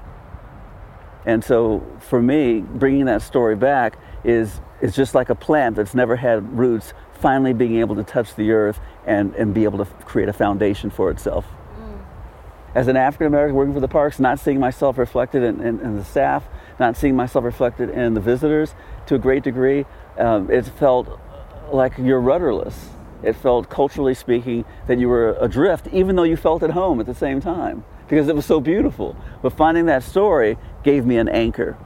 And 1.25 1.43
so 1.43 1.85
for 1.99 2.21
me, 2.21 2.61
bringing 2.61 3.05
that 3.05 3.21
story 3.21 3.55
back 3.55 3.99
is, 4.23 4.61
is 4.81 4.95
just 4.95 5.13
like 5.13 5.29
a 5.29 5.35
plant 5.35 5.75
that's 5.75 5.93
never 5.93 6.15
had 6.15 6.57
roots 6.57 6.93
finally 7.19 7.53
being 7.53 7.75
able 7.75 7.95
to 7.97 8.03
touch 8.03 8.33
the 8.35 8.51
earth 8.51 8.79
and, 9.05 9.35
and 9.35 9.53
be 9.53 9.65
able 9.65 9.77
to 9.77 9.85
create 10.05 10.29
a 10.29 10.33
foundation 10.33 10.89
for 10.89 11.11
itself. 11.11 11.45
As 12.73 12.87
an 12.87 12.95
African 12.95 13.27
American 13.27 13.55
working 13.55 13.73
for 13.73 13.79
the 13.79 13.87
parks, 13.87 14.19
not 14.19 14.39
seeing 14.39 14.59
myself 14.59 14.97
reflected 14.97 15.43
in, 15.43 15.59
in, 15.59 15.79
in, 15.81 15.95
the 15.97 16.05
staff, 16.05 16.45
not 16.79 16.95
seeing 16.95 17.15
myself 17.15 17.43
reflected 17.43 17.89
in 17.89 18.13
the 18.13 18.21
visitors 18.21 18.73
to 19.07 19.15
a 19.15 19.19
great 19.19 19.43
degree, 19.43 19.85
um, 20.17 20.49
it 20.51 20.65
felt 20.65 21.19
like 21.73 21.97
you're 21.97 22.21
rudderless. 22.21 22.89
It 23.23 23.33
felt, 23.33 23.69
culturally 23.69 24.13
speaking, 24.13 24.65
that 24.87 24.97
you 24.99 25.09
were 25.09 25.35
adrift, 25.41 25.87
even 25.91 26.15
though 26.15 26.23
you 26.23 26.37
felt 26.37 26.63
at 26.63 26.69
home 26.69 26.99
at 27.01 27.05
the 27.05 27.15
same 27.15 27.41
time 27.41 27.83
because 28.09 28.27
it 28.27 28.35
was 28.35 28.45
so 28.45 28.59
beautiful. 28.59 29.15
But 29.41 29.53
finding 29.53 29.85
that 29.85 30.03
story 30.03 30.57
gave 30.83 31.05
me 31.05 31.17
an 31.17 31.29
anchor. 31.29 31.77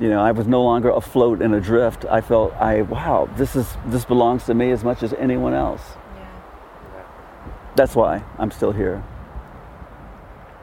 You 0.00 0.08
know, 0.08 0.20
I 0.20 0.32
was 0.32 0.46
no 0.48 0.62
longer 0.62 0.90
afloat 0.90 1.42
and 1.42 1.54
adrift. 1.54 2.04
I 2.06 2.22
felt, 2.22 2.52
I 2.54 2.82
wow, 2.82 3.28
this 3.36 3.54
is 3.54 3.68
this 3.86 4.04
belongs 4.04 4.44
to 4.46 4.54
me 4.54 4.72
as 4.72 4.82
much 4.82 5.02
as 5.02 5.12
anyone 5.12 5.54
else. 5.54 5.82
Yeah. 6.16 7.04
That's 7.76 7.94
why 7.94 8.24
I'm 8.38 8.50
still 8.50 8.72
here. 8.72 9.04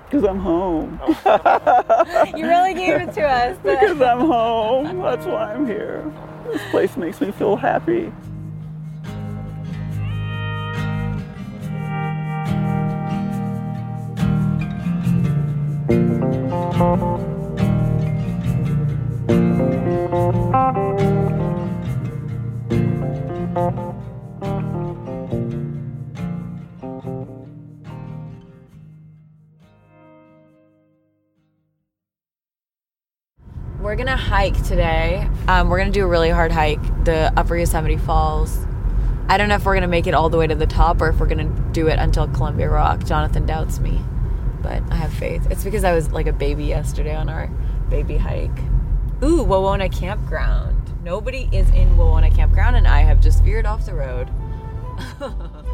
Because 0.05 0.25
I'm 0.25 0.39
home. 0.39 0.99
Oh, 1.03 2.25
you 2.35 2.47
really 2.47 2.73
gave 2.73 2.95
it 2.95 3.13
to 3.13 3.21
us. 3.21 3.57
because 3.63 4.01
I'm 4.01 4.21
home. 4.21 4.99
That's 4.99 5.25
why 5.25 5.53
I'm 5.53 5.67
here. 5.67 6.11
This 6.51 6.61
place 6.71 6.97
makes 6.97 7.21
me 7.21 7.31
feel 7.31 7.55
happy. 7.55 8.11
We're 15.89 15.95
gonna 33.95 34.15
hike 34.15 34.61
today. 34.63 35.27
Um, 35.47 35.69
we're 35.69 35.79
gonna 35.79 35.89
do 35.89 36.03
a 36.03 36.07
really 36.07 36.29
hard 36.29 36.51
hike, 36.51 36.79
the 37.03 37.33
Upper 37.35 37.57
Yosemite 37.57 37.97
Falls. 37.97 38.59
I 39.27 39.39
don't 39.39 39.49
know 39.49 39.55
if 39.55 39.65
we're 39.65 39.73
gonna 39.73 39.87
make 39.87 40.05
it 40.05 40.13
all 40.13 40.29
the 40.29 40.37
way 40.37 40.45
to 40.45 40.53
the 40.53 40.67
top 40.67 41.01
or 41.01 41.09
if 41.09 41.19
we're 41.19 41.25
gonna 41.25 41.49
do 41.71 41.87
it 41.87 41.97
until 41.97 42.27
Columbia 42.27 42.69
Rock. 42.69 43.05
Jonathan 43.05 43.47
doubts 43.47 43.79
me, 43.79 43.99
but 44.61 44.83
I 44.91 44.95
have 44.95 45.13
faith. 45.13 45.47
It's 45.49 45.63
because 45.63 45.83
I 45.83 45.93
was 45.93 46.11
like 46.11 46.27
a 46.27 46.33
baby 46.33 46.65
yesterday 46.65 47.15
on 47.15 47.29
our 47.29 47.47
baby 47.89 48.17
hike. 48.17 48.57
Ooh, 49.23 49.45
Wawona 49.45 49.91
Campground. 49.91 50.75
Nobody 51.03 51.49
is 51.51 51.69
in 51.71 51.89
Wawona 51.97 52.33
Campground, 52.33 52.75
and 52.75 52.87
I 52.87 53.01
have 53.01 53.21
just 53.21 53.43
veered 53.43 53.65
off 53.65 53.85
the 53.85 53.93
road. 53.93 54.29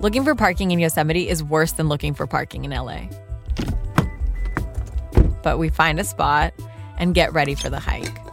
Looking 0.00 0.24
for 0.24 0.34
parking 0.34 0.70
in 0.70 0.78
Yosemite 0.78 1.28
is 1.28 1.44
worse 1.44 1.72
than 1.72 1.90
looking 1.90 2.14
for 2.14 2.26
parking 2.26 2.64
in 2.64 2.70
LA. 2.70 3.02
But 5.42 5.58
we 5.58 5.68
find 5.68 6.00
a 6.00 6.04
spot 6.04 6.54
and 6.96 7.14
get 7.14 7.34
ready 7.34 7.54
for 7.54 7.68
the 7.68 7.78
hike. 7.78 8.29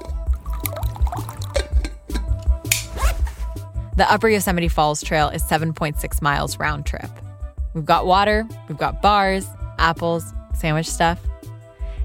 The 3.98 4.12
Upper 4.12 4.30
Yosemite 4.30 4.68
Falls 4.68 5.02
Trail 5.02 5.30
is 5.30 5.42
7.6 5.42 6.22
miles 6.22 6.60
round 6.60 6.86
trip. 6.86 7.10
We've 7.74 7.84
got 7.84 8.06
water, 8.06 8.48
we've 8.70 8.78
got 8.78 9.02
bars, 9.02 9.48
apples, 9.80 10.36
sandwich 10.54 10.88
stuff. 10.88 11.20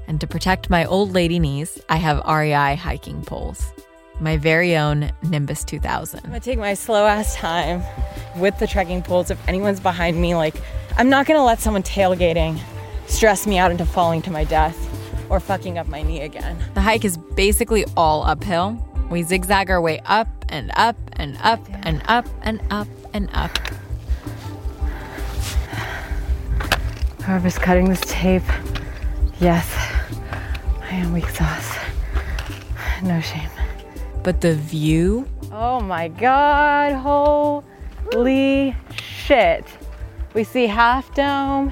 And 0.07 0.19
to 0.19 0.25
protect 0.25 0.71
my 0.71 0.85
old 0.85 1.11
lady 1.11 1.37
knees, 1.37 1.79
I 1.89 1.97
have 1.97 2.17
REI 2.27 2.77
hiking 2.77 3.21
poles. 3.21 3.71
My 4.19 4.37
very 4.37 4.75
own 4.75 5.11
Nimbus 5.21 5.63
2000. 5.65 6.21
I'm 6.23 6.31
gonna 6.31 6.39
take 6.39 6.57
my 6.57 6.73
slow 6.73 7.05
ass 7.05 7.35
time 7.35 7.83
with 8.37 8.57
the 8.57 8.65
trekking 8.65 9.03
poles. 9.03 9.29
If 9.29 9.47
anyone's 9.47 9.79
behind 9.79 10.19
me, 10.19 10.33
like, 10.33 10.55
I'm 10.97 11.09
not 11.09 11.27
gonna 11.27 11.45
let 11.45 11.59
someone 11.59 11.83
tailgating 11.83 12.59
stress 13.05 13.45
me 13.45 13.59
out 13.59 13.69
into 13.69 13.85
falling 13.85 14.23
to 14.23 14.31
my 14.31 14.45
death 14.45 14.75
or 15.29 15.39
fucking 15.39 15.77
up 15.77 15.87
my 15.87 16.01
knee 16.01 16.21
again. 16.21 16.57
The 16.73 16.81
hike 16.81 17.05
is 17.05 17.17
basically 17.35 17.85
all 17.95 18.23
uphill. 18.23 18.83
We 19.09 19.23
zigzag 19.23 19.69
our 19.69 19.81
way 19.81 20.01
up 20.05 20.27
and 20.49 20.71
up 20.75 20.97
and 21.13 21.37
up 21.41 21.59
and 21.83 22.01
up 22.07 22.27
and 22.41 22.61
up 22.69 22.87
and 23.13 23.29
up. 23.33 23.57
Whoever's 27.23 27.57
cutting 27.57 27.89
this 27.89 28.01
tape, 28.05 28.43
yes, 29.39 29.69
I 30.81 30.95
am 30.95 31.13
weak 31.13 31.29
sauce. 31.29 31.77
No 33.03 33.21
shame. 33.21 33.49
But 34.23 34.41
the 34.41 34.55
view 34.55 35.27
Oh 35.55 35.79
my 35.79 36.07
god, 36.07 36.95
holy 36.95 38.75
shit. 38.91 39.65
We 40.33 40.43
see 40.43 40.65
Half 40.65 41.13
Dome, 41.13 41.71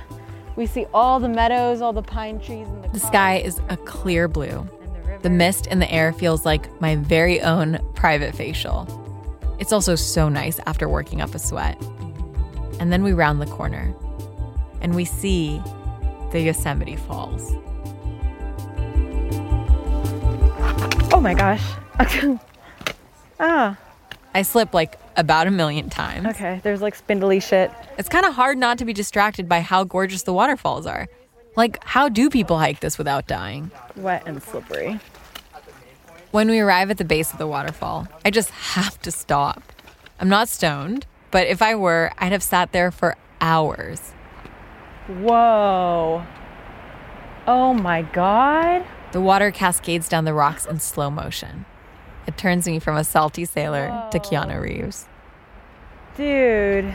we 0.56 0.68
see 0.68 0.86
all 0.94 1.20
the 1.20 1.28
meadows, 1.28 1.82
all 1.82 1.92
the 1.92 2.04
pine 2.04 2.40
trees, 2.40 2.68
and 2.68 2.84
the, 2.84 2.90
The 2.90 3.00
sky 3.00 3.38
is 3.38 3.60
a 3.70 3.78
clear 3.78 4.28
blue. 4.28 4.70
The 5.22 5.30
mist 5.30 5.68
in 5.68 5.80
the 5.80 5.92
air 5.92 6.14
feels 6.14 6.46
like 6.46 6.82
my 6.82 6.96
very 6.96 7.42
own 7.42 7.80
private 7.94 8.34
facial. 8.34 8.88
It's 9.60 9.72
also 9.72 9.96
so 9.96 10.30
nice 10.30 10.60
after 10.66 10.90
working 10.90 11.22
up 11.22 11.36
a 11.36 11.40
sweat. 11.40 11.80
And 12.80 12.92
then 12.92 13.04
we 13.04 13.14
round 13.14 13.40
the 13.40 13.46
corner 13.46 13.94
and 14.82 14.96
we 14.96 15.06
see 15.06 15.62
the 16.32 16.42
Yosemite 16.42 16.96
Falls. 16.96 17.54
Oh 21.14 21.20
my 21.22 21.36
gosh. 21.36 21.62
ah. 23.40 23.78
I 24.34 24.42
slip 24.42 24.74
like 24.74 25.00
about 25.18 25.46
a 25.46 25.52
million 25.52 25.90
times. 25.90 26.26
Okay, 26.28 26.60
there's 26.64 26.82
like 26.82 26.96
spindly 26.96 27.40
shit. 27.40 27.70
It's 28.00 28.10
kind 28.10 28.26
of 28.26 28.34
hard 28.34 28.58
not 28.58 28.80
to 28.80 28.86
be 28.86 28.94
distracted 28.94 29.48
by 29.48 29.60
how 29.60 29.84
gorgeous 29.84 30.24
the 30.24 30.34
waterfalls 30.34 30.88
are. 30.88 31.08
Like, 31.56 31.84
how 31.84 32.08
do 32.08 32.30
people 32.30 32.58
hike 32.58 32.80
this 32.80 32.98
without 32.98 33.28
dying? 33.28 33.72
Wet 33.96 34.24
and 34.26 34.42
slippery. 34.42 35.00
When 36.32 36.50
we 36.50 36.60
arrive 36.60 36.90
at 36.90 36.98
the 36.98 37.04
base 37.04 37.34
of 37.34 37.40
the 37.40 37.48
waterfall, 37.48 38.08
I 38.24 38.32
just 38.32 38.52
have 38.52 39.02
to 39.02 39.12
stop. 39.12 39.62
I'm 40.20 40.30
not 40.30 40.48
stoned, 40.48 41.06
but 41.30 41.48
if 41.48 41.62
I 41.62 41.76
were, 41.76 42.14
I'd 42.18 42.32
have 42.32 42.44
sat 42.44 42.72
there 42.72 42.90
for 42.90 43.18
hours. 43.42 44.14
Whoa. 45.08 46.26
Oh 47.48 47.74
my 47.74 48.02
god. 48.02 48.86
The 49.12 49.20
water 49.20 49.52
cascades 49.52 50.08
down 50.08 50.24
the 50.24 50.34
rocks 50.34 50.66
in 50.66 50.80
slow 50.80 51.10
motion. 51.10 51.66
It 52.28 52.38
turns 52.38 52.66
me 52.66 52.80
from 52.80 52.96
a 52.96 53.04
salty 53.04 53.44
sailor 53.44 54.08
to 54.12 54.20
Keanu 54.20 54.62
Reeves. 54.62 55.06
Dude. 56.16 56.94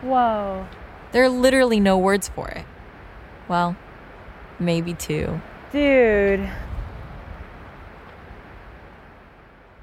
Whoa. 0.00 0.66
There 1.12 1.22
are 1.22 1.28
literally 1.28 1.78
no 1.78 1.98
words 1.98 2.28
for 2.28 2.48
it. 2.48 2.64
Well, 3.48 3.76
maybe 4.58 4.94
two. 4.94 5.40
Dude. 5.70 6.48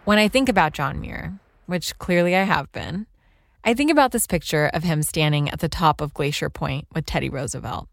When 0.06 0.18
I 0.18 0.28
think 0.28 0.50
about 0.50 0.74
John 0.74 1.00
Muir, 1.00 1.40
which 1.68 1.98
clearly 2.00 2.36
I 2.36 2.44
have 2.44 2.72
been, 2.72 3.06
I 3.64 3.76
think 3.76 3.92
about 3.92 4.12
this 4.12 4.26
picture 4.26 4.72
of 4.74 4.84
him 4.84 5.04
standing 5.04 5.50
at 5.50 5.60
the 5.60 5.70
top 5.70 6.02
of 6.02 6.16
Glacier 6.16 6.50
Point 6.50 6.88
with 6.96 7.06
Teddy 7.06 7.30
Roosevelt, 7.30 7.88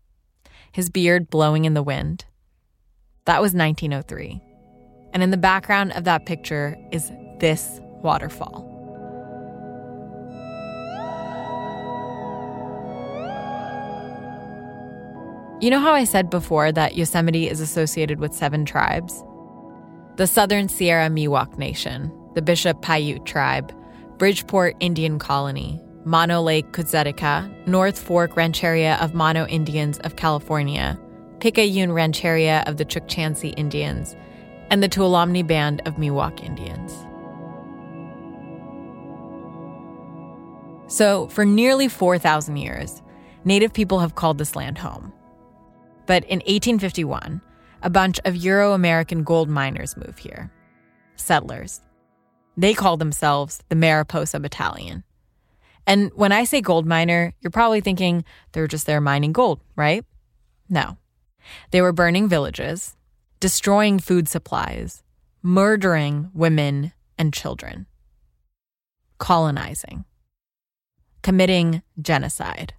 his 0.73 0.89
beard 0.89 1.29
blowing 1.29 1.67
in 1.67 1.75
the 1.75 1.83
wind. 1.83 2.25
That 3.27 3.43
was 3.43 3.53
1903. 3.53 4.41
And 5.13 5.23
in 5.23 5.31
the 5.31 5.37
background 5.37 5.93
of 5.93 6.05
that 6.05 6.25
picture 6.25 6.77
is 6.91 7.11
this 7.39 7.81
waterfall. 8.03 8.76
You 15.61 15.71
know 15.71 15.81
how 15.81 15.93
I 15.95 16.05
said 16.05 16.29
before 16.29 16.71
that 16.73 16.97
Yosemite 16.97 17.49
is 17.49 17.61
associated 17.61 18.21
with 18.21 18.35
seven 18.35 18.65
tribes? 18.65 19.25
The 20.17 20.27
Southern 20.27 20.69
Sierra 20.69 21.09
Miwok 21.09 21.57
Nation, 21.57 22.13
the 22.35 22.43
Bishop 22.43 22.83
Paiute 22.83 23.25
Tribe, 23.25 23.73
Bridgeport 24.19 24.77
Indian 24.81 25.19
Colony, 25.19 25.81
Mono 26.05 26.43
Lake 26.43 26.73
Kutzadika'a, 26.73 27.67
North 27.67 27.99
Fork 27.99 28.37
Rancheria 28.37 28.97
of 29.01 29.15
Mono 29.15 29.47
Indians 29.47 29.99
of 30.01 30.17
California, 30.17 31.01
Picayune 31.41 31.93
Rancheria 31.93 32.63
of 32.67 32.77
the 32.77 32.85
Chukchansi 32.85 33.55
Indians, 33.57 34.15
and 34.71 34.83
the 34.83 34.89
Tuolumne 34.89 35.47
Band 35.47 35.81
of 35.87 35.95
Miwok 35.95 36.45
Indians. 36.45 36.93
So, 40.93 41.29
for 41.29 41.45
nearly 41.45 41.89
4,000 41.89 42.57
years, 42.57 43.03
Native 43.47 43.73
people 43.73 44.01
have 44.01 44.17
called 44.17 44.39
this 44.39 44.57
land 44.57 44.77
home. 44.77 45.13
But 46.07 46.25
in 46.25 46.39
1851, 46.39 47.41
a 47.83 47.91
bunch 47.91 48.21
of 48.25 48.37
Euro 48.37 48.73
American 48.73 49.23
gold 49.23 49.49
miners 49.49 49.97
move 49.97 50.19
here. 50.19 50.51
Settlers. 51.17 51.81
They 52.57 52.75
call 52.75 52.97
themselves 52.97 53.63
the 53.69 53.77
Mariposa 53.77 54.41
Battalion. 54.41 55.05
And 55.87 56.11
when 56.15 56.33
I 56.33 56.45
say 56.45 56.61
gold 56.61 56.87
miner, 56.87 57.33
you're 57.41 57.51
probably 57.51 57.81
thinking 57.81 58.25
they're 58.53 58.67
just 58.67 58.87
there 58.87 59.01
mining 59.01 59.33
gold, 59.33 59.61
right? 59.77 60.05
No. 60.69 60.97
They 61.71 61.81
were 61.81 61.93
burning 61.93 62.29
villages, 62.29 62.97
destroying 63.39 63.99
food 63.99 64.29
supplies, 64.29 65.05
murdering 65.43 66.31
women 66.35 66.93
and 67.19 67.33
children, 67.33 67.87
colonizing, 69.19 70.05
committing 71.23 71.83
genocide. 72.01 72.75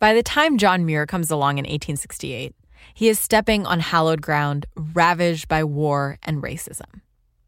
By 0.00 0.14
the 0.14 0.22
time 0.22 0.56
John 0.56 0.86
Muir 0.86 1.04
comes 1.04 1.30
along 1.30 1.58
in 1.58 1.64
1868, 1.64 2.54
he 2.94 3.08
is 3.10 3.20
stepping 3.20 3.66
on 3.66 3.80
hallowed 3.80 4.22
ground 4.22 4.64
ravaged 4.74 5.46
by 5.46 5.62
war 5.62 6.18
and 6.22 6.42
racism. 6.42 7.02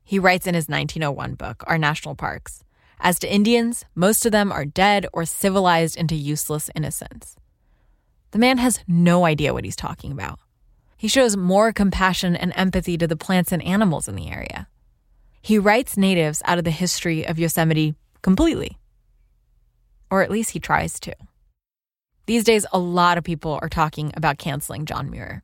He 0.04 0.18
writes 0.18 0.46
in 0.46 0.54
his 0.54 0.68
1901 0.68 1.36
book, 1.36 1.64
Our 1.66 1.78
National 1.78 2.14
Parks 2.14 2.62
As 3.00 3.18
to 3.20 3.34
Indians, 3.34 3.86
most 3.94 4.26
of 4.26 4.32
them 4.32 4.52
are 4.52 4.66
dead 4.66 5.06
or 5.14 5.24
civilized 5.24 5.96
into 5.96 6.14
useless 6.14 6.68
innocence. 6.74 7.36
The 8.32 8.38
man 8.38 8.58
has 8.58 8.80
no 8.86 9.24
idea 9.24 9.54
what 9.54 9.64
he's 9.64 9.74
talking 9.74 10.12
about. 10.12 10.38
He 10.98 11.08
shows 11.08 11.38
more 11.38 11.72
compassion 11.72 12.36
and 12.36 12.52
empathy 12.54 12.98
to 12.98 13.06
the 13.06 13.16
plants 13.16 13.52
and 13.52 13.62
animals 13.62 14.08
in 14.08 14.14
the 14.14 14.30
area. 14.30 14.68
He 15.40 15.58
writes 15.58 15.96
natives 15.96 16.42
out 16.44 16.58
of 16.58 16.64
the 16.64 16.70
history 16.70 17.26
of 17.26 17.38
Yosemite 17.38 17.94
completely. 18.20 18.76
Or 20.10 20.22
at 20.22 20.30
least 20.30 20.50
he 20.50 20.60
tries 20.60 21.00
to. 21.00 21.14
These 22.32 22.44
days, 22.44 22.64
a 22.72 22.78
lot 22.78 23.18
of 23.18 23.24
people 23.24 23.58
are 23.60 23.68
talking 23.68 24.10
about 24.16 24.38
canceling 24.38 24.86
John 24.86 25.10
Muir. 25.10 25.42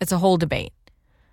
It's 0.00 0.12
a 0.12 0.16
whole 0.16 0.38
debate. 0.38 0.72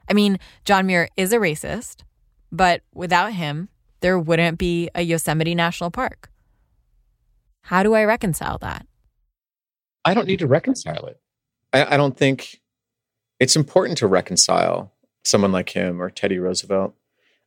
I 0.10 0.14
mean, 0.14 0.40
John 0.66 0.88
Muir 0.88 1.08
is 1.16 1.32
a 1.32 1.38
racist, 1.38 2.04
but 2.52 2.82
without 2.94 3.32
him, 3.32 3.70
there 4.02 4.20
wouldn't 4.20 4.58
be 4.58 4.90
a 4.94 5.02
Yosemite 5.02 5.56
National 5.56 5.90
Park. 5.90 6.30
How 7.62 7.82
do 7.82 7.94
I 7.94 8.04
reconcile 8.04 8.58
that? 8.58 8.86
I 10.04 10.14
don't 10.14 10.28
need 10.28 10.40
to 10.40 10.48
reconcile 10.48 11.06
it. 11.06 11.22
I, 11.72 11.94
I 11.94 11.96
don't 11.96 12.18
think 12.18 12.60
it's 13.40 13.56
important 13.56 14.00
to 14.00 14.08
reconcile 14.08 14.92
someone 15.24 15.54
like 15.54 15.70
him 15.70 16.02
or 16.02 16.10
Teddy 16.10 16.40
Roosevelt. 16.40 16.94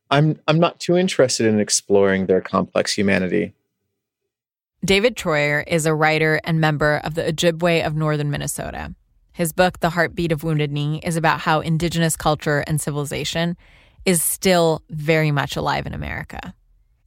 I'm 0.09 0.39
I'm 0.47 0.59
not 0.59 0.79
too 0.79 0.97
interested 0.97 1.45
in 1.45 1.59
exploring 1.59 2.25
their 2.25 2.41
complex 2.41 2.93
humanity. 2.93 3.53
David 4.85 5.15
Treuer 5.15 5.63
is 5.65 5.85
a 5.85 5.93
writer 5.93 6.41
and 6.43 6.59
member 6.59 6.99
of 7.05 7.15
the 7.15 7.23
Ojibwe 7.23 7.85
of 7.85 7.95
northern 7.95 8.29
Minnesota. 8.29 8.93
His 9.31 9.53
book, 9.53 9.79
The 9.79 9.91
Heartbeat 9.91 10.33
of 10.33 10.43
Wounded 10.43 10.73
Knee, 10.73 10.99
is 11.05 11.15
about 11.15 11.39
how 11.39 11.61
indigenous 11.61 12.17
culture 12.17 12.65
and 12.67 12.81
civilization 12.81 13.55
is 14.03 14.21
still 14.21 14.83
very 14.89 15.31
much 15.31 15.55
alive 15.55 15.85
in 15.85 15.93
America. 15.93 16.53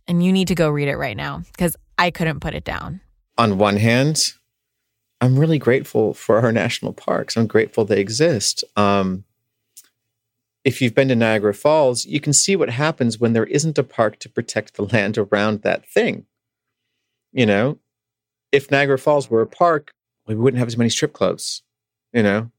And 0.08 0.24
you 0.24 0.32
need 0.32 0.48
to 0.48 0.54
go 0.54 0.70
read 0.70 0.88
it 0.88 0.96
right 0.96 1.18
now 1.18 1.42
because 1.52 1.76
I 1.98 2.10
couldn't 2.10 2.40
put 2.40 2.54
it 2.54 2.64
down. 2.64 3.02
On 3.36 3.58
one 3.58 3.76
hand, 3.76 4.32
I'm 5.20 5.38
really 5.38 5.58
grateful 5.58 6.14
for 6.14 6.38
our 6.38 6.52
national 6.52 6.94
parks. 6.94 7.36
I'm 7.36 7.46
grateful 7.46 7.84
they 7.84 8.00
exist. 8.00 8.64
Um, 8.76 9.24
if 10.64 10.80
you've 10.80 10.94
been 10.94 11.08
to 11.08 11.14
Niagara 11.14 11.52
Falls, 11.52 12.06
you 12.06 12.20
can 12.20 12.32
see 12.32 12.56
what 12.56 12.70
happens 12.70 13.20
when 13.20 13.34
there 13.34 13.44
isn't 13.44 13.76
a 13.76 13.84
park 13.84 14.18
to 14.20 14.30
protect 14.30 14.76
the 14.76 14.84
land 14.86 15.18
around 15.18 15.60
that 15.60 15.86
thing. 15.86 16.24
You 17.36 17.44
know, 17.44 17.78
if 18.50 18.70
Niagara 18.70 18.98
Falls 18.98 19.28
were 19.28 19.42
a 19.42 19.46
park, 19.46 19.92
we 20.26 20.34
wouldn't 20.34 20.58
have 20.58 20.68
as 20.68 20.78
many 20.78 20.88
strip 20.88 21.12
clubs, 21.12 21.62
you 22.14 22.22
know, 22.22 22.50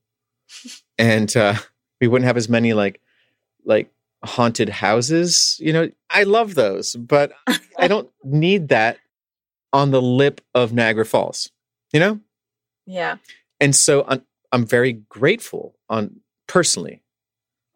and 1.00 1.36
uh, 1.36 1.56
we 2.00 2.08
wouldn't 2.08 2.28
have 2.28 2.38
as 2.38 2.48
many 2.48 2.74
like 2.74 3.02
like 3.66 3.92
haunted 4.24 4.70
houses. 4.70 5.58
You 5.60 5.74
know, 5.74 5.90
I 6.12 6.24
love 6.26 6.54
those, 6.54 6.96
but 6.96 7.32
I 7.80 7.88
don't 7.88 8.08
need 8.24 8.68
that 8.68 9.00
on 9.74 9.90
the 9.90 10.02
lip 10.02 10.42
of 10.54 10.74
Niagara 10.74 11.06
Falls. 11.06 11.50
You 11.92 12.00
know, 12.00 12.20
Yeah. 12.86 13.18
and 13.60 13.76
so 13.76 14.06
I'm, 14.08 14.22
I'm 14.52 14.66
very 14.68 14.94
grateful 14.94 15.76
on 15.90 16.20
personally 16.48 17.02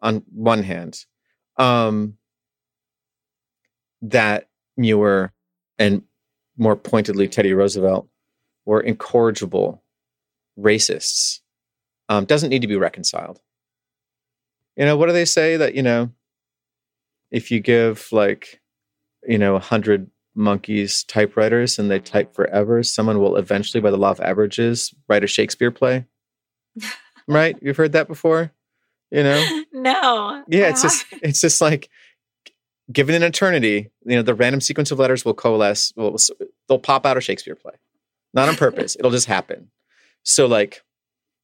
on 0.02 0.22
one 0.32 0.62
hand 0.62 1.04
um 1.56 2.16
that 4.02 4.48
Muir 4.76 5.32
and 5.78 6.02
more 6.56 6.76
pointedly 6.76 7.28
Teddy 7.28 7.52
Roosevelt 7.52 8.08
were 8.64 8.80
incorrigible 8.80 9.82
racists 10.58 11.40
um, 12.08 12.24
doesn't 12.24 12.50
need 12.50 12.62
to 12.62 12.68
be 12.68 12.76
reconciled. 12.76 13.40
You 14.76 14.84
know, 14.84 14.96
what 14.96 15.06
do 15.06 15.12
they 15.12 15.24
say 15.24 15.56
that, 15.56 15.74
you 15.74 15.82
know, 15.82 16.10
if 17.30 17.50
you 17.50 17.60
give 17.60 18.08
like, 18.12 18.60
you 19.26 19.38
know, 19.38 19.56
a 19.56 19.60
hundred 19.60 20.10
monkeys 20.34 21.04
typewriters 21.04 21.78
and 21.78 21.90
they 21.90 21.98
type 21.98 22.34
forever, 22.34 22.82
someone 22.82 23.18
will 23.18 23.36
eventually, 23.36 23.80
by 23.80 23.90
the 23.90 23.96
law 23.96 24.10
of 24.10 24.20
averages, 24.20 24.94
write 25.08 25.24
a 25.24 25.26
Shakespeare 25.26 25.70
play. 25.70 26.06
right? 27.28 27.56
You've 27.62 27.76
heard 27.76 27.92
that 27.92 28.08
before? 28.08 28.52
You 29.10 29.22
know? 29.22 29.62
No. 29.74 30.44
Yeah, 30.46 30.68
it's 30.68 30.80
just 30.80 31.06
it's 31.22 31.40
just 31.40 31.60
like 31.60 31.90
given 32.90 33.14
an 33.14 33.22
eternity, 33.22 33.90
you 34.04 34.16
know, 34.16 34.22
the 34.22 34.34
random 34.34 34.60
sequence 34.60 34.90
of 34.90 34.98
letters 34.98 35.24
will 35.24 35.34
coalesce. 35.34 35.92
Will, 35.96 36.16
they'll 36.68 36.78
pop 36.78 37.06
out 37.06 37.16
a 37.16 37.20
Shakespeare 37.20 37.54
play, 37.54 37.74
not 38.34 38.48
on 38.48 38.56
purpose. 38.56 38.96
It'll 38.98 39.10
just 39.10 39.26
happen. 39.26 39.70
So, 40.24 40.46
like, 40.46 40.82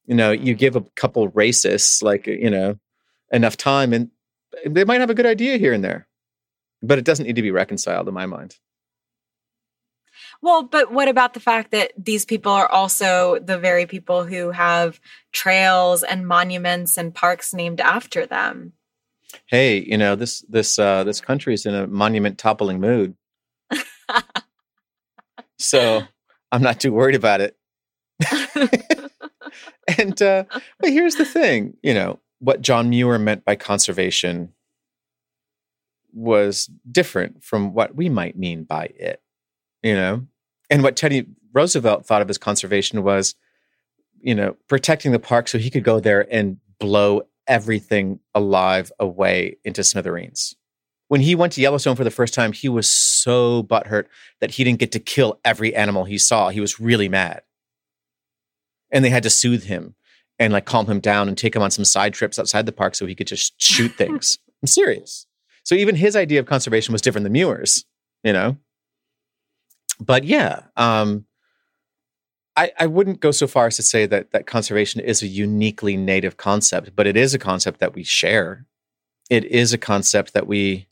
you 0.05 0.15
know, 0.15 0.31
you 0.31 0.53
give 0.55 0.75
a 0.75 0.81
couple 0.95 1.29
racists 1.31 2.01
like 2.01 2.27
you 2.27 2.49
know 2.49 2.79
enough 3.31 3.57
time, 3.57 3.93
and 3.93 4.09
they 4.65 4.83
might 4.83 5.01
have 5.01 5.09
a 5.09 5.15
good 5.15 5.25
idea 5.25 5.57
here 5.57 5.73
and 5.73 5.83
there, 5.83 6.07
but 6.81 6.97
it 6.97 7.05
doesn't 7.05 7.25
need 7.25 7.35
to 7.35 7.41
be 7.41 7.51
reconciled 7.51 8.07
in 8.07 8.13
my 8.13 8.25
mind. 8.25 8.57
Well, 10.41 10.63
but 10.63 10.91
what 10.91 11.07
about 11.07 11.33
the 11.33 11.39
fact 11.39 11.71
that 11.71 11.91
these 11.97 12.25
people 12.25 12.51
are 12.51 12.69
also 12.69 13.39
the 13.39 13.57
very 13.57 13.85
people 13.85 14.25
who 14.25 14.51
have 14.51 14.99
trails 15.31 16.01
and 16.03 16.27
monuments 16.27 16.97
and 16.97 17.13
parks 17.13 17.53
named 17.53 17.81
after 17.81 18.25
them? 18.25 18.73
Hey, 19.47 19.79
you 19.79 19.97
know 19.97 20.15
this 20.15 20.41
this 20.49 20.79
uh, 20.79 21.03
this 21.03 21.21
country 21.21 21.53
is 21.53 21.65
in 21.65 21.75
a 21.75 21.87
monument 21.87 22.37
toppling 22.37 22.79
mood, 22.79 23.15
so 25.57 26.03
I'm 26.51 26.61
not 26.61 26.79
too 26.79 26.93
worried 26.93 27.15
about 27.15 27.41
it. 27.41 27.55
and 29.97 30.21
uh, 30.21 30.43
but 30.79 30.89
here's 30.89 31.15
the 31.15 31.25
thing, 31.25 31.75
you 31.81 31.93
know, 31.93 32.19
what 32.39 32.61
John 32.61 32.89
Muir 32.89 33.17
meant 33.19 33.45
by 33.45 33.55
conservation 33.55 34.53
was 36.13 36.69
different 36.89 37.43
from 37.43 37.73
what 37.73 37.95
we 37.95 38.09
might 38.09 38.37
mean 38.37 38.63
by 38.63 38.85
it, 38.95 39.21
you 39.83 39.93
know. 39.93 40.25
And 40.69 40.83
what 40.83 40.95
Teddy 40.95 41.25
Roosevelt 41.53 42.05
thought 42.05 42.21
of 42.21 42.29
as 42.29 42.37
conservation 42.37 43.03
was, 43.03 43.35
you 44.21 44.35
know, 44.35 44.55
protecting 44.67 45.11
the 45.11 45.19
park 45.19 45.47
so 45.47 45.57
he 45.57 45.69
could 45.69 45.83
go 45.83 45.99
there 45.99 46.27
and 46.33 46.57
blow 46.79 47.23
everything 47.49 48.19
alive 48.33 48.91
away 48.99 49.57
into 49.65 49.83
smithereens. 49.83 50.55
When 51.09 51.21
he 51.21 51.33
went 51.33 51.53
to 51.53 51.61
Yellowstone 51.61 51.95
for 51.95 52.03
the 52.03 52.11
first 52.11 52.35
time, 52.35 52.53
he 52.53 52.69
was 52.69 52.89
so 52.89 53.63
butthurt 53.63 54.05
that 54.39 54.51
he 54.51 54.63
didn't 54.63 54.79
get 54.79 54.91
to 54.93 54.99
kill 54.99 55.39
every 55.43 55.75
animal 55.75 56.05
he 56.05 56.19
saw. 56.19 56.49
He 56.49 56.61
was 56.61 56.79
really 56.79 57.09
mad. 57.09 57.41
And 58.91 59.03
they 59.03 59.09
had 59.09 59.23
to 59.23 59.29
soothe 59.29 59.63
him 59.63 59.95
and 60.37 60.53
like 60.53 60.65
calm 60.65 60.85
him 60.85 60.99
down 60.99 61.27
and 61.27 61.37
take 61.37 61.55
him 61.55 61.63
on 61.63 61.71
some 61.71 61.83
side 61.83 62.13
trips 62.13 62.37
outside 62.39 62.65
the 62.65 62.71
park 62.71 62.95
so 62.95 63.07
he 63.07 63.15
could 63.15 63.27
just 63.27 63.59
shoot 63.61 63.91
things. 63.95 64.37
I'm 64.61 64.67
serious. 64.67 65.25
So 65.63 65.75
even 65.75 65.95
his 65.95 66.15
idea 66.15 66.39
of 66.39 66.45
conservation 66.45 66.93
was 66.93 67.01
different 67.01 67.23
than 67.23 67.33
Muir's, 67.33 67.85
you 68.23 68.31
know? 68.31 68.57
But 69.99 70.23
yeah, 70.23 70.63
um, 70.77 71.25
I, 72.59 72.73
I 72.77 72.87
wouldn't 72.87 73.21
go 73.21 73.31
so 73.31 73.47
far 73.47 73.67
as 73.67 73.77
to 73.77 73.83
say 73.83 74.05
that 74.07 74.31
that 74.31 74.45
conservation 74.45 74.99
is 74.99 75.21
a 75.21 75.27
uniquely 75.27 75.95
native 75.95 76.35
concept, 76.35 76.93
but 76.93 77.07
it 77.07 77.15
is 77.15 77.33
a 77.33 77.39
concept 77.39 77.79
that 77.79 77.95
we 77.95 78.03
share. 78.03 78.65
It 79.29 79.45
is 79.45 79.71
a 79.71 79.77
concept 79.77 80.33
that 80.33 80.45
we 80.45 80.89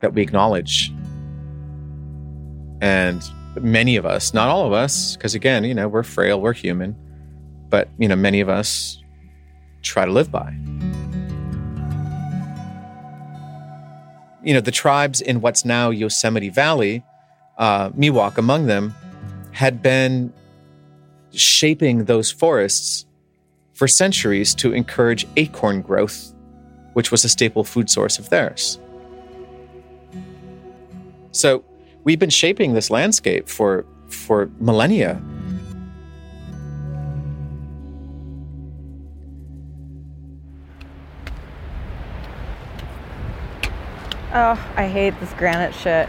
that 0.00 0.12
we 0.12 0.20
acknowledge. 0.20 0.92
And 2.82 3.22
many 3.58 3.96
of 3.96 4.04
us, 4.04 4.34
not 4.34 4.48
all 4.48 4.66
of 4.66 4.74
us, 4.74 5.16
because 5.16 5.34
again, 5.34 5.64
you 5.64 5.72
know, 5.72 5.88
we're 5.88 6.02
frail, 6.02 6.38
we're 6.38 6.52
human, 6.52 6.94
but 7.70 7.88
you 7.98 8.06
know, 8.06 8.16
many 8.16 8.42
of 8.42 8.50
us 8.50 9.02
try 9.80 10.04
to 10.04 10.12
live 10.12 10.30
by. 10.30 10.50
You 14.42 14.52
know, 14.52 14.60
the 14.60 14.70
tribes 14.70 15.22
in 15.22 15.40
what's 15.40 15.64
now 15.64 15.88
Yosemite 15.88 16.50
Valley, 16.50 17.02
uh, 17.56 17.88
Miwok 17.90 18.36
among 18.36 18.66
them, 18.66 18.94
had 19.52 19.80
been 19.80 20.30
shaping 21.36 22.04
those 22.04 22.30
forests 22.30 23.06
for 23.74 23.88
centuries 23.88 24.54
to 24.54 24.72
encourage 24.72 25.26
acorn 25.36 25.82
growth, 25.82 26.32
which 26.92 27.10
was 27.10 27.24
a 27.24 27.28
staple 27.28 27.64
food 27.64 27.90
source 27.90 28.18
of 28.18 28.30
theirs. 28.30 28.78
So 31.32 31.64
we've 32.04 32.18
been 32.18 32.30
shaping 32.30 32.74
this 32.74 32.90
landscape 32.90 33.48
for, 33.48 33.84
for 34.08 34.50
millennia. 34.60 35.20
Oh, 44.32 44.60
I 44.76 44.88
hate 44.88 45.18
this 45.20 45.32
granite 45.34 45.74
shit. 45.74 46.08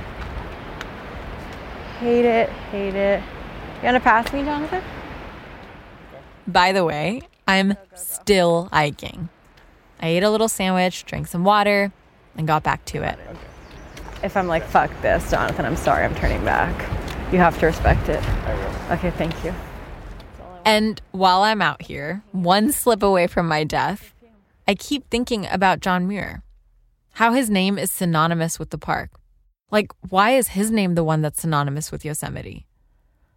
Hate 1.99 2.25
it, 2.25 2.49
hate 2.71 2.95
it. 2.95 3.23
You 3.77 3.83
wanna 3.83 3.99
pass 3.99 4.31
me, 4.33 4.43
Jonathan? 4.43 4.81
By 6.47 6.71
the 6.71 6.85
way, 6.85 7.21
I'm 7.47 7.75
still 7.95 8.69
hiking. 8.71 9.29
I 9.99 10.07
ate 10.09 10.23
a 10.23 10.29
little 10.29 10.49
sandwich, 10.49 11.05
drank 11.05 11.27
some 11.27 11.43
water, 11.43 11.91
and 12.37 12.47
got 12.47 12.63
back 12.63 12.85
to 12.85 13.01
it. 13.01 13.17
If 14.23 14.37
I'm 14.37 14.47
like, 14.47 14.63
fuck 14.63 14.91
this, 15.01 15.29
Jonathan, 15.31 15.65
I'm 15.65 15.75
sorry, 15.75 16.05
I'm 16.05 16.15
turning 16.15 16.43
back. 16.43 16.73
You 17.31 17.39
have 17.39 17.57
to 17.59 17.65
respect 17.65 18.09
it. 18.09 18.23
Okay, 18.91 19.11
thank 19.11 19.43
you. 19.43 19.53
And 20.63 21.01
while 21.11 21.41
I'm 21.41 21.61
out 21.61 21.83
here, 21.83 22.23
one 22.31 22.71
slip 22.71 23.03
away 23.03 23.27
from 23.27 23.47
my 23.47 23.63
death, 23.63 24.13
I 24.67 24.73
keep 24.73 25.09
thinking 25.09 25.47
about 25.51 25.79
John 25.79 26.07
Muir. 26.07 26.41
How 27.13 27.33
his 27.33 27.49
name 27.49 27.77
is 27.77 27.91
synonymous 27.91 28.57
with 28.57 28.71
the 28.71 28.77
park. 28.77 29.11
Like, 29.71 29.91
why 30.09 30.31
is 30.31 30.49
his 30.49 30.71
name 30.71 30.95
the 30.95 31.03
one 31.03 31.21
that's 31.21 31.41
synonymous 31.41 31.91
with 31.91 32.03
Yosemite? 32.03 32.65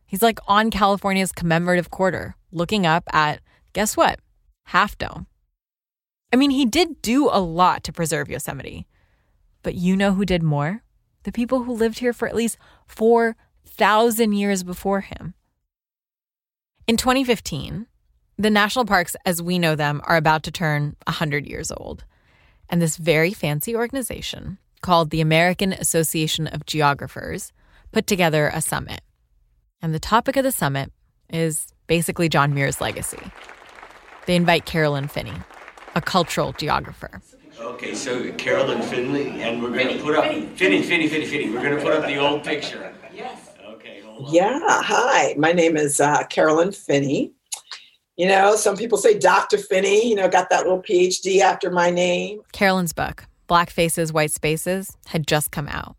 He's 0.07 0.23
like 0.23 0.41
on 0.49 0.71
California's 0.71 1.33
commemorative 1.33 1.91
quarter, 1.91 2.35
looking 2.53 2.86
up 2.86 3.05
at, 3.12 3.40
guess 3.72 3.96
what? 3.96 4.20
Half 4.64 4.99
Dome. 4.99 5.26
I 6.32 6.36
mean, 6.36 6.51
he 6.51 6.64
did 6.64 7.01
do 7.03 7.28
a 7.30 7.40
lot 7.40 7.84
to 7.84 7.92
preserve 7.92 8.28
Yosemite. 8.28 8.86
But 9.62 9.74
you 9.74 9.96
know 9.96 10.12
who 10.12 10.24
did 10.24 10.42
more? 10.42 10.82
The 11.24 11.32
people 11.32 11.62
who 11.62 11.72
lived 11.72 11.99
here 11.99 12.12
for 12.12 12.28
at 12.28 12.36
least 12.36 12.59
4,000 12.86 14.32
years 14.32 14.62
before 14.62 15.01
him. 15.01 15.34
In 16.86 16.96
2015, 16.96 17.86
the 18.38 18.51
national 18.51 18.84
parks 18.84 19.16
as 19.26 19.42
we 19.42 19.59
know 19.59 19.74
them 19.74 20.01
are 20.05 20.16
about 20.16 20.42
to 20.44 20.51
turn 20.51 20.96
100 21.07 21.46
years 21.46 21.72
old. 21.72 22.05
And 22.70 22.80
this 22.80 22.96
very 22.96 23.32
fancy 23.32 23.74
organization 23.74 24.59
called 24.80 25.11
the 25.11 25.20
American 25.20 25.72
Association 25.72 26.46
of 26.46 26.66
Geographers 26.66 27.53
put 27.90 28.07
together 28.07 28.51
a 28.53 28.61
summit. 28.61 29.01
And 29.82 29.94
the 29.94 29.99
topic 29.99 30.36
of 30.36 30.44
the 30.44 30.53
summit 30.53 30.92
is 31.28 31.74
basically 31.89 32.28
John 32.28 32.55
Muir's 32.55 32.80
legacy. 32.80 33.20
They 34.26 34.36
invite 34.36 34.66
Carolyn 34.66 35.09
Finney, 35.09 35.34
a 35.97 36.01
cultural 36.01 36.53
geographer. 36.53 37.20
Okay, 37.59 37.95
so 37.95 38.30
Carolyn 38.34 38.82
Finley, 38.82 39.43
and 39.43 39.61
we're 39.61 39.72
going 39.72 39.97
to 39.97 40.03
put 40.03 40.14
up 40.14 40.24
Finney, 40.57 40.82
Finney, 40.82 41.09
Finney, 41.09 41.26
Finney. 41.26 41.51
We're 41.51 41.62
going 41.62 41.76
to 41.76 41.82
put 41.82 41.93
up 41.93 42.07
the 42.07 42.16
old 42.16 42.45
picture. 42.45 42.95
Yes. 43.12 43.51
Okay, 43.66 44.01
hold 44.03 44.32
Yeah, 44.32 44.61
hi. 44.62 45.34
My 45.36 45.51
name 45.51 45.76
is 45.76 45.99
uh, 45.99 46.22
Carolyn 46.24 46.70
Finney. 46.70 47.32
You 48.16 48.28
know, 48.28 48.55
some 48.55 48.76
people 48.76 48.99
say 48.99 49.18
Dr. 49.18 49.59
Finney, 49.59 50.09
you 50.09 50.14
know, 50.14 50.28
got 50.28 50.51
that 50.51 50.64
little 50.64 50.82
PhD 50.82 51.41
after 51.41 51.70
my 51.70 51.91
name. 51.91 52.43
Carolyn's 52.53 52.93
book, 52.93 53.24
Black 53.47 53.70
Faces, 53.70 54.12
White 54.12 54.32
Spaces, 54.32 54.97
had 55.07 55.26
just 55.26 55.51
come 55.51 55.68
out. 55.68 55.97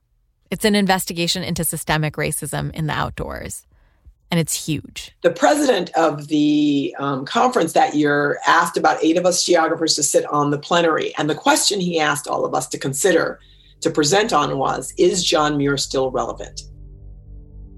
It's 0.51 0.65
an 0.65 0.75
investigation 0.75 1.43
into 1.43 1.63
systemic 1.63 2.15
racism 2.15 2.73
in 2.73 2.87
the 2.87 2.93
outdoors, 2.93 3.65
and 4.31 4.39
it's 4.39 4.65
huge. 4.65 5.15
The 5.21 5.31
president 5.31 5.89
of 5.95 6.27
the 6.27 6.95
um, 6.99 7.25
conference 7.25 7.73
that 7.73 7.95
year 7.95 8.39
asked 8.45 8.77
about 8.77 9.03
eight 9.03 9.17
of 9.17 9.25
us 9.25 9.43
geographers 9.43 9.95
to 9.95 10.03
sit 10.03 10.25
on 10.25 10.51
the 10.51 10.59
plenary. 10.59 11.13
And 11.17 11.29
the 11.29 11.35
question 11.35 11.79
he 11.79 11.99
asked 11.99 12.27
all 12.27 12.45
of 12.45 12.53
us 12.53 12.67
to 12.69 12.77
consider 12.77 13.39
to 13.81 13.89
present 13.89 14.31
on 14.31 14.57
was 14.57 14.93
Is 14.97 15.23
John 15.23 15.57
Muir 15.57 15.77
still 15.77 16.11
relevant? 16.11 16.61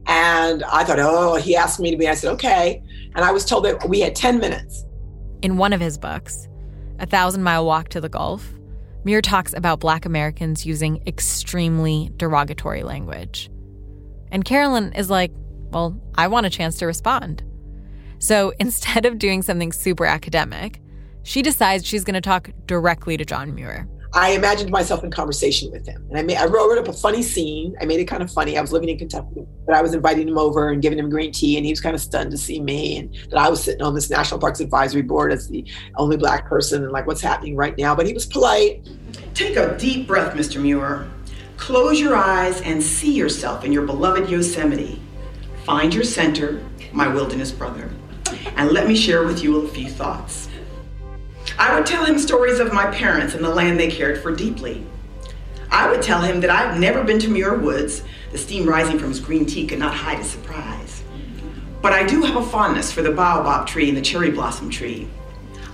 And 0.08 0.64
I 0.64 0.84
thought, 0.84 1.00
oh, 1.00 1.36
he 1.36 1.56
asked 1.56 1.80
me 1.80 1.92
to 1.92 1.98
be. 1.98 2.08
I 2.08 2.16
said, 2.16 2.34
okay. 2.34 2.84
And 3.16 3.24
I 3.24 3.32
was 3.32 3.46
told 3.46 3.64
that 3.66 3.88
we 3.88 4.02
had 4.02 4.16
10 4.16 4.40
minutes. 4.40 4.84
In 5.42 5.58
one 5.58 5.74
of 5.74 5.80
his 5.80 5.98
books, 5.98 6.48
A 7.00 7.06
Thousand 7.06 7.44
Mile 7.44 7.66
Walk 7.66 7.90
to 7.90 8.02
the 8.02 8.10
Gulf, 8.10 8.54
Muir 9.04 9.22
talks 9.22 9.54
about 9.54 9.80
Black 9.80 10.06
Americans 10.06 10.66
using 10.66 11.02
extremely 11.08 12.12
derogatory 12.18 12.84
language. 12.84 13.50
And 14.32 14.44
Carolyn 14.44 14.94
is 14.94 15.10
like, 15.10 15.32
well, 15.72 16.00
I 16.16 16.28
want 16.28 16.46
a 16.46 16.50
chance 16.50 16.78
to 16.80 16.86
respond. 16.86 17.44
So 18.20 18.54
instead 18.60 19.06
of 19.06 19.20
doing 19.20 19.42
something 19.42 19.72
super 19.72 20.06
academic, 20.06 20.82
she 21.24 21.42
decides 21.42 21.86
she's 21.86 22.04
going 22.04 22.16
to 22.16 22.22
talk 22.22 22.50
directly 22.66 23.18
to 23.18 23.26
John 23.26 23.54
Muir. 23.54 23.88
I 24.14 24.32
imagined 24.32 24.72
myself 24.72 25.06
in 25.06 25.12
conversation 25.12 25.72
with 25.72 25.88
him. 25.88 26.06
And 26.10 26.18
I 26.18 26.24
made 26.24 26.36
I 26.36 26.46
wrote 26.46 26.78
up 26.78 26.88
a 26.90 26.94
funny 26.94 27.22
scene. 27.22 27.76
I 27.80 27.86
made 27.86 28.02
it 28.02 28.06
kind 28.06 28.22
of 28.22 28.30
funny. 28.30 28.58
I 28.58 28.62
was 28.62 28.74
living 28.74 28.90
in 28.90 28.98
Kentucky, 28.98 29.46
but 29.66 29.74
I 29.74 29.82
was 29.82 29.94
inviting 29.94 30.28
him 30.28 30.38
over 30.38 30.70
and 30.70 30.82
giving 30.82 31.00
him 31.00 31.10
green 31.10 31.32
tea, 31.32 31.56
and 31.56 31.66
he 31.66 31.72
was 31.72 31.80
kind 31.80 31.96
of 31.96 32.02
stunned 32.02 32.32
to 32.32 32.38
see 32.38 32.60
me 32.60 32.98
and 32.98 33.14
that 33.30 33.38
I 33.38 33.50
was 33.50 33.64
sitting 33.64 33.82
on 33.82 33.96
this 33.96 34.10
National 34.10 34.40
Parks 34.40 34.60
Advisory 34.60 35.02
Board 35.02 35.32
as 35.32 35.48
the 35.48 35.66
only 35.96 36.18
black 36.18 36.46
person 36.48 36.84
and 36.84 36.92
like 36.92 37.08
what's 37.08 37.22
happening 37.22 37.56
right 37.56 37.78
now. 37.78 37.96
But 37.96 38.06
he 38.06 38.14
was 38.14 38.26
polite. 38.26 38.88
Take 39.34 39.56
a 39.56 39.78
deep 39.78 40.08
breath, 40.08 40.36
Mr. 40.36 40.62
Muir. 40.62 41.10
Close 41.56 42.00
your 42.00 42.16
eyes 42.16 42.60
and 42.62 42.84
see 42.84 43.14
yourself 43.14 43.64
in 43.64 43.72
your 43.72 43.86
beloved 43.86 44.30
Yosemite. 44.30 45.00
Find 45.66 45.94
your 45.94 46.04
center, 46.04 46.64
my 46.92 47.08
wilderness 47.08 47.52
brother, 47.52 47.92
and 48.56 48.72
let 48.72 48.88
me 48.88 48.96
share 48.96 49.26
with 49.26 49.44
you 49.44 49.62
a 49.62 49.68
few 49.68 49.90
thoughts. 49.90 50.50
I 51.60 51.76
would 51.76 51.86
tell 51.86 52.04
him 52.04 52.18
stories 52.18 52.58
of 52.60 52.74
my 52.74 52.90
parents 52.90 53.36
and 53.36 53.44
the 53.44 53.54
land 53.54 53.80
they 53.80 53.92
cared 53.92 54.24
for 54.24 54.36
deeply. 54.36 54.84
I 55.70 55.90
would 55.90 56.02
tell 56.02 56.22
him 56.22 56.42
that 56.42 56.50
I've 56.50 56.80
never 56.80 57.04
been 57.04 57.20
to 57.20 57.30
Muir 57.30 57.60
Woods. 57.60 58.04
The 58.32 58.40
steam 58.40 58.68
rising 58.68 58.98
from 58.98 59.10
his 59.10 59.20
green 59.20 59.46
tea 59.46 59.68
could 59.68 59.78
not 59.78 59.94
hide 59.94 60.18
his 60.18 60.32
surprise. 60.32 61.04
But 61.82 61.94
I 61.94 62.08
do 62.08 62.24
have 62.24 62.38
a 62.38 62.46
fondness 62.46 62.92
for 62.92 63.04
the 63.04 63.12
baobab 63.12 63.68
tree 63.68 63.88
and 63.88 63.98
the 63.98 64.02
cherry 64.02 64.32
blossom 64.32 64.70
tree. 64.72 65.08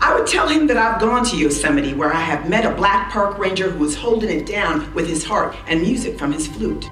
I 0.01 0.13
would 0.13 0.27
tell 0.27 0.49
him 0.49 0.67
that 0.67 0.77
I've 0.77 0.99
gone 0.99 1.25
to 1.25 1.37
Yosemite 1.37 1.93
where 1.93 2.13
I 2.13 2.19
have 2.19 2.49
met 2.49 2.65
a 2.65 2.75
black 2.75 3.11
park 3.11 3.37
ranger 3.39 3.71
who 3.71 3.79
was 3.79 3.95
holding 3.95 4.29
it 4.29 4.45
down 4.45 4.93
with 4.93 5.07
his 5.07 5.23
heart 5.23 5.55
and 5.67 5.81
music 5.81 6.19
from 6.19 6.33
his 6.33 6.47
flute. 6.47 6.89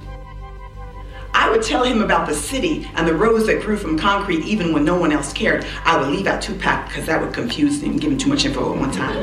I 1.35 1.49
would 1.49 1.61
tell 1.61 1.83
him 1.83 2.01
about 2.01 2.27
the 2.27 2.33
city 2.33 2.89
and 2.95 3.05
the 3.05 3.13
roads 3.13 3.45
that 3.47 3.61
grew 3.61 3.75
from 3.75 3.99
concrete 3.99 4.45
even 4.45 4.71
when 4.71 4.85
no 4.85 4.97
one 4.97 5.11
else 5.11 5.33
cared. 5.33 5.65
I 5.83 5.97
would 5.97 6.07
leave 6.07 6.27
out 6.27 6.41
Tupac 6.41 6.87
because 6.87 7.05
that 7.07 7.21
would 7.21 7.33
confuse 7.33 7.83
him, 7.83 7.97
give 7.97 8.09
him 8.09 8.17
too 8.17 8.29
much 8.29 8.45
info 8.45 8.73
at 8.73 8.79
one 8.79 8.91
time. 8.91 9.17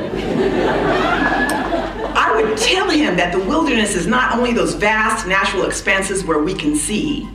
I 2.14 2.34
would 2.36 2.58
tell 2.58 2.90
him 2.90 3.16
that 3.16 3.32
the 3.32 3.40
wilderness 3.40 3.96
is 3.96 4.06
not 4.06 4.36
only 4.36 4.52
those 4.52 4.74
vast 4.74 5.26
natural 5.26 5.64
expanses 5.64 6.22
where 6.22 6.40
we 6.40 6.52
can 6.52 6.76
see, 6.76 7.26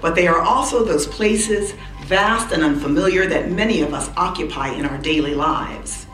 but 0.00 0.14
they 0.14 0.26
are 0.26 0.40
also 0.40 0.84
those 0.84 1.06
places, 1.06 1.74
vast 2.06 2.52
and 2.52 2.62
unfamiliar, 2.62 3.26
that 3.26 3.50
many 3.50 3.82
of 3.82 3.92
us 3.92 4.08
occupy 4.16 4.70
in 4.70 4.86
our 4.86 4.96
daily 4.98 5.34
lives. 5.34 6.06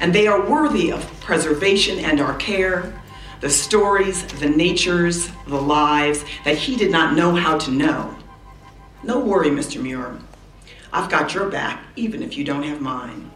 And 0.00 0.14
they 0.14 0.26
are 0.26 0.46
worthy 0.48 0.92
of 0.92 1.02
preservation 1.20 1.98
and 1.98 2.20
our 2.20 2.36
care 2.36 3.00
the 3.40 3.50
stories, 3.50 4.24
the 4.40 4.48
natures, 4.48 5.30
the 5.46 5.60
lives 5.60 6.24
that 6.44 6.56
he 6.56 6.76
did 6.76 6.90
not 6.90 7.14
know 7.14 7.34
how 7.34 7.56
to 7.58 7.70
know. 7.70 8.14
No 9.02 9.20
worry, 9.20 9.48
Mr. 9.48 9.80
Muir. 9.80 10.18
I've 10.92 11.10
got 11.10 11.34
your 11.34 11.48
back, 11.48 11.84
even 11.96 12.22
if 12.22 12.36
you 12.36 12.44
don't 12.44 12.62
have 12.62 12.80
mine. 12.80 13.30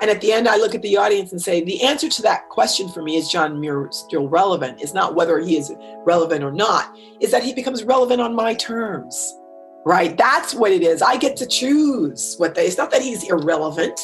And 0.00 0.10
at 0.10 0.22
the 0.22 0.32
end, 0.32 0.48
I 0.48 0.56
look 0.56 0.74
at 0.74 0.80
the 0.80 0.96
audience 0.96 1.32
and 1.32 1.42
say, 1.42 1.62
the 1.62 1.82
answer 1.82 2.08
to 2.08 2.22
that 2.22 2.48
question 2.48 2.88
for 2.88 3.02
me 3.02 3.16
is 3.16 3.28
John 3.28 3.60
Muir 3.60 3.88
still 3.90 4.28
relevant? 4.28 4.80
Is 4.80 4.94
not 4.94 5.14
whether 5.14 5.38
he 5.40 5.58
is 5.58 5.72
relevant 6.06 6.42
or 6.42 6.52
not, 6.52 6.96
is 7.20 7.30
that 7.32 7.42
he 7.42 7.52
becomes 7.52 7.84
relevant 7.84 8.20
on 8.20 8.34
my 8.34 8.54
terms, 8.54 9.36
right? 9.84 10.16
That's 10.16 10.54
what 10.54 10.72
it 10.72 10.82
is. 10.82 11.02
I 11.02 11.18
get 11.18 11.36
to 11.38 11.46
choose 11.46 12.36
what 12.38 12.54
they, 12.54 12.66
it's 12.66 12.78
not 12.78 12.90
that 12.92 13.02
he's 13.02 13.28
irrelevant 13.28 14.00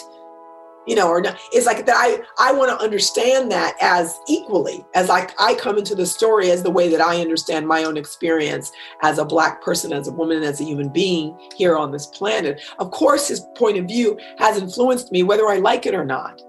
you 0.87 0.95
know, 0.95 1.09
or 1.09 1.21
not. 1.21 1.39
It's 1.53 1.67
like 1.67 1.85
that 1.85 1.97
I, 1.97 2.21
I 2.39 2.53
want 2.53 2.71
to 2.71 2.83
understand 2.83 3.51
that 3.51 3.77
as 3.81 4.19
equally 4.29 4.85
as 4.95 5.09
like 5.09 5.33
I 5.41 5.55
come 5.55 5.79
into 5.79 5.95
the 5.95 6.07
story 6.07 6.51
as 6.51 6.63
the 6.63 6.71
way 6.71 6.89
that 6.89 7.01
I 7.01 7.21
understand 7.21 7.67
my 7.67 7.85
own 7.85 7.97
experience 7.97 8.73
as 9.03 9.19
a 9.19 9.25
black 9.25 9.63
person, 9.63 9.93
as 9.93 10.09
a 10.09 10.13
woman, 10.13 10.43
as 10.43 10.61
a 10.61 10.65
human 10.65 10.89
being 10.89 11.37
here 11.57 11.77
on 11.77 11.91
this 11.91 12.07
planet. 12.07 12.61
Of 12.79 12.93
course, 12.93 13.29
his 13.29 13.41
point 13.57 13.77
of 13.79 13.87
view 13.87 14.19
has 14.39 14.57
influenced 14.57 15.13
me 15.13 15.25
whether 15.25 15.49
I 15.49 15.57
like 15.57 15.87
it 15.87 15.95
or 15.95 16.05
not. 16.05 16.41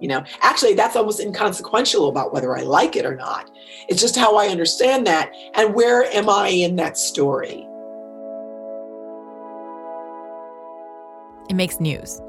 You 0.00 0.08
know, 0.08 0.24
actually, 0.40 0.74
that's 0.74 0.96
almost 0.96 1.20
inconsequential 1.20 2.08
about 2.08 2.32
whether 2.32 2.56
I 2.56 2.62
like 2.62 2.96
it 2.96 3.06
or 3.06 3.14
not. 3.14 3.48
It's 3.88 4.00
just 4.00 4.16
how 4.16 4.36
I 4.36 4.48
understand 4.48 5.06
that 5.06 5.32
and 5.54 5.74
where 5.74 6.04
am 6.06 6.28
I 6.28 6.48
in 6.48 6.74
that 6.76 6.98
story. 6.98 7.68
It 11.48 11.54
makes 11.54 11.78
news 11.78 12.20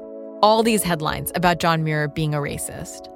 all 0.42 0.62
these 0.62 0.82
headlines 0.82 1.32
about 1.34 1.60
John 1.60 1.84
Muir 1.84 2.08
being 2.08 2.34
a 2.34 2.38
racist. 2.38 3.08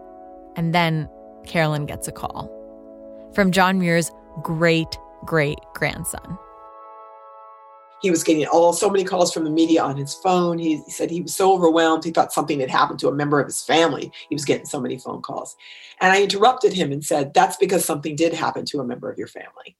And 0.56 0.74
then 0.74 1.08
Carolyn 1.46 1.86
gets 1.86 2.08
a 2.08 2.12
call 2.12 2.50
from 3.34 3.52
John 3.52 3.78
Muir's 3.78 4.10
great 4.42 4.98
great 5.24 5.58
grandson. 5.74 6.38
He 8.00 8.10
was 8.10 8.22
getting 8.22 8.46
all 8.46 8.72
so 8.72 8.88
many 8.88 9.02
calls 9.02 9.32
from 9.32 9.42
the 9.42 9.50
media 9.50 9.82
on 9.82 9.96
his 9.96 10.14
phone. 10.14 10.58
He, 10.58 10.76
he, 10.76 10.90
said 10.90 11.10
he 11.10 11.20
was 11.20 11.34
so 11.34 11.52
overwhelmed. 11.52 12.04
He 12.04 12.12
thought 12.12 12.32
something 12.32 12.60
had 12.60 12.70
happened 12.70 13.00
to 13.00 13.08
a 13.08 13.14
member 13.14 13.40
of 13.40 13.46
his 13.46 13.60
family. 13.60 14.12
He 14.28 14.36
was 14.36 14.44
getting 14.44 14.66
so 14.66 14.80
many 14.80 14.98
phone 14.98 15.20
calls. 15.20 15.56
And 16.00 16.12
I 16.12 16.22
interrupted 16.22 16.72
him 16.72 16.92
and 16.92 17.04
said, 17.04 17.34
That's 17.34 17.56
because 17.56 17.84
something 17.84 18.14
did 18.14 18.32
happen 18.32 18.64
to 18.66 18.80
a 18.80 18.84
member 18.84 19.10
of 19.10 19.18
your 19.18 19.26
family. 19.26 19.76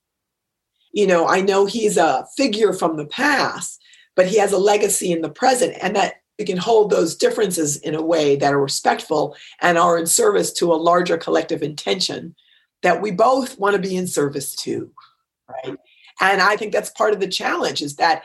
You 0.93 1.07
know, 1.07 1.29
I 1.29 1.43
know 1.43 1.67
he's 1.67 1.97
a 1.97 2.27
figure 2.37 2.73
from 2.73 2.97
the 2.97 3.07
past, 3.07 3.81
but 4.17 4.27
he 4.27 4.39
has 4.39 4.53
a 4.53 4.59
legacy 4.59 5.13
in 5.13 5.23
the 5.23 5.31
present. 5.31 5.77
And 5.81 5.95
that 5.95 6.15
we 6.39 6.45
can 6.45 6.57
hold 6.57 6.91
those 6.91 7.17
differences 7.17 7.77
in 7.79 7.95
a 7.95 8.03
way 8.03 8.37
that 8.37 8.53
are 8.53 8.63
respectful 8.63 9.37
and 9.61 9.77
are 9.77 9.99
in 9.99 10.07
service 10.07 10.53
to 10.53 10.73
a 10.73 10.77
larger 10.77 11.17
collective 11.17 11.63
intention 11.63 12.35
that 12.83 13.03
we 13.03 13.11
both 13.11 13.59
want 13.59 13.75
to 13.75 13.83
be 13.83 13.97
in 13.97 14.07
service 14.07 14.55
to 14.55 14.91
right? 15.49 15.77
And 16.21 16.41
i 16.41 16.57
think 16.57 16.73
that's 16.73 16.91
part 16.91 17.13
of 17.13 17.21
the 17.21 17.29
challenge 17.29 17.83
is 17.83 17.97
that 17.97 18.23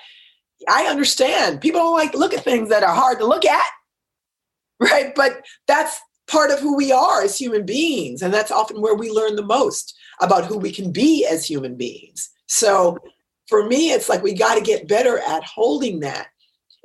i 0.70 0.86
understand 0.86 1.62
people 1.62 1.80
don't 1.80 1.98
like 1.98 2.12
to 2.12 2.18
look 2.18 2.34
at 2.34 2.44
things 2.44 2.70
that 2.70 2.84
are 2.84 2.96
hard 2.96 3.20
to 3.20 3.26
look 3.26 3.46
at 3.46 3.68
right? 4.80 5.14
But 5.16 5.46
that's 5.68 6.00
part 6.28 6.52
of 6.52 6.60
who 6.60 6.76
we 6.76 6.92
are 6.92 7.22
as 7.22 7.38
human 7.38 7.66
beings 7.66 8.22
and 8.22 8.34
that's 8.34 8.52
often 8.52 8.82
where 8.82 8.96
we 8.96 9.12
learn 9.12 9.36
the 9.36 9.46
most 9.46 9.96
about 10.22 10.46
who 10.46 10.58
we 10.58 10.72
can 10.72 10.92
be 10.92 11.26
as 11.26 11.46
human 11.46 11.76
beings. 11.76 12.30
So 12.48 12.98
for 13.48 13.66
me 13.66 13.92
it's 13.92 14.10
like 14.10 14.24
we 14.24 14.34
got 14.34 14.56
to 14.56 14.62
get 14.62 14.88
better 14.88 15.20
at 15.20 15.44
holding 15.44 16.00
that 16.02 16.28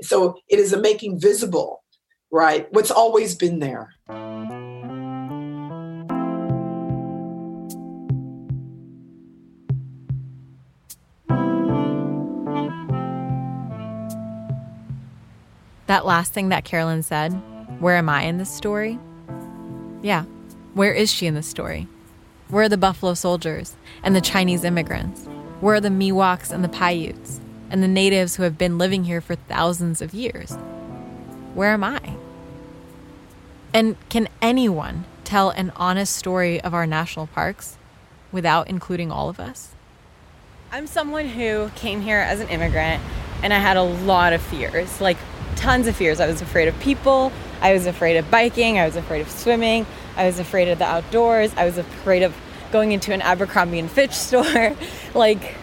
so 0.03 0.37
it 0.49 0.59
is 0.59 0.73
a 0.73 0.81
making 0.81 1.21
visible, 1.21 1.83
right? 2.31 2.67
What's 2.73 2.91
always 2.91 3.35
been 3.35 3.59
there. 3.59 3.95
That 15.87 16.05
last 16.05 16.35
thing 16.35 16.51
that 16.51 16.65
Carolyn 16.65 17.03
said, 17.03 17.31
where 17.81 17.97
am 17.97 18.11
I 18.11 18.25
in 18.25 18.37
this 18.37 18.55
story? 18.55 18.99
Yeah, 20.03 20.25
where 20.75 20.93
is 20.93 21.11
she 21.11 21.27
in 21.27 21.35
this 21.35 21.47
story? 21.47 21.89
Where 22.49 22.65
are 22.65 22.69
the 22.69 22.77
Buffalo 22.77 23.15
Soldiers 23.15 23.75
and 24.03 24.15
the 24.15 24.21
Chinese 24.21 24.65
immigrants? 24.65 25.27
Where 25.61 25.77
are 25.77 25.81
the 25.81 25.89
Miwoks 25.89 26.51
and 26.51 26.63
the 26.63 26.69
Paiutes? 26.69 27.41
And 27.71 27.83
the 27.83 27.89
natives 27.89 28.37
who 28.37 28.43
have 28.43 28.59
been 28.59 28.79
living 28.79 29.05
here 29.05 29.21
for 29.21 29.35
thousands 29.35 30.01
of 30.01 30.15
years. 30.15 30.57
Where 31.55 31.73
am 31.73 31.85
I? 31.85 32.17
And 33.75 33.97
can 34.09 34.29
anyone 34.41 35.05
tell 35.25 35.51
an 35.51 35.73
honest 35.77 36.17
story 36.17 36.61
of 36.61 36.73
our 36.73 36.87
national 36.87 37.27
parks 37.27 37.77
without 38.33 38.69
including 38.69 39.13
all 39.13 39.29
of 39.29 39.39
us? 39.39 39.75
I'm 40.73 40.87
someone 40.87 41.29
who 41.29 41.71
came 41.77 42.01
here 42.01 42.19
as 42.19 42.41
an 42.41 42.49
immigrant 42.49 43.03
and 43.43 43.53
I 43.53 43.59
had 43.59 43.77
a 43.77 43.83
lot 43.83 44.33
of 44.33 44.43
fears, 44.43 45.01
like 45.01 45.17
tons 45.57 45.87
of 45.87 45.97
fears. 45.97 46.21
I 46.21 46.27
was 46.27 46.41
afraid 46.43 46.69
of 46.69 46.79
people, 46.81 47.33
I 47.61 47.73
was 47.73 47.87
afraid 47.87 48.17
of 48.17 48.31
biking, 48.31 48.79
I 48.79 48.87
was 48.87 48.97
afraid 48.97 49.21
of 49.21 49.31
swimming, 49.31 49.87
I 50.17 50.27
was 50.27 50.39
afraid 50.39 50.69
of 50.69 50.79
the 50.79 50.85
outdoors, 50.85 51.53
I 51.57 51.65
was 51.65 51.79
afraid 51.79 52.23
of 52.23 52.37
going 52.71 52.93
into 52.93 53.13
an 53.13 53.23
Abercrombie 53.23 53.79
and 53.79 53.91
Fitch 53.91 54.13
store, 54.13 54.77
like 55.15 55.55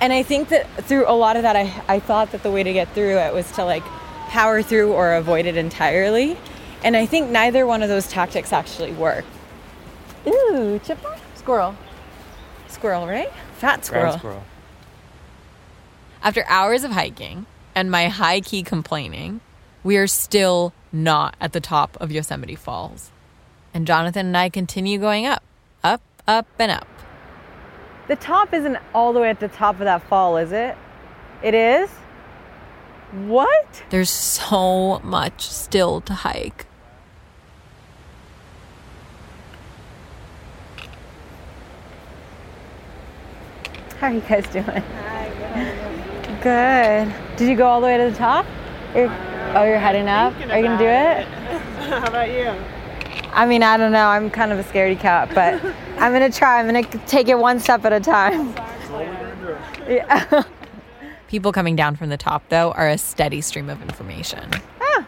and 0.00 0.12
I 0.12 0.22
think 0.22 0.48
that 0.50 0.66
through 0.84 1.08
a 1.08 1.12
lot 1.12 1.36
of 1.36 1.42
that 1.42 1.56
I 1.56 1.82
I 1.88 1.98
thought 1.98 2.32
that 2.32 2.42
the 2.42 2.50
way 2.50 2.62
to 2.62 2.72
get 2.72 2.92
through 2.94 3.18
it 3.18 3.34
was 3.34 3.50
to 3.52 3.64
like 3.64 3.84
power 4.28 4.62
through 4.62 4.92
or 4.92 5.14
avoid 5.14 5.46
it 5.46 5.56
entirely. 5.56 6.36
And 6.84 6.96
I 6.96 7.06
think 7.06 7.30
neither 7.30 7.66
one 7.66 7.82
of 7.82 7.88
those 7.88 8.06
tactics 8.06 8.52
actually 8.52 8.92
work. 8.92 9.24
Ooh, 10.26 10.80
chipmunk? 10.84 11.20
Squirrel. 11.34 11.74
Squirrel, 12.68 13.06
right? 13.06 13.32
Fat 13.56 13.84
squirrel. 13.84 14.04
Ground 14.04 14.18
squirrel. 14.20 14.44
After 16.22 16.44
hours 16.48 16.84
of 16.84 16.92
hiking 16.92 17.46
and 17.74 17.90
my 17.90 18.08
high 18.08 18.40
key 18.40 18.62
complaining, 18.62 19.40
we 19.82 19.96
are 19.96 20.06
still 20.06 20.72
not 20.92 21.34
at 21.40 21.52
the 21.52 21.60
top 21.60 21.96
of 22.00 22.12
Yosemite 22.12 22.54
Falls. 22.54 23.10
And 23.72 23.86
Jonathan 23.86 24.26
and 24.26 24.36
I 24.36 24.48
continue 24.48 24.98
going 24.98 25.26
up, 25.26 25.42
up, 25.82 26.02
up, 26.26 26.46
and 26.58 26.70
up. 26.70 26.88
The 28.08 28.16
top 28.16 28.54
isn't 28.54 28.78
all 28.94 29.12
the 29.12 29.20
way 29.20 29.28
at 29.28 29.38
the 29.38 29.48
top 29.48 29.74
of 29.76 29.80
that 29.80 30.02
fall, 30.02 30.38
is 30.38 30.50
it? 30.50 30.76
It 31.42 31.54
is? 31.54 31.90
What? 33.26 33.82
There's 33.90 34.10
so 34.10 34.98
much 35.00 35.42
still 35.48 36.00
to 36.02 36.14
hike. 36.14 36.66
How 44.00 44.06
are 44.06 44.12
you 44.12 44.20
guys 44.20 44.46
doing? 44.48 44.82
Good. 46.40 47.14
Did 47.36 47.48
you 47.48 47.56
go 47.56 47.66
all 47.66 47.80
the 47.80 47.86
way 47.88 47.98
to 47.98 48.10
the 48.10 48.16
top? 48.16 48.46
You're- 48.94 49.10
oh, 49.54 49.64
you're 49.64 49.78
heading 49.78 50.08
up? 50.08 50.32
Are 50.50 50.56
you 50.58 50.64
gonna 50.64 50.78
do 50.78 50.86
it? 50.86 51.26
How 51.88 52.06
about 52.06 52.30
you? 52.30 52.54
I 53.32 53.46
mean, 53.46 53.62
I 53.62 53.76
don't 53.76 53.92
know. 53.92 54.06
I'm 54.08 54.30
kind 54.30 54.52
of 54.52 54.58
a 54.58 54.64
scaredy 54.64 54.98
cat, 54.98 55.30
but 55.34 55.54
I'm 55.98 56.12
gonna 56.12 56.30
try. 56.30 56.58
I'm 56.60 56.66
gonna 56.66 56.82
take 57.06 57.28
it 57.28 57.38
one 57.38 57.60
step 57.60 57.84
at 57.84 57.92
a 57.92 58.00
time. 58.00 58.54
Yeah. 59.88 60.42
People 61.28 61.52
coming 61.52 61.76
down 61.76 61.94
from 61.96 62.08
the 62.08 62.16
top, 62.16 62.42
though, 62.48 62.72
are 62.72 62.88
a 62.88 62.96
steady 62.98 63.40
stream 63.42 63.68
of 63.68 63.82
information. 63.82 64.50
Ah. 64.80 65.06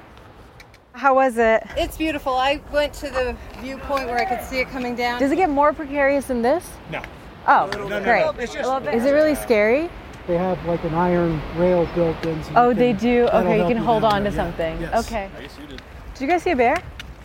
How 0.92 1.14
was 1.14 1.38
it? 1.38 1.62
It's 1.76 1.96
beautiful. 1.96 2.34
I 2.34 2.60
went 2.72 2.92
to 2.94 3.08
the 3.08 3.34
viewpoint 3.60 4.06
where 4.06 4.18
I 4.18 4.24
could 4.26 4.42
see 4.46 4.58
it 4.58 4.68
coming 4.68 4.94
down. 4.94 5.18
Does 5.18 5.32
it 5.32 5.36
get 5.36 5.48
more 5.48 5.72
precarious 5.72 6.26
than 6.26 6.42
this? 6.42 6.68
No. 6.90 7.02
Oh, 7.48 7.70
No, 7.72 7.88
no, 7.88 8.02
great. 8.02 8.20
no. 8.20 8.30
It's 8.38 8.52
just- 8.52 8.86
Is 8.94 9.04
it 9.06 9.12
really 9.12 9.34
scary? 9.34 9.88
They 10.26 10.36
have 10.36 10.62
like 10.66 10.84
an 10.84 10.94
iron 10.94 11.40
rail 11.56 11.86
built 11.94 12.24
in. 12.26 12.44
so 12.44 12.50
Oh, 12.54 12.74
they 12.74 12.92
do. 12.92 13.26
Okay, 13.32 13.58
you 13.62 13.66
can 13.66 13.78
hold 13.78 14.04
on 14.04 14.22
to 14.24 14.30
there, 14.30 14.32
yeah. 14.32 14.44
something. 14.44 14.80
Yes. 14.82 15.06
Okay. 15.06 15.30
Did 16.14 16.20
you 16.20 16.26
guys 16.26 16.42
see 16.42 16.50
a 16.50 16.56
bear? 16.56 16.76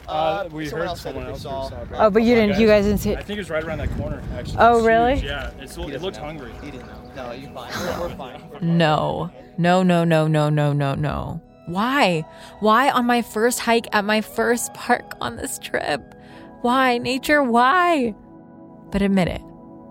Uh, 0.08 0.48
we 0.52 0.68
someone 0.68 0.82
heard 0.82 0.90
else 0.90 1.02
said 1.02 1.10
someone 1.10 1.24
that 1.26 1.28
they 1.28 1.32
else 1.34 1.42
saw- 1.42 1.70
saw. 1.70 2.06
Oh, 2.06 2.10
but 2.10 2.24
you 2.24 2.36
didn't- 2.36 2.60
you 2.60 2.68
guys 2.68 2.86
didn't 2.86 3.00
see 3.00 3.12
it? 3.12 3.18
I 3.18 3.22
think 3.24 3.38
it 3.38 3.42
was 3.42 3.50
right 3.50 3.64
around 3.64 3.80
that 3.80 3.96
corner, 3.98 4.22
actually. 4.38 4.58
Oh, 4.60 4.78
It's 4.78 4.86
really? 4.88 5.14
huge, 5.16 5.24
Yeah, 5.26 5.50
it's, 5.60 5.78
it 5.78 6.02
looked 6.02 6.18
hungry. 6.18 6.52
He 6.62 6.72
didn't 6.72 6.88
know. 6.88 7.24
No, 7.28 7.32
you're 7.32 7.50
fine. 7.52 7.72
We're, 7.80 8.08
we're 8.10 8.16
fine. 8.16 8.42
No, 8.62 9.32
no, 9.58 9.84
no, 9.84 10.04
no, 10.04 10.28
no, 10.28 10.50
no, 10.50 10.74
no, 10.74 10.94
no. 10.96 11.42
Why? 11.68 12.24
Why 12.60 12.92
on 12.92 13.06
my 13.06 13.22
first 13.24 13.60
hike 13.60 13.88
at 13.94 14.06
my 14.06 14.22
first 14.22 14.74
park 14.76 15.16
on 15.22 15.36
this 15.38 15.58
trip? 15.58 16.14
Why, 16.62 16.98
nature? 17.00 17.42
Why? 17.42 18.14
But 18.92 19.02
admit 19.02 19.28
it. 19.28 19.42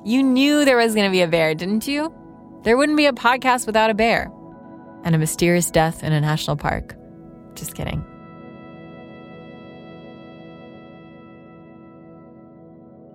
You 0.04 0.22
knew 0.22 0.64
there 0.64 0.76
was 0.76 0.94
going 0.94 1.06
to 1.06 1.10
be 1.10 1.22
a 1.22 1.26
bear, 1.28 1.54
didn't 1.54 1.86
you? 1.88 2.14
There 2.62 2.76
wouldn't 2.76 2.96
be 2.96 3.06
a 3.06 3.12
podcast 3.12 3.66
without 3.66 3.90
a 3.90 3.94
bear. 3.94 4.30
And 5.02 5.14
a 5.14 5.18
mysterious 5.18 5.70
death 5.70 6.02
in 6.04 6.12
a 6.12 6.20
national 6.20 6.56
park. 6.56 6.94
Just 7.54 7.74
kidding. 7.74 8.04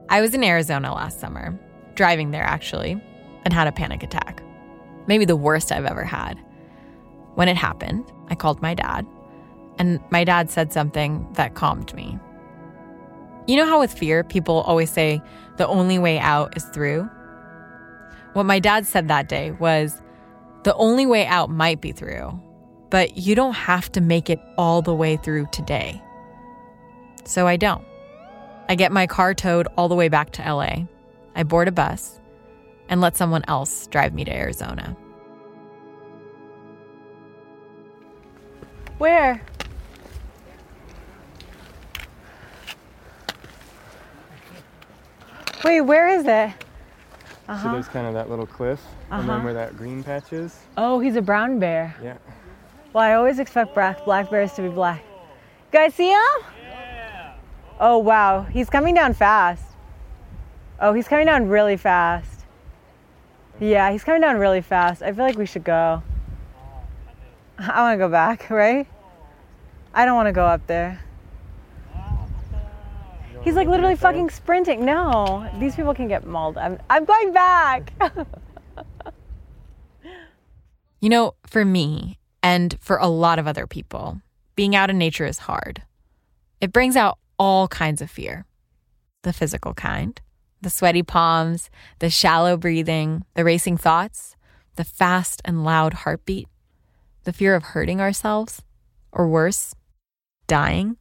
I 0.10 0.22
was 0.22 0.34
in 0.34 0.44
Arizona 0.44 0.94
last 0.94 1.20
summer, 1.20 1.58
driving 1.94 2.32
there 2.32 2.44
actually, 2.44 3.02
and 3.46 3.54
had 3.54 3.68
a 3.68 3.72
panic 3.72 4.02
attack. 4.02 4.44
Maybe 5.08 5.24
the 5.24 5.36
worst 5.36 5.72
I've 5.72 5.86
ever 5.86 6.04
had. 6.04 6.40
When 7.36 7.48
it 7.48 7.56
happened, 7.56 8.12
I 8.28 8.36
called 8.36 8.62
my 8.62 8.74
dad, 8.74 9.06
and 9.78 10.00
my 10.10 10.24
dad 10.24 10.50
said 10.50 10.74
something 10.74 11.28
that 11.34 11.54
calmed 11.54 11.94
me. 11.94 12.18
You 13.48 13.56
know 13.56 13.66
how 13.66 13.80
with 13.80 13.94
fear, 13.94 14.24
people 14.24 14.62
always 14.62 14.92
say 14.92 15.22
the 15.58 15.68
only 15.68 16.00
way 16.00 16.20
out 16.20 16.58
is 16.58 16.66
through? 16.66 17.10
What 18.34 18.46
my 18.46 18.60
dad 18.60 18.86
said 18.86 19.08
that 19.08 19.30
day 19.30 19.52
was 19.52 20.02
the 20.64 20.76
only 20.76 21.06
way 21.06 21.26
out 21.26 21.50
might 21.50 21.82
be 21.82 21.92
through, 21.92 22.40
but 22.90 23.18
you 23.18 23.36
don't 23.36 23.54
have 23.54 23.92
to 23.94 24.02
make 24.02 24.30
it 24.30 24.40
all 24.58 24.82
the 24.82 24.94
way 24.94 25.18
through 25.18 25.48
today. 25.52 26.02
So 27.26 27.48
I 27.48 27.58
don't. 27.58 27.89
I 28.70 28.76
get 28.76 28.92
my 28.92 29.08
car 29.08 29.34
towed 29.34 29.68
all 29.78 29.90
the 29.90 29.96
way 29.96 30.08
back 30.10 30.32
to 30.34 30.44
LA. 30.44 30.86
I 31.36 31.44
board 31.44 31.68
a 31.68 31.72
bus 31.72 32.20
and 32.88 33.02
let 33.02 33.18
someone 33.18 33.44
else 33.48 33.88
drive 33.88 34.14
me 34.14 34.24
to 34.26 34.32
Arizona. 34.34 34.96
Where? 39.00 39.42
Wait, 45.64 45.82
where 45.82 46.08
is 46.08 46.26
it? 46.26 46.52
So 47.48 47.54
Uh-huh. 47.54 47.72
there's 47.74 47.88
kind 47.88 48.08
of 48.08 48.14
that 48.14 48.30
little 48.30 48.46
cliff, 48.46 48.82
and 49.12 49.24
then 49.24 49.30
Uh-huh. 49.38 49.44
where 49.44 49.54
that 49.54 49.76
green 49.78 50.04
patch 50.04 50.32
is. 50.32 50.58
Oh, 50.78 51.00
he's 51.00 51.16
a 51.16 51.22
brown 51.22 51.60
bear. 51.60 51.96
Yeah. 52.02 52.14
Well, 52.94 53.04
I 53.04 53.14
always 53.14 53.40
expect 53.40 53.74
black, 53.74 54.04
black 54.06 54.30
bears 54.30 54.54
to 54.54 54.62
be 54.62 54.70
black. 54.70 55.02
You 55.72 55.80
guys 55.80 55.94
see 55.96 56.10
him? 56.12 56.44
Oh, 57.80 57.98
wow. 57.98 58.44
He's 58.44 58.70
coming 58.70 58.94
down 58.94 59.14
fast. 59.14 59.64
Oh, 60.80 60.94
he's 60.94 61.08
coming 61.08 61.26
down 61.26 61.48
really 61.48 61.78
fast. 61.78 62.46
Yeah, 63.60 63.92
he's 63.92 64.04
coming 64.04 64.22
down 64.22 64.38
really 64.38 64.62
fast. 64.62 65.02
I 65.02 65.12
feel 65.12 65.26
like 65.26 65.38
we 65.38 65.46
should 65.46 65.64
go. 65.64 66.04
I 67.60 67.82
want 67.82 68.00
to 68.00 68.06
go 68.06 68.10
back, 68.10 68.50
right? 68.50 68.88
I 69.94 70.06
don't 70.06 70.16
want 70.16 70.28
to 70.28 70.34
go 70.34 70.46
up 70.46 70.66
there. 70.68 71.04
He's 73.42 73.56
like 73.56 73.68
literally 73.70 73.96
fucking 73.96 74.30
sprinting. 74.32 74.84
No, 74.84 75.50
these 75.60 75.76
people 75.76 75.94
can 75.94 76.10
get 76.10 76.28
mauled. 76.28 76.58
I'm, 76.58 76.78
I'm 76.90 77.06
going 77.06 77.32
back. 77.32 77.94
You 81.02 81.08
know, 81.08 81.36
for 81.48 81.64
me 81.64 82.20
and 82.44 82.78
for 82.82 82.98
a 82.98 83.08
lot 83.08 83.40
of 83.40 83.48
other 83.48 83.66
people, 83.66 84.22
being 84.56 84.76
out 84.76 84.90
in 84.90 84.98
nature 84.98 85.26
is 85.26 85.40
hard. 85.40 85.82
It 86.60 86.74
brings 86.74 86.98
out 86.98 87.18
all 87.40 87.68
kinds 87.68 88.02
of 88.02 88.12
fear. 88.12 88.46
The 89.24 89.34
physical 89.34 89.74
kind, 89.74 90.20
the 90.62 90.70
sweaty 90.70 91.04
palms, 91.04 91.70
the 92.00 92.10
shallow 92.10 92.58
breathing, 92.58 93.24
the 93.34 93.44
racing 93.44 93.78
thoughts, 93.78 94.36
the 94.76 94.84
fast 94.84 95.42
and 95.46 95.64
loud 95.64 95.94
heartbeat, 95.94 96.48
the 97.24 97.34
fear 97.34 97.56
of 97.56 97.64
hurting 97.64 98.00
ourselves, 98.00 98.62
or 99.12 99.28
worse, 99.28 99.74
dying. 100.48 100.98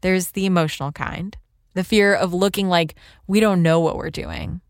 There's 0.00 0.32
the 0.32 0.46
emotional 0.46 0.92
kind, 0.92 1.36
the 1.74 1.84
fear 1.84 2.14
of 2.14 2.34
looking 2.34 2.68
like 2.68 2.94
we 3.26 3.40
don't 3.40 3.62
know 3.62 3.80
what 3.80 3.96
we're 3.96 4.10
doing, 4.10 4.60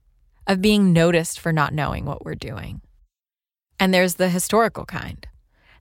of 0.46 0.62
being 0.62 0.92
noticed 0.92 1.40
for 1.40 1.52
not 1.52 1.74
knowing 1.74 2.04
what 2.04 2.24
we're 2.24 2.34
doing. 2.34 2.80
And 3.78 3.92
there's 3.92 4.14
the 4.14 4.28
historical 4.28 4.84
kind, 4.84 5.26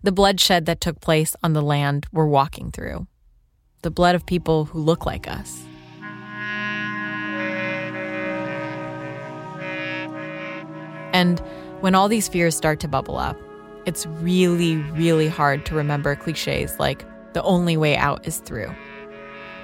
the 0.04 0.12
bloodshed 0.12 0.66
that 0.66 0.82
took 0.82 1.00
place 1.00 1.36
on 1.44 1.54
the 1.54 1.62
land 1.62 2.08
we're 2.12 2.26
walking 2.26 2.72
through, 2.72 3.08
the 3.86 3.92
blood 3.92 4.16
of 4.16 4.26
people 4.26 4.66
who 4.66 4.80
look 4.80 5.06
like 5.06 5.28
us. 5.28 5.64
And 11.14 11.40
when 11.82 11.94
all 11.94 12.08
these 12.08 12.28
fears 12.28 12.58
start 12.58 12.80
to 12.80 12.88
bubble 12.88 13.18
up, 13.18 13.38
it's 13.86 14.08
really, 14.08 14.78
really 14.78 15.28
hard 15.28 15.68
to 15.68 15.76
remember 15.76 16.16
cliches 16.16 16.80
like 16.80 17.06
the 17.34 17.44
only 17.44 17.78
way 17.78 17.96
out 17.96 18.26
is 18.26 18.40
through. 18.40 18.74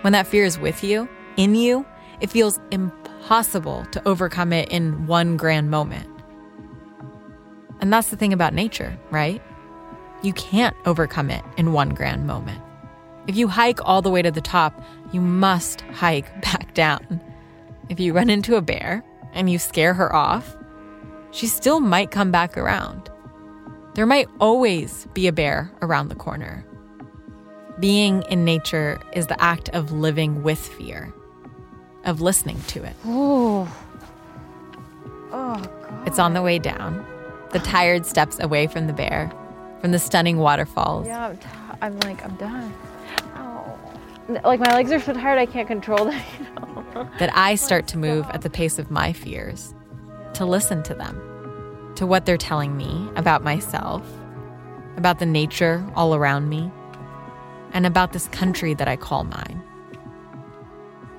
When 0.01 0.13
that 0.13 0.27
fear 0.27 0.45
is 0.45 0.59
with 0.59 0.83
you, 0.83 1.09
in 1.35 1.55
you, 1.55 1.83
it 2.19 2.29
feels 2.29 2.59
impossible 2.69 3.87
to 3.91 4.07
overcome 4.07 4.53
it 4.53 4.69
in 4.69 5.07
one 5.07 5.35
grand 5.35 5.71
moment. 5.71 6.07
And 7.79 7.91
that's 7.91 8.09
the 8.11 8.17
thing 8.17 8.33
about 8.33 8.53
nature, 8.53 8.95
right? 9.09 9.41
You 10.21 10.33
can't 10.33 10.77
overcome 10.85 11.31
it 11.31 11.43
in 11.57 11.73
one 11.73 11.89
grand 11.89 12.27
moment. 12.27 12.61
If 13.31 13.37
you 13.37 13.47
hike 13.47 13.79
all 13.85 14.01
the 14.01 14.09
way 14.09 14.21
to 14.21 14.29
the 14.29 14.41
top, 14.41 14.83
you 15.13 15.21
must 15.21 15.79
hike 15.93 16.41
back 16.41 16.73
down. 16.73 17.21
If 17.87 17.97
you 17.97 18.11
run 18.11 18.29
into 18.29 18.57
a 18.57 18.61
bear 18.61 19.05
and 19.31 19.49
you 19.49 19.57
scare 19.57 19.93
her 19.93 20.13
off, 20.13 20.57
she 21.31 21.47
still 21.47 21.79
might 21.79 22.11
come 22.11 22.29
back 22.29 22.57
around. 22.57 23.09
There 23.93 24.05
might 24.05 24.27
always 24.41 25.07
be 25.13 25.27
a 25.27 25.31
bear 25.31 25.71
around 25.81 26.09
the 26.09 26.15
corner. 26.15 26.65
Being 27.79 28.21
in 28.23 28.43
nature 28.43 28.99
is 29.13 29.27
the 29.27 29.41
act 29.41 29.69
of 29.69 29.93
living 29.93 30.43
with 30.43 30.59
fear, 30.59 31.13
of 32.03 32.19
listening 32.19 32.59
to 32.67 32.83
it. 32.83 32.97
Ooh. 33.05 33.65
Oh, 35.31 35.55
God. 35.55 36.05
It's 36.05 36.19
on 36.19 36.33
the 36.33 36.41
way 36.41 36.59
down, 36.59 37.05
the 37.51 37.59
tired 37.59 38.05
steps 38.05 38.41
away 38.41 38.67
from 38.67 38.87
the 38.87 38.93
bear, 38.93 39.31
from 39.79 39.93
the 39.93 39.99
stunning 39.99 40.37
waterfalls. 40.37 41.07
Yeah, 41.07 41.27
I'm, 41.29 41.37
t- 41.37 41.47
I'm 41.81 41.97
like, 42.01 42.25
I'm 42.25 42.35
done. 42.35 42.73
Like, 44.43 44.59
my 44.59 44.73
legs 44.73 44.91
are 44.91 44.99
so 44.99 45.13
tired, 45.13 45.37
I 45.39 45.45
can't 45.45 45.67
control 45.67 46.05
them. 46.05 46.21
You 46.39 46.45
know? 46.55 47.09
that 47.19 47.35
I 47.35 47.55
start 47.55 47.87
to 47.87 47.97
move 47.97 48.25
at 48.31 48.41
the 48.41 48.49
pace 48.49 48.79
of 48.79 48.91
my 48.91 49.13
fears, 49.13 49.73
to 50.33 50.45
listen 50.45 50.83
to 50.83 50.93
them, 50.93 51.15
to 51.95 52.05
what 52.05 52.25
they're 52.25 52.37
telling 52.37 52.77
me 52.77 53.09
about 53.15 53.43
myself, 53.43 54.03
about 54.97 55.19
the 55.19 55.25
nature 55.25 55.85
all 55.95 56.15
around 56.15 56.49
me, 56.49 56.71
and 57.73 57.85
about 57.85 58.13
this 58.13 58.27
country 58.29 58.73
that 58.73 58.87
I 58.87 58.95
call 58.95 59.23
mine. 59.23 59.61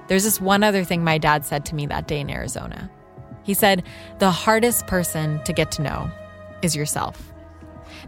There's 0.08 0.24
this 0.24 0.40
one 0.40 0.62
other 0.62 0.84
thing 0.84 1.04
my 1.04 1.18
dad 1.18 1.44
said 1.44 1.64
to 1.66 1.74
me 1.74 1.86
that 1.86 2.06
day 2.06 2.20
in 2.20 2.30
Arizona. 2.30 2.90
He 3.44 3.54
said, 3.54 3.82
The 4.18 4.30
hardest 4.30 4.86
person 4.86 5.42
to 5.44 5.52
get 5.52 5.70
to 5.72 5.82
know 5.82 6.10
is 6.62 6.76
yourself. 6.76 7.32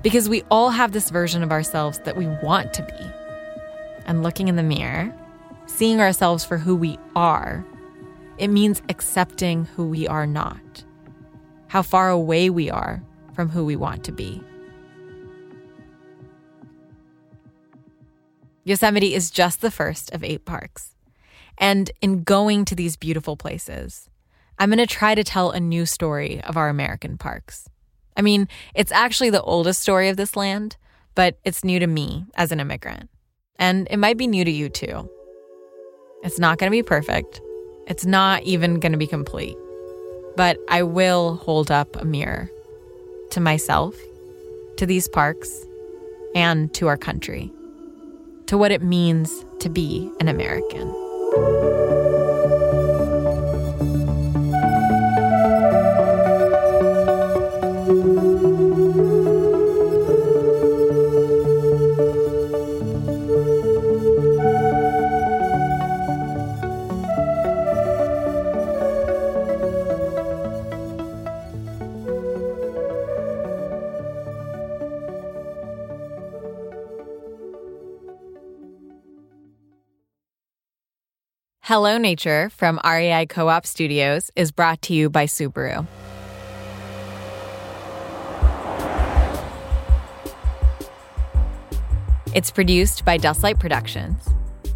Because 0.02 0.28
we 0.28 0.42
all 0.50 0.70
have 0.70 0.92
this 0.92 1.10
version 1.10 1.42
of 1.42 1.50
ourselves 1.50 2.00
that 2.00 2.16
we 2.16 2.26
want 2.42 2.72
to 2.74 2.82
be. 2.82 3.23
And 4.06 4.22
looking 4.22 4.48
in 4.48 4.56
the 4.56 4.62
mirror, 4.62 5.14
seeing 5.66 6.00
ourselves 6.00 6.44
for 6.44 6.58
who 6.58 6.76
we 6.76 6.98
are, 7.16 7.64
it 8.38 8.48
means 8.48 8.82
accepting 8.88 9.64
who 9.64 9.86
we 9.86 10.06
are 10.06 10.26
not, 10.26 10.84
how 11.68 11.82
far 11.82 12.10
away 12.10 12.50
we 12.50 12.70
are 12.70 13.02
from 13.34 13.48
who 13.48 13.64
we 13.64 13.76
want 13.76 14.04
to 14.04 14.12
be. 14.12 14.42
Yosemite 18.64 19.14
is 19.14 19.30
just 19.30 19.60
the 19.60 19.70
first 19.70 20.12
of 20.12 20.24
eight 20.24 20.44
parks. 20.44 20.94
And 21.58 21.90
in 22.00 22.24
going 22.24 22.64
to 22.64 22.74
these 22.74 22.96
beautiful 22.96 23.36
places, 23.36 24.08
I'm 24.58 24.70
going 24.70 24.78
to 24.78 24.86
try 24.86 25.14
to 25.14 25.24
tell 25.24 25.50
a 25.50 25.60
new 25.60 25.86
story 25.86 26.40
of 26.42 26.56
our 26.56 26.68
American 26.68 27.18
parks. 27.18 27.68
I 28.16 28.22
mean, 28.22 28.48
it's 28.74 28.92
actually 28.92 29.30
the 29.30 29.42
oldest 29.42 29.82
story 29.82 30.08
of 30.08 30.16
this 30.16 30.36
land, 30.36 30.76
but 31.14 31.38
it's 31.44 31.64
new 31.64 31.78
to 31.78 31.86
me 31.86 32.26
as 32.36 32.52
an 32.52 32.60
immigrant. 32.60 33.10
And 33.58 33.86
it 33.90 33.98
might 33.98 34.16
be 34.16 34.26
new 34.26 34.44
to 34.44 34.50
you 34.50 34.68
too. 34.68 35.08
It's 36.22 36.38
not 36.38 36.58
going 36.58 36.70
to 36.70 36.74
be 36.74 36.82
perfect. 36.82 37.40
It's 37.86 38.06
not 38.06 38.42
even 38.42 38.80
going 38.80 38.92
to 38.92 38.98
be 38.98 39.06
complete. 39.06 39.56
But 40.36 40.58
I 40.68 40.82
will 40.82 41.36
hold 41.36 41.70
up 41.70 41.96
a 41.96 42.04
mirror 42.04 42.50
to 43.30 43.40
myself, 43.40 43.94
to 44.78 44.86
these 44.86 45.08
parks, 45.08 45.64
and 46.34 46.72
to 46.74 46.88
our 46.88 46.96
country, 46.96 47.52
to 48.46 48.58
what 48.58 48.72
it 48.72 48.82
means 48.82 49.44
to 49.60 49.68
be 49.68 50.10
an 50.20 50.28
American. 50.28 50.88
Hello 81.66 81.96
Nature 81.96 82.50
from 82.50 82.78
REI 82.84 83.24
Co 83.24 83.48
op 83.48 83.64
Studios 83.64 84.30
is 84.36 84.52
brought 84.52 84.82
to 84.82 84.92
you 84.92 85.08
by 85.08 85.24
Subaru. 85.24 85.86
It's 92.34 92.50
produced 92.50 93.06
by 93.06 93.16
Dustlight 93.16 93.58
Productions. 93.58 94.28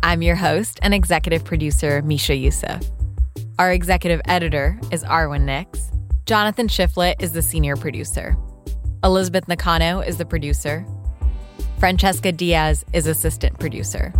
I'm 0.02 0.22
your 0.22 0.36
host 0.36 0.78
and 0.80 0.94
executive 0.94 1.44
producer, 1.44 2.00
Misha 2.00 2.32
Euceph. 2.32 2.90
Our 3.58 3.70
executive 3.70 4.22
editor 4.24 4.80
is 4.90 5.04
Arwen 5.04 5.42
Nix. 5.42 5.90
Jonathan 6.24 6.68
Shiflett 6.68 7.20
is 7.20 7.32
the 7.32 7.42
senior 7.42 7.76
producer. 7.76 8.34
Elizabeth 9.04 9.46
Nakano 9.46 10.00
is 10.00 10.16
the 10.16 10.24
producer. 10.24 10.86
Francesca 11.78 12.32
Diaz 12.32 12.86
is 12.94 13.06
assistant 13.06 13.58
producer. 13.58 14.14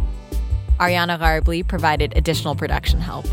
Ariana 0.78 1.18
Garbly 1.18 1.66
provided 1.66 2.16
additional 2.16 2.54
production 2.54 3.00
help. 3.00 3.26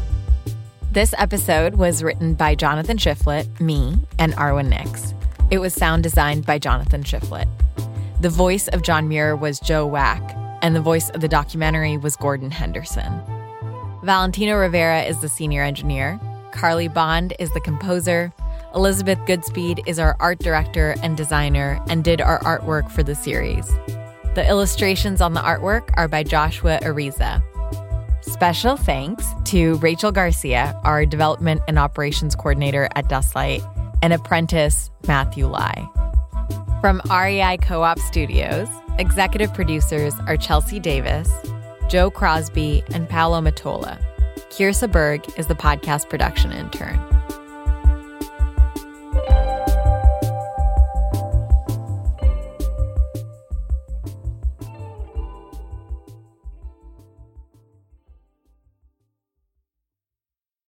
This 0.92 1.14
episode 1.18 1.76
was 1.76 2.02
written 2.02 2.34
by 2.34 2.56
Jonathan 2.56 2.98
Shiflett, 2.98 3.60
me, 3.60 3.98
and 4.18 4.34
Arwen 4.34 4.70
Nix. 4.70 5.14
It 5.52 5.60
was 5.60 5.74
sound 5.74 6.02
designed 6.02 6.46
by 6.46 6.58
Jonathan 6.58 7.04
Shiflett. 7.04 7.48
The 8.22 8.30
voice 8.30 8.68
of 8.70 8.82
John 8.82 9.08
Muir 9.08 9.36
was 9.36 9.60
Joe 9.60 9.86
Wack, 9.86 10.22
and 10.64 10.76
the 10.76 10.82
voice 10.82 11.10
of 11.12 11.22
the 11.22 11.28
documentary 11.28 11.98
was 11.98 12.16
Gordon 12.16 12.50
Henderson. 12.50 13.22
Valentino 14.04 14.56
Rivera 14.56 15.04
is 15.04 15.22
the 15.22 15.30
senior 15.30 15.62
engineer. 15.62 16.20
Carly 16.52 16.88
Bond 16.88 17.34
is 17.38 17.52
the 17.54 17.60
composer. 17.60 18.34
Elizabeth 18.74 19.20
Goodspeed 19.20 19.82
is 19.86 20.00
our 20.00 20.16
art 20.20 20.40
director 20.40 20.96
and 21.04 21.16
designer 21.16 21.80
and 21.90 22.04
did 22.04 22.22
our 22.22 22.40
artwork 22.40 22.90
for 22.90 23.04
the 23.04 23.16
series. 23.16 23.72
The 24.36 24.46
illustrations 24.50 25.22
on 25.22 25.34
the 25.34 25.40
artwork 25.40 25.92
are 25.94 26.10
by 26.10 26.24
Joshua 26.24 26.78
Ariza. 26.82 27.42
Special 28.22 28.76
thanks 28.76 29.26
to 29.46 29.76
Rachel 29.78 30.12
Garcia, 30.12 30.78
our 30.84 31.06
development 31.06 31.62
and 31.70 31.80
operations 31.80 32.36
coordinator 32.36 32.90
at 32.96 33.08
Dustlight, 33.08 33.64
and 34.02 34.12
apprentice 34.12 34.92
Matthew 35.08 35.48
Lai. 35.48 35.88
From 36.82 37.02
REI 37.10 37.56
Co 37.62 37.84
op 37.84 37.98
Studios, 37.98 38.68
executive 39.00 39.54
producers 39.54 40.14
are 40.28 40.36
Chelsea 40.36 40.82
Davis, 40.82 41.30
Joe 41.88 42.12
Crosby, 42.12 42.84
and 42.94 43.08
Paolo 43.08 43.40
Matola. 43.40 43.98
Kirsa 44.50 44.92
Berg 44.92 45.24
is 45.38 45.48
the 45.48 45.56
podcast 45.56 46.10
production 46.10 46.52
intern. 46.52 47.15